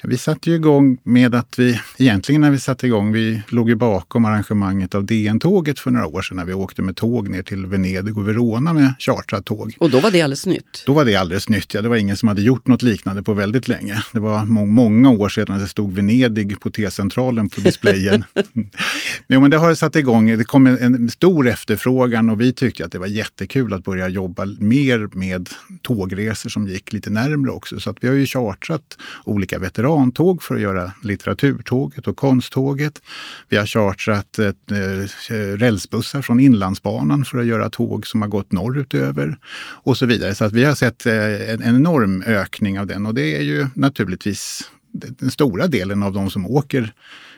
Vi 0.03 0.17
satte 0.17 0.49
ju 0.49 0.55
igång 0.55 0.97
med 1.03 1.35
att 1.35 1.59
vi, 1.59 1.79
egentligen 1.97 2.41
när 2.41 2.51
vi 2.51 2.59
satte 2.59 2.87
igång, 2.87 3.11
vi 3.11 3.41
låg 3.47 3.69
ju 3.69 3.75
bakom 3.75 4.25
arrangemanget 4.25 4.95
av 4.95 5.05
DN-tåget 5.05 5.79
för 5.79 5.91
några 5.91 6.07
år 6.07 6.21
sedan 6.21 6.37
när 6.37 6.45
vi 6.45 6.53
åkte 6.53 6.81
med 6.81 6.95
tåg 6.95 7.29
ner 7.29 7.43
till 7.43 7.65
Venedig 7.65 8.17
och 8.17 8.27
Verona 8.27 8.73
med 8.73 8.93
chartrat 8.99 9.45
tåg. 9.45 9.75
Och 9.79 9.89
då 9.89 9.99
var 9.99 10.11
det 10.11 10.21
alldeles 10.21 10.45
nytt? 10.45 10.83
Då 10.85 10.93
var 10.93 11.05
det 11.05 11.15
alldeles 11.15 11.49
nytt, 11.49 11.73
ja. 11.73 11.81
Det 11.81 11.89
var 11.89 11.95
ingen 11.95 12.17
som 12.17 12.27
hade 12.27 12.41
gjort 12.41 12.67
något 12.67 12.81
liknande 12.81 13.23
på 13.23 13.33
väldigt 13.33 13.67
länge. 13.67 14.03
Det 14.11 14.19
var 14.19 14.45
må 14.45 14.65
många 14.65 15.09
år 15.09 15.29
sedan 15.29 15.59
det 15.59 15.67
stod 15.67 15.93
Venedig 15.93 16.59
på 16.59 16.69
T-centralen 16.69 17.49
på 17.49 17.61
displayen. 17.61 18.23
jo, 19.27 19.41
men 19.41 19.51
det 19.51 19.57
har 19.57 19.75
satt 19.75 19.95
igång, 19.95 20.37
det 20.37 20.43
kom 20.43 20.67
en, 20.67 20.77
en 20.77 21.09
stor 21.09 21.47
efterfrågan 21.47 22.29
och 22.29 22.41
vi 22.41 22.53
tyckte 22.53 22.85
att 22.85 22.91
det 22.91 22.99
var 22.99 23.07
jättekul 23.07 23.73
att 23.73 23.83
börja 23.83 24.07
jobba 24.07 24.45
mer 24.59 25.09
med 25.17 25.49
tågresor 25.81 26.49
som 26.49 26.67
gick 26.67 26.93
lite 26.93 27.09
närmre 27.09 27.51
också. 27.51 27.79
Så 27.79 27.89
att 27.89 27.97
vi 28.01 28.07
har 28.07 28.15
ju 28.15 28.25
chartrat 28.25 28.97
olika 29.25 29.59
veteraner 29.59 29.84
veterantåg 29.85 30.43
för 30.43 30.55
att 30.55 30.61
göra 30.61 30.91
litteraturtåget 31.03 32.07
och 32.07 32.17
konsttåget. 32.17 33.01
Vi 33.49 33.57
har 33.57 33.65
chartrat 33.65 34.39
ett, 34.39 34.71
eh, 34.71 35.35
rälsbussar 35.57 36.21
från 36.21 36.39
Inlandsbanan 36.39 37.25
för 37.25 37.37
att 37.37 37.45
göra 37.45 37.69
tåg 37.69 38.07
som 38.07 38.21
har 38.21 38.29
gått 38.29 38.51
norrutöver 38.51 39.37
och 39.83 39.97
så 39.97 40.05
vidare. 40.05 40.35
Så 40.35 40.45
att 40.45 40.53
vi 40.53 40.63
har 40.63 40.75
sett 40.75 41.05
eh, 41.05 41.49
en 41.49 41.63
enorm 41.63 42.23
ökning 42.25 42.79
av 42.79 42.87
den 42.87 43.05
och 43.05 43.13
det 43.13 43.37
är 43.37 43.41
ju 43.41 43.67
naturligtvis 43.75 44.71
den 44.91 45.31
stora 45.31 45.67
delen 45.67 46.03
av 46.03 46.13
de 46.13 46.29
som 46.29 46.45
åker 46.45 46.93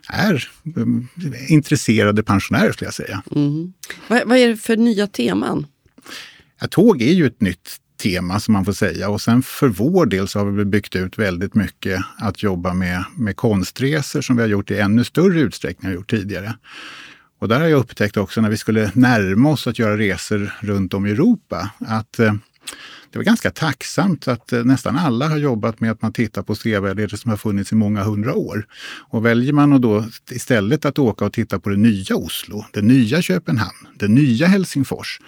är 0.09 0.49
um, 0.75 1.07
intresserade 1.49 2.23
pensionärer 2.23 2.71
skulle 2.71 2.87
jag 2.87 2.93
säga. 2.93 3.23
Mm. 3.35 3.73
Vad, 4.07 4.27
vad 4.27 4.37
är 4.37 4.47
det 4.47 4.57
för 4.57 4.77
nya 4.77 5.07
teman? 5.07 5.67
Ja, 6.61 6.67
tåg 6.67 7.01
är 7.01 7.13
ju 7.13 7.25
ett 7.25 7.41
nytt 7.41 7.77
tema 7.97 8.39
som 8.39 8.53
man 8.53 8.65
får 8.65 8.73
säga. 8.73 9.09
Och 9.09 9.21
sen 9.21 9.43
för 9.43 9.67
vår 9.67 10.05
del 10.05 10.27
så 10.27 10.39
har 10.39 10.45
vi 10.45 10.65
byggt 10.65 10.95
ut 10.95 11.19
väldigt 11.19 11.55
mycket 11.55 12.03
att 12.17 12.43
jobba 12.43 12.73
med, 12.73 13.03
med 13.17 13.35
konstresor 13.35 14.21
som 14.21 14.35
vi 14.35 14.41
har 14.41 14.49
gjort 14.49 14.71
i 14.71 14.79
ännu 14.79 15.03
större 15.03 15.39
utsträckning 15.39 15.85
än 15.85 15.91
vi 15.91 15.95
gjort 15.95 16.09
tidigare. 16.09 16.53
Och 17.39 17.47
där 17.47 17.59
har 17.59 17.67
jag 17.67 17.79
upptäckt 17.79 18.17
också 18.17 18.41
när 18.41 18.49
vi 18.49 18.57
skulle 18.57 18.91
närma 18.93 19.49
oss 19.49 19.67
att 19.67 19.79
göra 19.79 19.97
resor 19.97 20.53
runt 20.59 20.93
om 20.93 21.05
i 21.05 21.11
Europa 21.11 21.69
att 21.79 22.19
eh, 22.19 22.33
det 23.11 23.19
var 23.19 23.23
ganska 23.23 23.51
tacksamt 23.51 24.27
att 24.27 24.53
eh, 24.53 24.63
nästan 24.63 24.97
alla 24.97 25.27
har 25.27 25.37
jobbat 25.37 25.79
med 25.79 25.91
att 25.91 26.01
man 26.01 26.13
tittar 26.13 26.41
på 26.41 26.55
sevärdheter 26.55 27.17
som 27.17 27.29
har 27.29 27.37
funnits 27.37 27.71
i 27.71 27.75
många 27.75 28.03
hundra 28.03 28.33
år. 28.33 28.65
Och 29.09 29.25
väljer 29.25 29.53
man 29.53 29.81
då 29.81 30.05
istället 30.31 30.85
att 30.85 30.99
åka 30.99 31.25
och 31.25 31.33
titta 31.33 31.59
på 31.59 31.69
det 31.69 31.77
nya 31.77 32.15
Oslo, 32.15 32.65
det 32.73 32.81
nya 32.81 33.21
Köpenhamn, 33.21 33.87
det 33.95 34.07
nya 34.07 34.47
Helsingfors, 34.47 35.19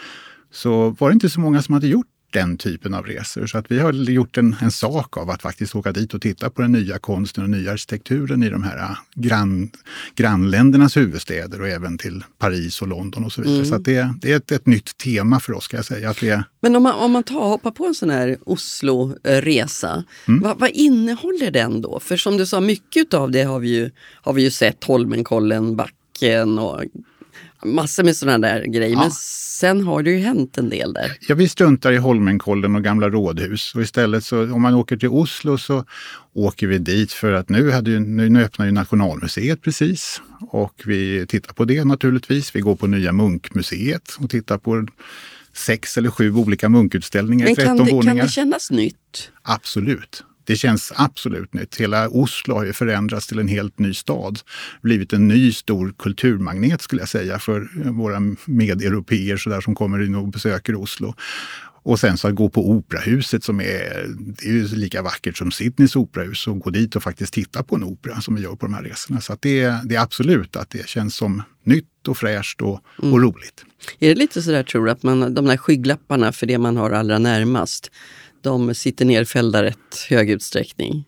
så 0.52 0.90
var 0.90 1.10
det 1.10 1.14
inte 1.14 1.30
så 1.30 1.40
många 1.40 1.62
som 1.62 1.74
hade 1.74 1.88
gjort 1.88 2.08
den 2.32 2.58
typen 2.58 2.94
av 2.94 3.06
resor. 3.06 3.48
Så 3.48 3.58
att 3.58 3.72
vi 3.72 3.80
har 3.80 3.94
gjort 3.94 4.38
en, 4.38 4.56
en 4.62 4.72
sak 4.72 5.18
av 5.18 5.30
att 5.30 5.42
faktiskt 5.42 5.76
åka 5.76 5.92
dit 5.92 6.14
och 6.14 6.22
titta 6.22 6.50
på 6.50 6.62
den 6.62 6.72
nya 6.72 7.00
konsten 7.00 7.44
och 7.44 7.50
nya 7.50 7.72
arkitekturen 7.72 8.44
i 8.44 8.50
de 8.50 8.64
här 8.64 8.78
äh, 8.78 8.98
grann, 9.16 9.70
grannländernas 10.16 10.98
huvudstäder 10.98 11.62
och 11.62 11.68
även 11.68 11.98
till 11.98 12.24
Paris 12.38 12.82
och 12.82 12.88
London 12.88 13.26
och 13.26 13.32
så 13.32 13.42
vidare. 13.42 13.58
Mm. 13.58 13.70
Så 13.70 13.78
det, 13.78 14.14
det, 14.22 14.32
är 14.32 14.38
ett, 14.38 14.52
ett 14.52 14.66
nytt 14.66 14.98
tema 14.98 15.40
för 15.40 15.54
oss 15.54 15.64
ska 15.64 15.78
jag 15.78 15.86
säga. 15.86 16.10
Att 16.10 16.24
vi 16.24 16.42
Men 16.62 16.76
om 16.76 16.84
man, 16.84 16.94
om 16.94 17.12
man 17.12 17.24
tar, 17.24 17.50
hoppar 17.50 17.72
på 17.72 17.86
en 17.86 17.96
sån 17.96 18.10
här 18.10 18.38
Oslo-resa, 18.46 20.04
mm. 20.28 20.42
vad, 20.42 20.60
vad, 20.60 20.70
innehåller 20.70 21.52
den 21.52 21.82
då? 21.82 22.00
För 22.00 22.18
som 22.18 22.38
du 22.38 22.46
sa, 22.46 22.60
mycket 22.62 23.14
av 23.14 23.32
det 23.32 23.44
har 23.44 23.60
vi 23.60 23.70
ju, 23.70 23.92
har 24.22 24.34
vi 24.34 24.42
ju 24.42 24.52
sett, 24.52 24.84
Holmenkollen, 24.84 25.76
backen 25.76 26.60
och 26.60 26.84
massor 27.66 28.04
med 28.04 28.16
sådana 28.16 28.48
där 28.48 28.64
grejer. 28.64 28.92
Ja. 28.92 29.00
Men 29.00 29.12
sen 29.12 29.82
har 29.82 30.04
det 30.04 30.12
ju 30.12 30.18
hänt 30.18 30.58
en 30.58 30.70
del 30.70 30.94
där. 30.94 31.18
Ja, 31.28 31.36
vi 31.36 31.50
struntar 31.50 31.92
i 31.92 31.98
Holmenkollen 31.98 32.76
och 32.76 32.84
gamla 32.84 33.10
rådhus. 33.10 33.76
Och 33.76 33.82
istället 33.82 34.24
så 34.24 34.54
om 34.54 34.62
man 34.62 34.74
åker 34.74 34.98
till 34.98 35.10
Oslo 35.10 35.58
så 35.58 35.86
åker 36.34 36.68
vi 36.68 36.78
dit 36.78 37.12
för 37.12 37.34
att 37.34 37.50
nu, 37.50 37.72
hade 37.72 37.92
ju, 37.92 38.00
nu, 38.00 38.30
nu 38.30 38.44
öppnar 38.44 38.66
ju 38.66 38.72
Nationalmuseet 38.72 39.62
precis. 39.62 40.22
Och 40.40 40.82
vi 40.86 41.26
tittar 41.28 41.54
på 41.54 41.66
det 41.66 41.86
naturligtvis. 41.86 42.56
Vi 42.56 42.60
går 42.60 42.76
på 42.76 42.88
nya 42.88 43.12
Munkmuseet 43.12 44.18
och 44.20 44.30
tittar 44.30 44.58
på 44.58 44.88
sex 45.54 45.98
eller 45.98 46.10
sju 46.10 46.34
olika 46.34 46.70
munkutställningar 46.70 47.46
Men 47.46 47.54
i 47.54 47.56
13 47.56 47.78
kan 47.78 47.86
det, 47.86 47.92
våningar. 47.92 48.16
kan 48.16 48.26
det 48.26 48.32
kännas 48.32 48.72
nytt? 48.72 49.32
Absolut. 49.42 50.24
Det 50.50 50.56
känns 50.56 50.94
absolut 50.96 51.54
nytt. 51.54 51.76
Hela 51.76 52.10
Oslo 52.10 52.56
har 52.56 52.66
ju 52.66 52.74
förändrats 52.74 53.28
till 53.28 53.40
en 53.40 53.48
helt 53.48 53.80
ny 53.80 53.94
stad. 53.94 54.40
Blivit 54.82 55.14
en 55.14 55.28
ny 55.28 55.52
stor 55.52 55.94
kulturmagnet 56.00 56.82
skulle 56.82 57.02
jag 57.02 57.10
säga 57.10 57.40
för 57.40 57.70
våra 57.92 58.20
medeuropeer 58.46 59.38
så 59.38 59.50
där, 59.50 59.62
som 59.62 59.76
kommer 59.76 60.06
in 60.06 60.16
och 60.16 60.28
besöker 60.28 60.76
Oslo. 60.76 61.16
Och 61.84 62.00
sen 62.00 62.18
så 62.18 62.28
att 62.28 62.36
gå 62.36 62.50
på 62.50 62.70
operahuset 62.70 63.44
som 63.44 63.62
är, 63.62 64.06
det 64.18 64.46
är 64.46 64.54
ju 64.54 64.68
lika 64.68 65.02
vackert 65.02 65.38
som 65.38 65.52
Sydneys 65.52 65.96
operahus 65.96 66.48
och 66.48 66.60
gå 66.60 66.70
dit 66.70 66.96
och 66.96 67.04
faktiskt 67.04 67.34
titta 67.34 67.64
på 67.64 67.76
en 67.76 67.84
opera 67.84 68.22
som 68.22 68.36
vi 68.36 68.42
gör 68.42 68.56
på 68.56 68.66
de 68.66 68.74
här 68.74 68.84
resorna. 68.84 69.22
Så 69.22 69.38
det, 69.40 69.76
det 69.86 69.96
är 69.96 70.02
absolut 70.02 70.56
att 70.56 70.70
det 70.70 70.90
känns 70.90 71.16
som 71.16 71.44
nytt 71.64 72.08
och 72.08 72.18
fräscht 72.18 72.62
och, 72.62 72.84
mm. 73.02 73.14
och 73.14 73.22
roligt. 73.22 73.66
Är 74.00 74.10
det 74.10 74.16
lite 74.16 74.42
sådär 74.42 74.64
tror 74.64 74.86
du, 74.86 74.92
att 74.92 75.04
man, 75.04 75.34
de 75.34 75.46
där 75.46 75.58
skygglapparna 75.58 76.32
för 76.32 76.46
det 76.46 76.58
man 76.58 76.78
har 76.78 76.92
allra 76.92 77.20
närmast, 77.20 77.92
de 78.44 78.76
sitter 78.76 79.06
nerfällda 79.06 79.64
rätt 79.64 80.08
hög 80.10 80.30
utsträckning? 80.30 81.06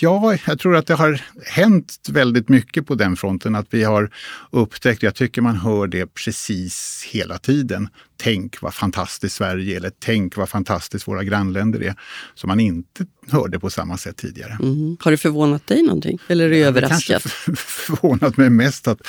Ja, 0.00 0.36
jag 0.46 0.58
tror 0.58 0.76
att 0.76 0.86
det 0.86 0.94
har 0.94 1.20
hänt 1.46 1.98
väldigt 2.08 2.48
mycket 2.48 2.86
på 2.86 2.94
den 2.94 3.16
fronten. 3.16 3.54
Att 3.54 3.66
vi 3.70 3.84
har 3.84 4.10
upptäckt, 4.50 5.02
jag 5.02 5.14
tycker 5.14 5.42
man 5.42 5.56
hör 5.56 5.86
det 5.86 6.06
precis 6.06 7.06
hela 7.10 7.38
tiden. 7.38 7.88
Tänk 8.16 8.62
vad 8.62 8.74
fantastiskt 8.74 9.36
Sverige 9.36 9.76
eller 9.76 9.90
tänk 9.98 10.36
vad 10.36 10.48
fantastiskt 10.48 11.08
våra 11.08 11.24
grannländer 11.24 11.82
är. 11.82 11.94
Som 12.34 12.48
man 12.48 12.60
inte 12.60 13.06
hörde 13.30 13.60
på 13.60 13.70
samma 13.70 13.96
sätt 13.96 14.16
tidigare. 14.16 14.58
Mm. 14.62 14.96
Har 15.00 15.10
det 15.10 15.16
förvånat 15.16 15.66
dig 15.66 15.82
någonting? 15.82 16.18
Eller 16.28 16.44
är 16.44 16.50
det 16.50 16.62
överraskat? 16.62 17.22
Det 17.22 17.30
kanske 17.46 17.56
förvånat 17.56 18.36
mig 18.36 18.50
mest 18.50 18.88
att 18.88 19.00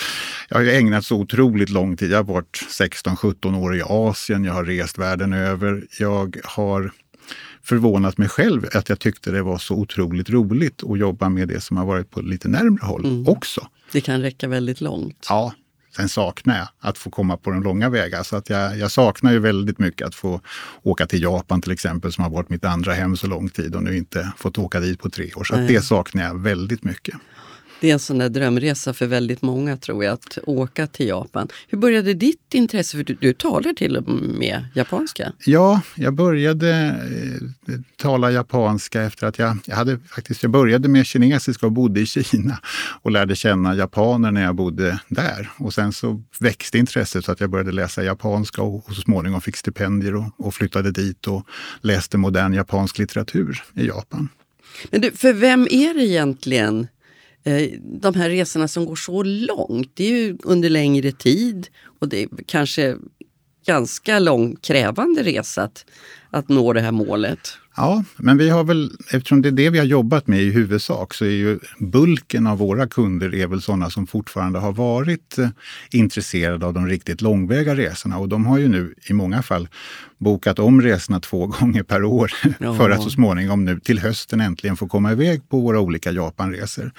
jag 0.50 0.58
har 0.58 0.66
ägnat 0.66 1.06
så 1.06 1.18
otroligt 1.18 1.70
lång 1.70 1.98
tid. 1.98 2.12
Jag 2.12 2.18
har 2.18 2.24
varit 2.24 2.66
16-17 2.70 3.58
år 3.58 3.76
i 3.76 3.82
Asien, 3.86 4.44
jag 4.44 4.54
har 4.54 4.64
rest 4.64 4.98
världen 4.98 5.34
över. 5.34 5.84
Jag 6.00 6.38
har 6.44 6.92
förvånat 7.66 8.18
mig 8.18 8.30
själv 8.30 8.66
att 8.74 8.90
jag 8.90 9.00
tyckte 9.00 9.32
det 9.32 9.42
var 9.42 9.58
så 9.58 9.76
otroligt 9.76 10.30
roligt 10.30 10.84
att 10.84 11.00
jobba 11.00 11.30
med 11.30 11.48
det 11.48 11.62
som 11.62 11.78
har 11.78 11.86
varit 11.86 12.12
på 12.12 12.22
lite 12.22 12.48
närmre 12.48 12.86
håll 12.86 13.06
mm. 13.06 13.28
också. 13.28 13.68
Det 13.92 14.02
kan 14.02 14.22
räcka 14.22 14.48
väldigt 14.48 14.82
långt. 14.82 15.28
Ja, 15.30 15.54
Sen 15.96 16.10
saknar 16.10 16.58
jag 16.58 16.68
att 16.80 16.98
få 16.98 17.10
komma 17.10 17.38
på 17.38 17.52
de 17.52 17.64
långa 17.64 17.90
vägar. 17.90 18.24
Så 18.24 18.36
att 18.36 18.50
jag, 18.50 18.78
jag, 18.78 18.92
saknar 18.92 19.32
ju 19.32 19.40
väldigt 19.40 19.80
mycket 19.80 20.08
att 20.08 20.16
få 20.16 20.42
åka 20.84 21.06
till 21.06 21.22
Japan 21.22 21.62
till 21.62 21.72
exempel, 21.72 22.14
som 22.14 22.24
har 22.24 22.32
varit 22.32 22.50
mitt 22.50 22.66
andra 22.66 22.94
hem 22.94 23.18
så 23.18 23.28
lång 23.28 23.50
tid 23.50 23.76
och 23.76 23.84
nu 23.84 23.98
inte 23.98 24.32
fått 24.38 24.58
åka 24.58 24.80
dit 24.80 25.00
på 25.00 25.10
tre 25.10 25.34
år. 25.34 25.44
Så 25.44 25.56
det 25.56 25.82
saknar 25.82 26.24
jag 26.24 26.42
väldigt 26.42 26.84
mycket. 26.84 27.16
Det 27.84 27.90
är 27.90 27.94
en 27.94 28.00
sån 28.00 28.18
där 28.18 28.30
drömresa 28.30 28.94
för 28.94 29.06
väldigt 29.08 29.42
många 29.42 29.78
tror 29.78 30.04
jag, 30.04 30.14
att 30.14 30.38
åka 30.44 30.88
till 30.88 31.08
Japan. 31.08 31.48
Hur 31.68 31.78
började 31.78 32.14
ditt 32.14 32.54
intresse? 32.54 32.98
För 32.98 33.04
du, 33.04 33.18
du 33.22 33.34
talar 33.34 33.74
till 33.74 33.98
och 33.98 34.08
med 34.10 34.66
japanska. 34.74 35.32
Ja, 35.46 35.82
jag 35.96 36.14
började 36.14 36.72
eh, 37.68 37.74
tala 37.98 38.32
japanska 38.32 39.02
efter 39.02 39.28
att 39.28 39.40
jag, 39.40 39.58
jag 39.66 39.76
hade 39.76 40.00
faktiskt, 40.00 40.44
jag 40.44 40.52
började 40.52 40.88
med 40.88 41.06
kinesiska 41.06 41.66
och 41.66 41.72
bodde 41.72 42.02
i 42.02 42.06
Kina 42.06 42.60
och 43.02 43.12
lärde 43.12 43.36
känna 43.36 43.76
japaner 43.76 44.32
när 44.32 44.44
jag 44.44 44.56
bodde 44.56 45.00
där. 45.08 45.50
Och 45.58 45.74
sen 45.74 45.94
så 45.94 46.24
växte 46.40 46.78
intresset 46.78 47.26
så 47.26 47.32
att 47.32 47.40
jag 47.40 47.50
började 47.50 47.72
läsa 47.72 48.04
japanska 48.04 48.62
och, 48.62 48.90
och 48.90 48.96
så 48.96 49.02
småningom 49.02 49.42
fick 49.42 49.58
stipendier 49.58 50.16
och, 50.16 50.26
och 50.38 50.54
flyttade 50.54 50.92
dit 50.92 51.28
och 51.28 51.48
läste 51.82 52.18
modern 52.18 52.54
japansk 52.54 52.98
litteratur 52.98 53.64
i 53.74 53.88
Japan. 53.88 54.30
Men 54.90 55.02
du, 55.02 55.12
för 55.12 55.34
vem 55.34 55.68
är 55.72 55.94
det 55.94 56.06
egentligen 56.06 56.88
Eh, 57.44 57.70
de 57.82 58.16
här 58.16 58.30
resorna 58.30 58.68
som 58.68 58.86
går 58.86 58.96
så 58.96 59.24
långt, 59.24 59.92
det 59.94 60.04
är 60.04 60.10
ju 60.10 60.38
under 60.44 60.70
längre 60.70 61.12
tid. 61.12 61.68
Och 62.00 62.10
det 62.10 62.24
är 62.24 62.30
kanske 62.46 62.98
ganska 63.66 64.20
lång 64.20 64.56
krävande 64.56 65.24
resa 65.24 65.64
att, 65.64 65.86
att 66.34 66.50
nå 66.50 66.74
det 66.74 66.82
här 66.82 66.92
målet. 66.92 67.58
Ja, 67.76 68.04
men 68.18 68.38
vi 68.38 68.50
har 68.50 68.64
väl, 68.64 68.92
eftersom 69.12 69.42
det 69.42 69.50
är 69.50 69.52
det 69.52 69.70
vi 69.70 69.78
har 69.78 69.86
jobbat 69.86 70.28
med 70.28 70.42
i 70.42 70.52
huvudsak, 70.52 71.14
så 71.14 71.26
är 71.26 71.30
ju 71.30 71.60
bulken 71.80 72.48
av 72.48 72.58
våra 72.58 72.88
kunder 72.88 73.36
är 73.36 73.48
väl 73.48 73.62
sådana 73.62 73.90
som 73.90 74.08
fortfarande 74.08 74.60
har 74.60 74.74
varit 74.74 75.38
eh, 75.38 75.48
intresserade 75.92 76.66
av 76.66 76.74
de 76.74 76.88
riktigt 76.88 77.22
långväga 77.22 77.76
resorna. 77.76 78.18
Och 78.18 78.30
de 78.30 78.46
har 78.46 78.58
ju 78.58 78.68
nu 78.68 78.96
i 79.10 79.14
många 79.14 79.42
fall 79.42 79.68
bokat 80.18 80.60
om 80.60 80.82
resorna 80.82 81.20
två 81.20 81.46
gånger 81.60 81.84
per 81.84 82.04
år 82.04 82.32
ja. 82.60 82.76
för 82.76 82.90
att 82.90 83.04
så 83.04 83.10
småningom 83.10 83.66
nu 83.66 83.80
till 83.80 84.00
hösten 84.00 84.42
äntligen 84.42 84.78
få 84.78 84.88
komma 84.88 85.12
iväg 85.12 85.50
på 85.50 85.60
våra 85.60 85.80
olika 85.80 86.12
Japanresor. 86.12 86.92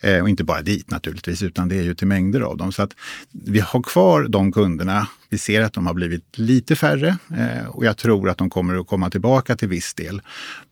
Eh, 0.00 0.22
och 0.22 0.28
inte 0.28 0.44
bara 0.44 0.62
dit 0.62 0.90
naturligtvis, 0.90 1.42
utan 1.42 1.68
det 1.68 1.78
är 1.78 1.82
ju 1.82 1.94
till 1.94 2.06
mängder 2.06 2.40
av 2.40 2.56
dem. 2.56 2.72
Så 2.72 2.82
att 2.82 2.92
vi 3.32 3.60
har 3.60 3.82
kvar 3.82 4.28
de 4.28 4.52
kunderna. 4.52 5.08
Vi 5.28 5.38
ser 5.38 5.62
att 5.62 5.72
de 5.72 5.86
har 5.86 5.94
blivit 5.94 6.38
lite 6.38 6.76
färre 6.76 7.16
eh, 7.36 7.66
och 7.68 7.84
jag 7.84 7.96
tror 7.96 8.30
att 8.30 8.38
de 8.38 8.50
kommer 8.50 8.65
kommer 8.66 8.80
att 8.80 8.86
komma 8.86 9.10
tillbaka 9.10 9.56
till 9.56 9.68
viss 9.68 9.94
del. 9.94 10.22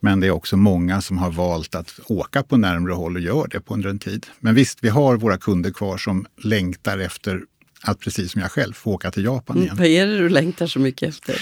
Men 0.01 0.21
det 0.21 0.27
är 0.27 0.31
också 0.31 0.57
många 0.57 1.01
som 1.01 1.19
har 1.19 1.31
valt 1.31 1.75
att 1.75 2.01
åka 2.07 2.43
på 2.43 2.57
närmre 2.57 2.93
håll 2.93 3.17
och 3.17 3.23
gör 3.23 3.47
det 3.51 3.61
på 3.61 3.75
under 3.75 3.91
en 3.91 3.99
tid. 3.99 4.27
Men 4.41 4.55
visst, 4.55 4.79
vi 4.83 4.89
har 4.89 5.17
våra 5.17 5.39
kunder 5.39 5.71
kvar 5.71 5.99
som 5.99 6.27
längtar 6.43 6.99
efter 6.99 7.41
att 7.83 8.01
precis 8.01 8.33
som 8.33 8.41
jag 8.41 8.51
själv 8.51 8.73
få 8.73 8.93
åka 8.93 9.11
till 9.11 9.25
Japan 9.25 9.59
igen. 9.59 9.77
Vad 9.77 9.87
är 9.87 10.07
det 10.07 10.19
du 10.19 10.29
längtar 10.29 10.67
så 10.67 10.79
mycket 10.79 11.09
efter? 11.09 11.41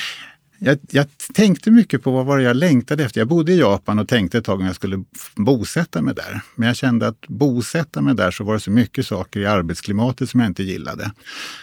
Jag, 0.64 0.78
jag, 0.90 1.06
tänkte 1.34 1.70
mycket 1.70 2.02
på 2.02 2.10
vad 2.10 2.26
var 2.26 2.38
jag 2.38 2.56
längtade 2.56 3.04
efter. 3.04 3.20
Jag 3.20 3.28
bodde 3.28 3.52
i 3.52 3.58
Japan 3.58 3.98
och 3.98 4.08
tänkte 4.08 4.38
ett 4.38 4.44
tag 4.44 4.60
om 4.60 4.66
jag 4.66 4.74
skulle 4.74 5.04
bosätta 5.36 6.02
mig 6.02 6.14
där. 6.14 6.40
Men 6.54 6.66
jag 6.66 6.76
kände 6.76 7.08
att 7.08 7.28
bosätta 7.28 8.00
mig 8.00 8.14
där 8.14 8.30
så 8.30 8.44
var 8.44 8.54
det 8.54 8.60
så 8.60 8.70
mycket 8.70 9.06
saker 9.06 9.40
i 9.40 9.46
arbetsklimatet 9.46 10.30
som 10.30 10.40
jag 10.40 10.46
inte 10.46 10.62
gillade. 10.62 11.12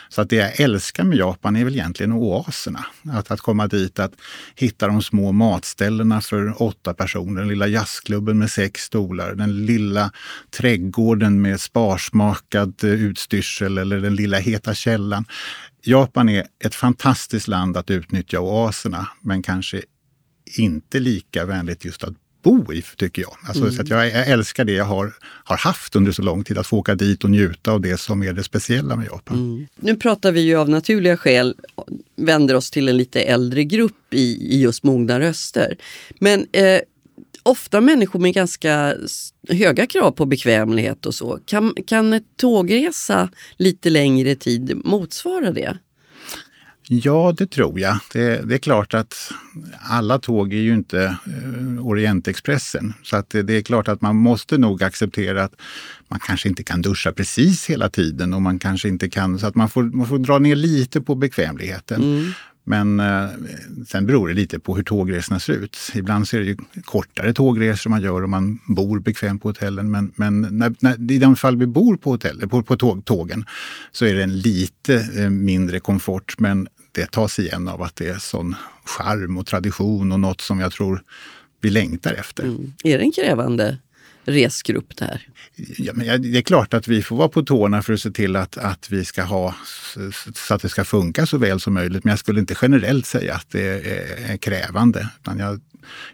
Så 0.10 0.22
att 0.22 0.30
det 0.30 0.36
jag 0.36 0.60
älskar 0.60 1.04
med 1.04 1.18
Japan 1.18 1.56
är 1.56 1.66
väl 1.66 1.74
egentligen 1.74 2.12
oaserna. 2.12 2.86
Att, 3.12 3.32
att 3.32 3.39
komma 3.39 3.68
dit, 3.68 4.00
att 4.00 4.14
hitta 4.56 4.88
de 4.88 5.02
små 5.02 5.32
matställena 5.32 6.22
för 6.22 6.62
åtta 6.62 6.93
personer. 6.93 7.41
Den 7.41 7.47
lilla 7.47 7.68
jazzklubben 7.68 8.38
med 8.38 8.52
sex 8.52 8.82
stolar. 8.82 9.36
Den 9.36 9.66
lilla 9.66 10.12
trädgården 10.50 11.41
med 11.41 11.62
sparsmakad 11.62 12.84
eh, 12.84 12.89
utstyrsel 12.89 13.78
eller 13.78 14.00
den 14.00 14.16
lilla 14.16 14.38
heta 14.38 14.74
källan. 14.74 15.26
Japan 15.82 16.30
är 16.30 16.47
ett 16.65 16.75
fantastiskt 16.75 17.47
land 17.47 17.77
att 17.77 17.89
utnyttja 17.89 18.39
oaserna, 18.39 19.07
men 19.21 19.41
kanske 19.41 19.82
inte 20.57 20.99
lika 20.99 21.45
vänligt 21.45 21.86
just 21.86 22.03
att 22.03 22.13
bo 22.43 22.73
i, 22.73 22.84
tycker 22.97 23.21
jag. 23.21 23.38
Alltså, 23.43 23.63
mm. 23.63 23.73
så 23.73 23.82
att 23.82 23.89
jag, 23.89 24.07
jag, 24.07 24.27
älskar 24.27 24.65
det 24.65 24.71
jag 24.71 24.86
har, 24.86 25.13
har 25.21 25.57
haft 25.57 25.95
under 25.95 26.11
så 26.11 26.21
lång 26.21 26.43
tid, 26.43 26.57
att 26.57 26.67
få 26.67 26.77
åka 26.77 26.95
dit 26.95 27.23
och 27.23 27.30
njuta 27.30 27.71
av 27.71 27.82
det 27.82 27.97
som 27.97 28.23
är 28.23 28.34
det 28.34 28.43
speciella 28.43 28.95
med 28.95 29.05
Japan. 29.05 29.38
Mm. 29.38 29.67
Nu 29.75 29.95
pratar 29.95 30.32
vi 30.32 30.41
ju 30.41 30.55
av 30.55 30.69
naturliga 30.69 31.17
skäl, 31.17 31.55
vänder 32.15 32.55
oss 32.55 32.71
till 32.71 32.89
en 32.89 32.97
lite 32.97 33.21
äldre 33.21 33.63
grupp 33.63 34.13
i, 34.13 34.55
i 34.55 34.61
just 34.61 34.84
mogna 34.84 35.19
röster. 35.19 35.77
Men 36.19 36.47
eh, 36.51 36.80
ofta 37.44 37.82
människor 37.82 38.20
med 38.20 38.34
ganska 38.34 38.96
höga 39.50 39.86
krav 39.86 40.12
på 40.12 40.26
bekvämlighet 40.26 41.06
och 41.06 41.16
så. 41.16 41.40
Kan, 41.46 41.74
kan 41.88 42.14
ett 42.14 42.38
tågresa 42.38 43.30
lite 43.58 43.90
längre 43.90 44.36
tid 44.36 44.82
motsvara 44.86 45.52
det? 45.52 45.78
Ja, 46.92 47.36
det 47.38 47.48
tror 47.48 47.80
jag. 47.80 48.00
Det, 48.14 48.50
det, 48.50 48.56
är 48.56 48.60
klart 48.60 48.94
att 48.94 49.32
alla 49.80 50.20
tåg 50.20 50.54
är 50.54 50.58
ju 50.58 50.74
inte 50.74 51.04
eh, 51.04 51.88
Orientexpressen. 51.88 52.94
Så 53.04 53.16
att 53.16 53.30
det, 53.30 53.44
det, 53.44 53.54
är 53.54 53.62
klart 53.62 53.88
att 53.88 54.02
man 54.02 54.16
måste 54.16 54.58
nog 54.58 54.84
acceptera 54.84 55.44
att 55.44 55.54
man 56.08 56.20
kanske 56.20 56.50
inte 56.50 56.64
kan 56.64 56.82
duscha 56.82 57.12
precis 57.12 57.70
hela 57.70 57.90
tiden 57.90 58.34
och 58.34 58.42
man 58.42 58.60
kanske 58.60 58.88
inte 58.88 59.10
kan, 59.10 59.40
så 59.40 59.48
att 59.48 59.56
man 59.56 59.70
får, 59.70 59.84
man 59.84 60.08
får 60.08 60.18
dra 60.18 60.40
ner 60.40 60.56
lite 60.56 61.02
på 61.02 61.16
bekvämligheten. 61.16 62.04
Mm. 62.04 62.32
Men 62.70 62.99
eh, 62.99 63.30
sen 63.88 64.05
beror 64.05 64.28
det 64.28 64.34
lite 64.34 64.59
på 64.59 64.76
hur 64.76 64.84
tågresorna 64.84 65.39
ser 65.39 65.53
ut. 65.53 65.78
Ibland 65.95 66.28
så 66.28 66.38
är 66.38 66.41
det 66.41 66.45
ju 66.45 66.57
kortare 66.84 67.34
tågresor 67.34 67.89
man 67.89 68.01
gör 68.01 68.24
om 68.24 68.32
man 68.32 68.59
bor 68.67 68.99
bekvämt 68.99 69.41
på 69.41 69.49
hotellen. 69.49 69.91
Men, 69.91 70.11
men 70.15 70.41
när, 70.41 70.76
när, 70.80 71.11
i 71.11 71.17
de 71.17 71.36
fall 71.36 71.57
vi 71.57 71.67
bor 71.67 71.97
på, 71.97 72.11
hotell, 72.11 72.49
på, 72.49 72.63
på 72.63 72.78
tåg, 72.78 73.05
tågen 73.05 73.45
så 73.91 74.05
är 74.05 74.13
det 74.13 74.24
en 74.24 74.39
lite 74.39 74.95
eh, 75.15 75.30
mindre 75.30 75.80
komfort. 75.80 76.36
Men 76.39 76.67
det 76.91 77.11
tas 77.11 77.39
igen 77.39 77.67
av 77.67 77.82
att 77.82 77.95
det 77.95 78.07
är 78.07 78.17
sån 78.17 78.55
charm 78.86 79.38
och 79.38 79.45
tradition 79.45 80.11
och 80.11 80.20
något 80.20 80.41
som 80.41 80.59
jag 80.59 80.72
tror 80.72 81.03
vi 81.61 81.70
längtar 81.70 82.13
efter. 82.13 82.43
Mm. 82.43 82.74
Är 82.84 82.97
det 82.97 83.03
en 83.03 83.11
krävande 83.11 83.78
resgrupp 84.30 84.97
där? 84.97 85.27
Ja, 85.77 85.93
men 85.95 86.21
det 86.21 86.38
är 86.38 86.41
klart 86.41 86.73
att 86.73 86.88
vi 86.88 87.01
får 87.01 87.15
vara 87.15 87.30
på 87.30 87.43
tårna 87.43 87.82
för 87.82 87.93
att 87.93 88.01
se 88.01 88.11
till 88.11 88.36
att, 88.36 88.57
att 88.57 88.91
vi 88.91 89.05
ska 89.05 89.23
ha 89.23 89.55
så 90.36 90.53
att 90.53 90.61
det 90.61 90.69
ska 90.69 90.84
funka 90.84 91.25
så 91.25 91.38
väl 91.38 91.59
som 91.59 91.73
möjligt. 91.73 92.03
Men 92.03 92.11
jag 92.11 92.19
skulle 92.19 92.39
inte 92.39 92.55
generellt 92.61 93.05
säga 93.05 93.36
att 93.36 93.47
det 93.51 93.67
är, 93.69 94.32
är 94.32 94.38
krävande. 94.38 95.09
Utan 95.21 95.39
jag, 95.39 95.61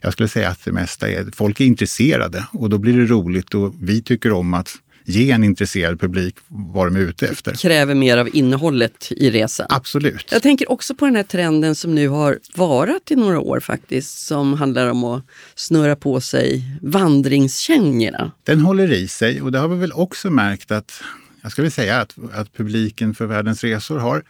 jag 0.01 0.13
skulle 0.13 0.30
säga 0.30 0.49
att 0.49 0.66
det 0.66 0.72
mesta 0.72 1.09
är, 1.09 1.26
folk 1.36 1.59
är 1.61 1.66
intresserade 1.66 2.45
och 2.51 2.70
då 2.70 2.78
blir 2.78 2.97
det 2.97 3.05
roligt 3.05 3.53
och 3.53 3.76
vi 3.82 4.01
tycker 4.01 4.32
om 4.32 4.53
att 4.53 4.76
ge 5.06 5.32
en 5.32 5.43
intresserad 5.43 5.99
publik 5.99 6.36
vad 6.47 6.88
de 6.88 6.95
är 6.95 6.99
ute 6.99 7.28
efter. 7.28 7.53
Kräver 7.53 7.95
mer 7.95 8.18
av 8.18 8.36
innehållet 8.36 9.12
i 9.12 9.32
resan. 9.32 9.68
Absolut. 9.70 10.32
Jag 10.32 10.41
tänker 10.41 10.72
också 10.72 10.95
på 10.95 11.06
den 11.06 11.16
här 11.16 11.24
trenden 11.24 11.76
som 11.76 11.95
nu 11.95 12.08
har 12.08 12.39
varat 12.56 13.12
i 13.12 13.16
några 13.16 13.39
år 13.39 13.60
faktiskt, 13.60 14.28
som 14.28 14.53
handlar 14.53 14.88
om 14.88 15.03
att 15.03 15.26
snurra 15.56 15.95
på 15.95 16.22
sig 16.22 16.64
vandringskängorna. 16.82 18.32
Den 18.43 18.62
håller 18.62 18.91
i 18.91 19.08
sig 19.08 19.41
och 19.41 19.51
det 19.51 19.60
har 19.60 19.68
vi 19.68 19.76
väl 19.76 19.91
också 19.91 20.30
märkt 20.30 20.72
att 20.72 21.01
jag 21.41 21.51
skulle 21.51 21.72
säga 21.72 22.01
att, 22.01 22.16
att 22.34 22.53
publiken 22.53 23.16
för 23.16 23.26
Världens 23.26 23.64
resor 23.64 23.99
har 23.99 24.24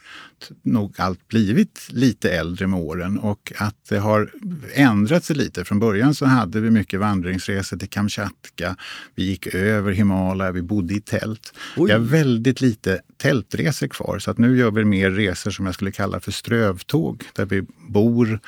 nog 0.62 0.96
allt 0.98 1.28
blivit 1.28 1.88
lite 1.90 2.32
äldre 2.32 2.68
med 2.68 2.80
åren 2.80 3.20
och 3.20 3.54
att 3.58 3.76
det 3.90 3.98
har 3.98 4.32
ändrat 4.74 5.24
sig 5.24 5.36
lite. 5.36 5.66
Från 5.66 5.80
början 5.80 6.16
så 6.16 6.26
hade 6.26 6.60
vi 6.60 6.72
mycket 6.72 7.00
vandringsresor 7.00 7.78
till 7.78 7.90
Kamchatka. 7.90 8.76
Vi 9.16 9.24
gick 9.24 9.48
över 9.48 9.92
Himalaya, 9.92 10.52
vi 10.52 10.62
bodde 10.62 10.94
i 10.94 11.02
tält. 11.02 11.54
Oj. 11.78 11.88
Vi 11.88 11.92
har 11.92 12.00
väldigt 12.00 12.62
lite 12.62 13.02
tältresor 13.18 13.88
kvar 13.88 14.20
så 14.20 14.32
att 14.32 14.38
nu 14.38 14.58
gör 14.58 14.72
vi 14.72 14.86
mer 14.86 15.12
resor 15.12 15.52
som 15.52 15.66
jag 15.66 15.76
skulle 15.76 15.92
kalla 15.92 16.20
för 16.20 16.32
strövtåg 16.32 17.24
där 17.34 17.46
vi 17.46 17.64
bor, 17.90 18.40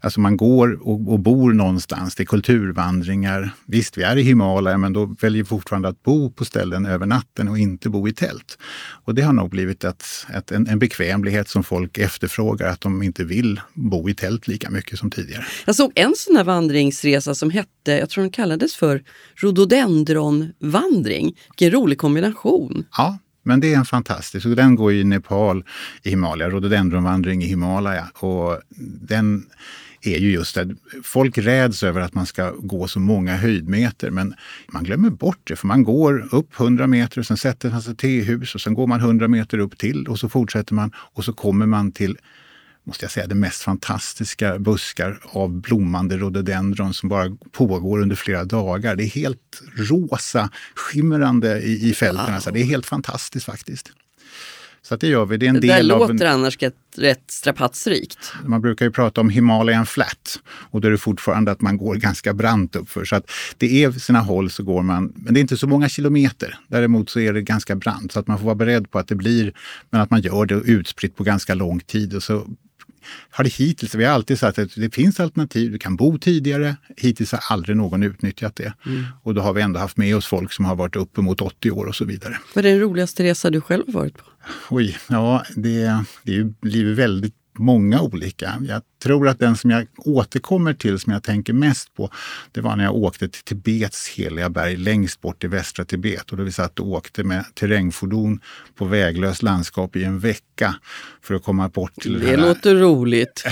alltså 0.00 0.20
man 0.20 0.36
går 0.36 0.88
och, 0.88 1.12
och 1.12 1.20
bor 1.20 1.52
någonstans. 1.52 2.14
Det 2.14 2.22
är 2.22 2.24
kulturvandringar. 2.24 3.50
Visst, 3.66 3.98
vi 3.98 4.02
är 4.02 4.16
i 4.16 4.22
Himalaya 4.22 4.78
men 4.78 4.92
då 4.92 5.16
väljer 5.20 5.42
vi 5.42 5.48
fortfarande 5.48 5.88
att 5.88 6.02
bo 6.02 6.30
på 6.30 6.44
ställen 6.44 6.86
över 6.86 7.06
natten 7.06 7.48
och 7.48 7.58
inte 7.58 7.88
bo 7.88 8.08
i 8.08 8.12
tält. 8.12 8.58
Och 9.04 9.14
det 9.14 9.22
har 9.22 9.32
nog 9.32 9.50
blivit 9.50 9.84
ett, 9.84 10.04
ett, 10.34 10.52
en, 10.52 10.66
en 10.66 10.78
bekvämlighet 10.78 11.35
som 11.44 11.64
folk 11.64 11.98
efterfrågar, 11.98 12.68
att 12.68 12.80
de 12.80 13.02
inte 13.02 13.24
vill 13.24 13.60
bo 13.74 14.08
i 14.08 14.14
tält 14.14 14.48
lika 14.48 14.70
mycket 14.70 14.98
som 14.98 15.10
tidigare. 15.10 15.44
Jag 15.66 15.76
såg 15.76 15.92
en 15.94 16.14
sån 16.16 16.36
här 16.36 16.44
vandringsresa 16.44 17.34
som 17.34 17.50
hette, 17.50 17.92
jag 17.92 18.10
tror 18.10 18.22
den 18.22 18.30
kallades 18.30 18.76
för 18.76 19.02
rhododendronvandring. 19.36 21.36
Vilken 21.48 21.80
rolig 21.80 21.98
kombination! 21.98 22.84
Ja, 22.96 23.18
men 23.42 23.60
det 23.60 23.74
är 23.74 23.78
en 23.78 23.84
fantastisk, 23.84 24.46
och 24.46 24.56
den 24.56 24.74
går 24.74 24.92
i 24.92 25.04
Nepal, 25.04 25.64
i 26.02 26.10
Himalaya, 26.10 26.50
rhododendronvandring 26.50 27.42
i 27.42 27.46
Himalaya. 27.46 28.08
Och 28.14 28.60
den 29.08 29.46
är 30.02 30.18
ju 30.18 30.32
just 30.32 30.56
att 30.56 30.68
folk 31.02 31.38
räds 31.38 31.82
över 31.82 32.00
att 32.00 32.14
man 32.14 32.26
ska 32.26 32.50
gå 32.50 32.88
så 32.88 33.00
många 33.00 33.36
höjdmeter, 33.36 34.10
men 34.10 34.34
man 34.68 34.84
glömmer 34.84 35.10
bort 35.10 35.40
det. 35.44 35.56
För 35.56 35.66
man 35.66 35.84
går 35.84 36.34
upp 36.34 36.60
100 36.60 36.86
meter, 36.86 37.18
och 37.18 37.26
sen 37.26 37.36
sätter 37.36 37.70
man 37.70 37.82
sig 37.82 37.96
till 37.96 38.24
hus 38.24 38.54
och 38.54 38.60
sen 38.60 38.74
går 38.74 38.86
man 38.86 39.00
100 39.00 39.28
meter 39.28 39.58
upp 39.58 39.78
till 39.78 40.08
och 40.08 40.18
så 40.18 40.28
fortsätter 40.28 40.74
man 40.74 40.92
och 40.96 41.24
så 41.24 41.32
kommer 41.32 41.66
man 41.66 41.92
till 41.92 42.18
måste 42.86 43.04
jag 43.04 43.12
säga, 43.12 43.26
det 43.26 43.34
mest 43.34 43.62
fantastiska 43.62 44.58
buskar 44.58 45.20
av 45.22 45.60
blommande 45.60 46.16
rhododendron 46.16 46.94
som 46.94 47.08
bara 47.08 47.36
pågår 47.52 48.00
under 48.00 48.16
flera 48.16 48.44
dagar. 48.44 48.96
Det 48.96 49.04
är 49.04 49.08
helt 49.08 49.62
rosa, 49.76 50.50
skimrande 50.74 51.60
i, 51.60 51.90
i 51.90 51.94
fälten. 51.94 52.34
Wow. 52.34 52.52
det 52.52 52.60
är 52.60 52.64
helt 52.64 52.86
fantastiskt 52.86 53.46
faktiskt. 53.46 53.92
Så 54.82 54.96
det 54.96 55.06
gör 55.06 55.26
vi. 55.26 55.36
Det, 55.36 55.46
är 55.46 55.48
en 55.48 55.54
det 55.54 55.60
del 55.60 55.88
där 55.88 55.94
av 55.94 56.00
låter 56.00 56.26
en... 56.26 56.32
annars 56.32 56.56
rätt 56.98 57.30
strapatsrikt. 57.30 58.32
Man 58.44 58.60
brukar 58.60 58.86
ju 58.86 58.92
prata 58.92 59.20
om 59.20 59.30
Himalayan 59.30 59.86
flat 59.86 60.40
och 60.70 60.80
då 60.80 60.88
är 60.88 60.92
det 60.92 60.98
fortfarande 60.98 61.50
att 61.50 61.60
man 61.60 61.76
går 61.76 61.94
ganska 61.94 62.34
brant 62.34 62.76
uppför. 62.76 63.04
Så 63.04 63.16
att 63.16 63.30
det 63.58 63.84
är 63.84 63.92
sina 63.92 64.20
håll 64.20 64.50
så 64.50 64.62
går 64.62 64.82
man, 64.82 65.12
men 65.14 65.34
det 65.34 65.40
är 65.40 65.42
inte 65.42 65.56
så 65.56 65.66
många 65.66 65.88
kilometer. 65.88 66.58
Däremot 66.68 67.10
så 67.10 67.20
är 67.20 67.32
det 67.32 67.42
ganska 67.42 67.76
brant 67.76 68.12
så 68.12 68.20
att 68.20 68.26
man 68.26 68.38
får 68.38 68.44
vara 68.44 68.54
beredd 68.54 68.90
på 68.90 68.98
att 68.98 69.08
det 69.08 69.14
blir, 69.14 69.52
men 69.90 70.00
att 70.00 70.10
man 70.10 70.20
gör 70.20 70.46
det 70.46 70.54
utspritt 70.54 71.16
på 71.16 71.24
ganska 71.24 71.54
lång 71.54 71.80
tid. 71.80 72.14
Och 72.14 72.22
så 72.22 72.46
har 73.30 73.44
det 73.44 73.54
hittills, 73.54 73.94
vi 73.94 74.04
har 74.04 74.12
alltid 74.12 74.38
sagt 74.38 74.58
att 74.58 74.74
det 74.76 74.94
finns 74.94 75.20
alternativ, 75.20 75.72
du 75.72 75.78
kan 75.78 75.96
bo 75.96 76.18
tidigare. 76.18 76.76
Hittills 76.96 77.32
har 77.32 77.40
aldrig 77.50 77.76
någon 77.76 78.02
utnyttjat 78.02 78.56
det. 78.56 78.72
Mm. 78.86 79.04
Och 79.22 79.34
då 79.34 79.40
har 79.40 79.52
vi 79.52 79.62
ändå 79.62 79.80
haft 79.80 79.96
med 79.96 80.16
oss 80.16 80.26
folk 80.26 80.52
som 80.52 80.64
har 80.64 80.76
varit 80.76 80.96
uppemot 80.96 81.40
80 81.40 81.70
år 81.70 81.86
och 81.86 81.94
så 81.94 82.04
vidare. 82.04 82.38
Vad 82.54 82.66
är 82.66 82.70
den 82.70 82.80
roligaste 82.80 83.24
resa 83.24 83.50
du 83.50 83.60
själv 83.60 83.84
varit 83.86 84.16
på? 84.16 84.24
Oj, 84.70 84.96
ja 85.08 85.44
det, 85.56 86.04
det 86.22 86.60
blir 86.60 86.94
väldigt 86.94 87.34
många 87.58 88.02
olika. 88.02 88.62
Jag 88.68 88.82
tror 89.02 89.28
att 89.28 89.38
den 89.38 89.56
som 89.56 89.70
jag 89.70 89.86
återkommer 89.96 90.74
till, 90.74 90.98
som 90.98 91.12
jag 91.12 91.22
tänker 91.22 91.52
mest 91.52 91.94
på, 91.94 92.10
det 92.52 92.60
var 92.60 92.76
när 92.76 92.84
jag 92.84 92.94
åkte 92.94 93.28
till 93.28 93.42
Tibets 93.42 94.08
heliga 94.08 94.50
berg 94.50 94.76
längst 94.76 95.20
bort 95.20 95.44
i 95.44 95.46
västra 95.46 95.84
Tibet. 95.84 96.30
Och 96.30 96.36
då 96.36 96.44
vi 96.44 96.52
satt 96.52 96.80
och 96.80 96.88
åkte 96.88 97.24
med 97.24 97.44
terrängfordon 97.54 98.40
på 98.74 98.84
väglöst 98.84 99.42
landskap 99.42 99.96
i 99.96 100.04
en 100.04 100.18
vecka 100.18 100.74
för 101.22 101.34
att 101.34 101.44
komma 101.44 101.68
bort 101.68 101.94
till 101.94 102.20
det, 102.20 102.26
det 102.26 102.36
låter 102.36 102.74
roligt. 102.74 103.44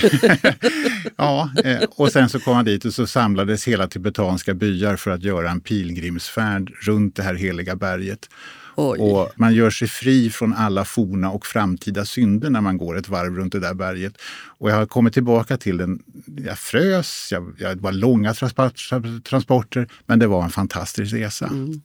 ja, 1.17 1.51
eh, 1.65 1.83
och 1.91 2.13
sen 2.13 2.29
så 2.29 2.41
kom 2.41 2.55
man 2.55 2.65
dit 2.65 2.85
och 2.85 2.95
så 2.95 3.07
samlades 3.07 3.69
hela 3.69 3.89
tibetanska 3.89 4.55
byar 4.55 4.97
för 4.97 5.11
att 5.11 5.23
göra 5.23 5.51
en 5.51 5.61
pilgrimsfärd 5.61 6.73
runt 6.81 7.17
det 7.17 7.23
här 7.23 7.35
heliga 7.35 7.77
berget. 7.77 8.29
Oj. 8.77 8.99
Och 9.01 9.33
man 9.37 9.55
gör 9.55 9.70
sig 9.70 9.89
fri 9.89 10.31
från 10.31 10.55
alla 10.55 10.85
forna 10.85 11.31
och 11.31 11.47
framtida 11.47 12.05
synder 12.05 12.51
när 12.51 12.61
man 12.61 12.79
går 12.79 12.99
ett 12.99 13.09
varv 13.09 13.37
runt 13.37 13.53
det 13.53 13.61
där 13.61 13.75
berget. 13.75 14.12
Och 14.59 14.70
jag 14.70 14.77
har 14.77 14.87
kommit 14.87 15.14
tillbaka 15.14 15.57
till 15.57 15.77
den. 15.77 16.03
Jag 16.47 16.59
frös, 16.59 17.29
jag, 17.33 17.55
jag, 17.59 17.77
det 17.77 17.83
var 17.83 17.93
långa 17.93 18.35
transporter, 19.25 19.89
men 20.07 20.18
det 20.18 20.27
var 20.27 20.45
en 20.45 20.51
fantastisk 20.51 21.14
resa. 21.14 21.47
Mm. 21.47 21.83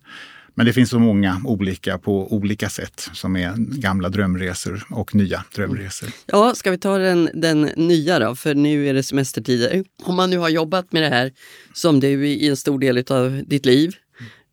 Men 0.60 0.66
det 0.66 0.74
finns 0.74 0.90
så 0.90 1.00
många 1.00 1.42
olika 1.46 1.98
på 1.98 2.34
olika 2.34 2.70
sätt 2.70 3.10
som 3.14 3.36
är 3.36 3.54
gamla 3.58 4.10
drömresor 4.10 4.84
och 4.90 5.16
nya 5.16 5.44
drömresor. 5.56 6.10
Ja, 6.26 6.56
ska 6.56 6.72
vi 6.72 6.78
ta 6.78 6.98
den, 6.98 7.30
den 7.34 7.62
nya 7.62 8.20
då? 8.20 8.36
För 8.36 8.56
nu 8.56 8.88
är 8.88 8.94
det 8.94 9.04
semestertider. 9.04 9.84
Om 10.04 10.16
man 10.16 10.30
nu 10.30 10.38
har 10.38 10.50
jobbat 10.50 10.92
med 10.92 11.04
det 11.04 11.10
här 11.10 11.32
som 11.74 12.00
du 12.00 12.28
i 12.28 12.48
en 12.48 12.58
stor 12.58 12.80
del 12.80 13.04
av 13.10 13.44
ditt 13.48 13.66
liv. 13.66 13.96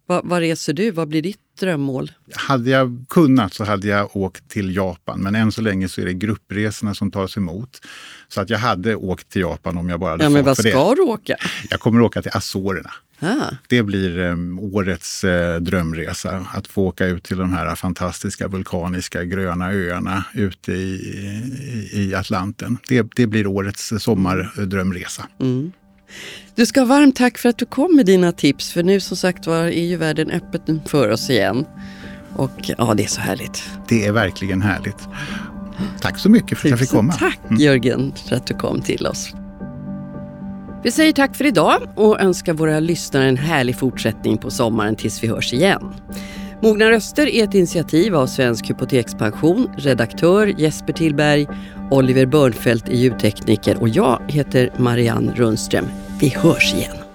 Vad 0.07 0.39
reser 0.39 0.73
du? 0.73 0.91
Vad 0.91 1.09
blir 1.09 1.23
ditt 1.23 1.41
drömmål? 1.59 2.13
Hade 2.35 2.71
jag 2.71 3.05
kunnat 3.09 3.55
så 3.55 3.65
hade 3.65 3.89
jag 3.89 4.17
åkt 4.17 4.49
till 4.49 4.77
Japan, 4.77 5.21
men 5.21 5.35
än 5.35 5.53
så 5.53 5.63
länge 5.63 5.89
så 5.89 6.01
är 6.01 6.05
det 6.05 6.15
gruppresorna 6.15 6.95
som 6.95 7.11
tas 7.11 7.37
emot. 7.37 7.81
Så 8.29 8.41
att 8.41 8.51
jag 8.51 8.59
hade 8.59 8.97
åkt 8.97 9.29
till 9.29 9.41
Japan 9.41 9.79
om 9.79 9.89
jag 9.89 10.01
bara 10.01 10.11
hade 10.11 10.25
ja, 10.25 10.29
fått 10.29 10.35
men 10.35 10.45
vad 10.45 10.57
för 10.57 10.63
ska 10.63 10.89
det. 10.89 10.95
du 10.95 11.03
åka? 11.03 11.37
Jag 11.71 11.81
kommer 11.81 12.01
åka 12.01 12.23
till 12.23 12.31
Azorerna. 12.35 12.93
Ah. 13.21 13.55
Det 13.69 13.83
blir 13.83 14.19
um, 14.19 14.59
årets 14.59 15.25
uh, 15.25 15.57
drömresa. 15.57 16.47
Att 16.55 16.67
få 16.67 16.87
åka 16.87 17.07
ut 17.07 17.25
till 17.25 17.39
de 17.39 17.53
här 17.53 17.75
fantastiska 17.75 18.49
vulkaniska 18.49 19.25
gröna 19.25 19.73
öarna 19.73 20.25
ute 20.35 20.73
i, 20.73 20.95
i, 21.93 22.03
i 22.03 22.15
Atlanten. 22.15 22.79
Det, 22.89 23.07
det 23.17 23.27
blir 23.27 23.47
årets 23.47 23.93
sommardrömresa. 23.99 25.29
Mm. 25.41 25.73
Du 26.55 26.67
ska 26.67 26.81
ha 26.81 26.87
varmt 26.87 27.17
tack 27.17 27.39
för 27.39 27.49
att 27.49 27.59
du 27.59 27.67
kom 27.67 27.97
med 27.97 28.07
dina 28.07 28.33
tips 28.33 28.73
för 28.73 28.83
nu 28.83 29.01
som 29.01 29.17
sagt 29.17 29.47
var 29.47 29.65
är 29.65 29.85
ju 29.85 29.97
världen 29.97 30.31
öppen 30.31 30.81
för 30.87 31.11
oss 31.11 31.31
igen. 31.31 31.67
Och 32.37 32.71
ja, 32.79 32.95
det 32.97 33.05
är 33.05 33.09
så 33.09 33.21
härligt. 33.21 33.63
Det 33.89 34.07
är 34.07 34.13
verkligen 34.13 34.63
härligt. 34.63 35.09
Tack 36.01 36.19
så 36.19 36.31
mycket 36.31 36.59
för 36.59 36.69
att 36.69 36.71
jag 36.71 36.79
fick 36.79 36.91
komma. 36.91 37.13
Tack 37.13 37.39
mm. 37.49 37.61
Jörgen 37.61 38.13
för 38.29 38.37
att 38.37 38.47
du 38.47 38.55
kom 38.55 38.81
till 38.81 39.07
oss. 39.07 39.35
Vi 40.85 40.91
säger 40.91 41.13
tack 41.13 41.37
för 41.37 41.47
idag 41.47 41.89
och 41.95 42.21
önskar 42.21 42.53
våra 42.53 42.81
lyssnare 42.81 43.29
en 43.29 43.37
härlig 43.37 43.79
fortsättning 43.79 44.39
på 44.39 44.51
sommaren 44.51 44.97
tills 44.97 45.23
vi 45.23 45.29
hörs 45.29 45.53
igen. 45.53 45.95
Mogna 46.63 46.91
röster 46.91 47.27
är 47.27 47.45
ett 47.45 47.55
initiativ 47.55 48.15
av 48.15 48.27
Svensk 48.27 48.71
Hypotekspension, 48.71 49.71
redaktör 49.77 50.47
Jesper 50.47 50.93
Tillberg, 50.93 51.47
Oliver 51.91 52.27
Börnfeldt 52.27 52.89
är 52.89 52.95
ljudtekniker 52.95 53.81
och 53.81 53.89
jag 53.89 54.21
heter 54.29 54.73
Marianne 54.77 55.33
Rundström. 55.35 55.87
Vi 56.21 56.29
hörs 56.29 56.75
igen. 56.75 57.06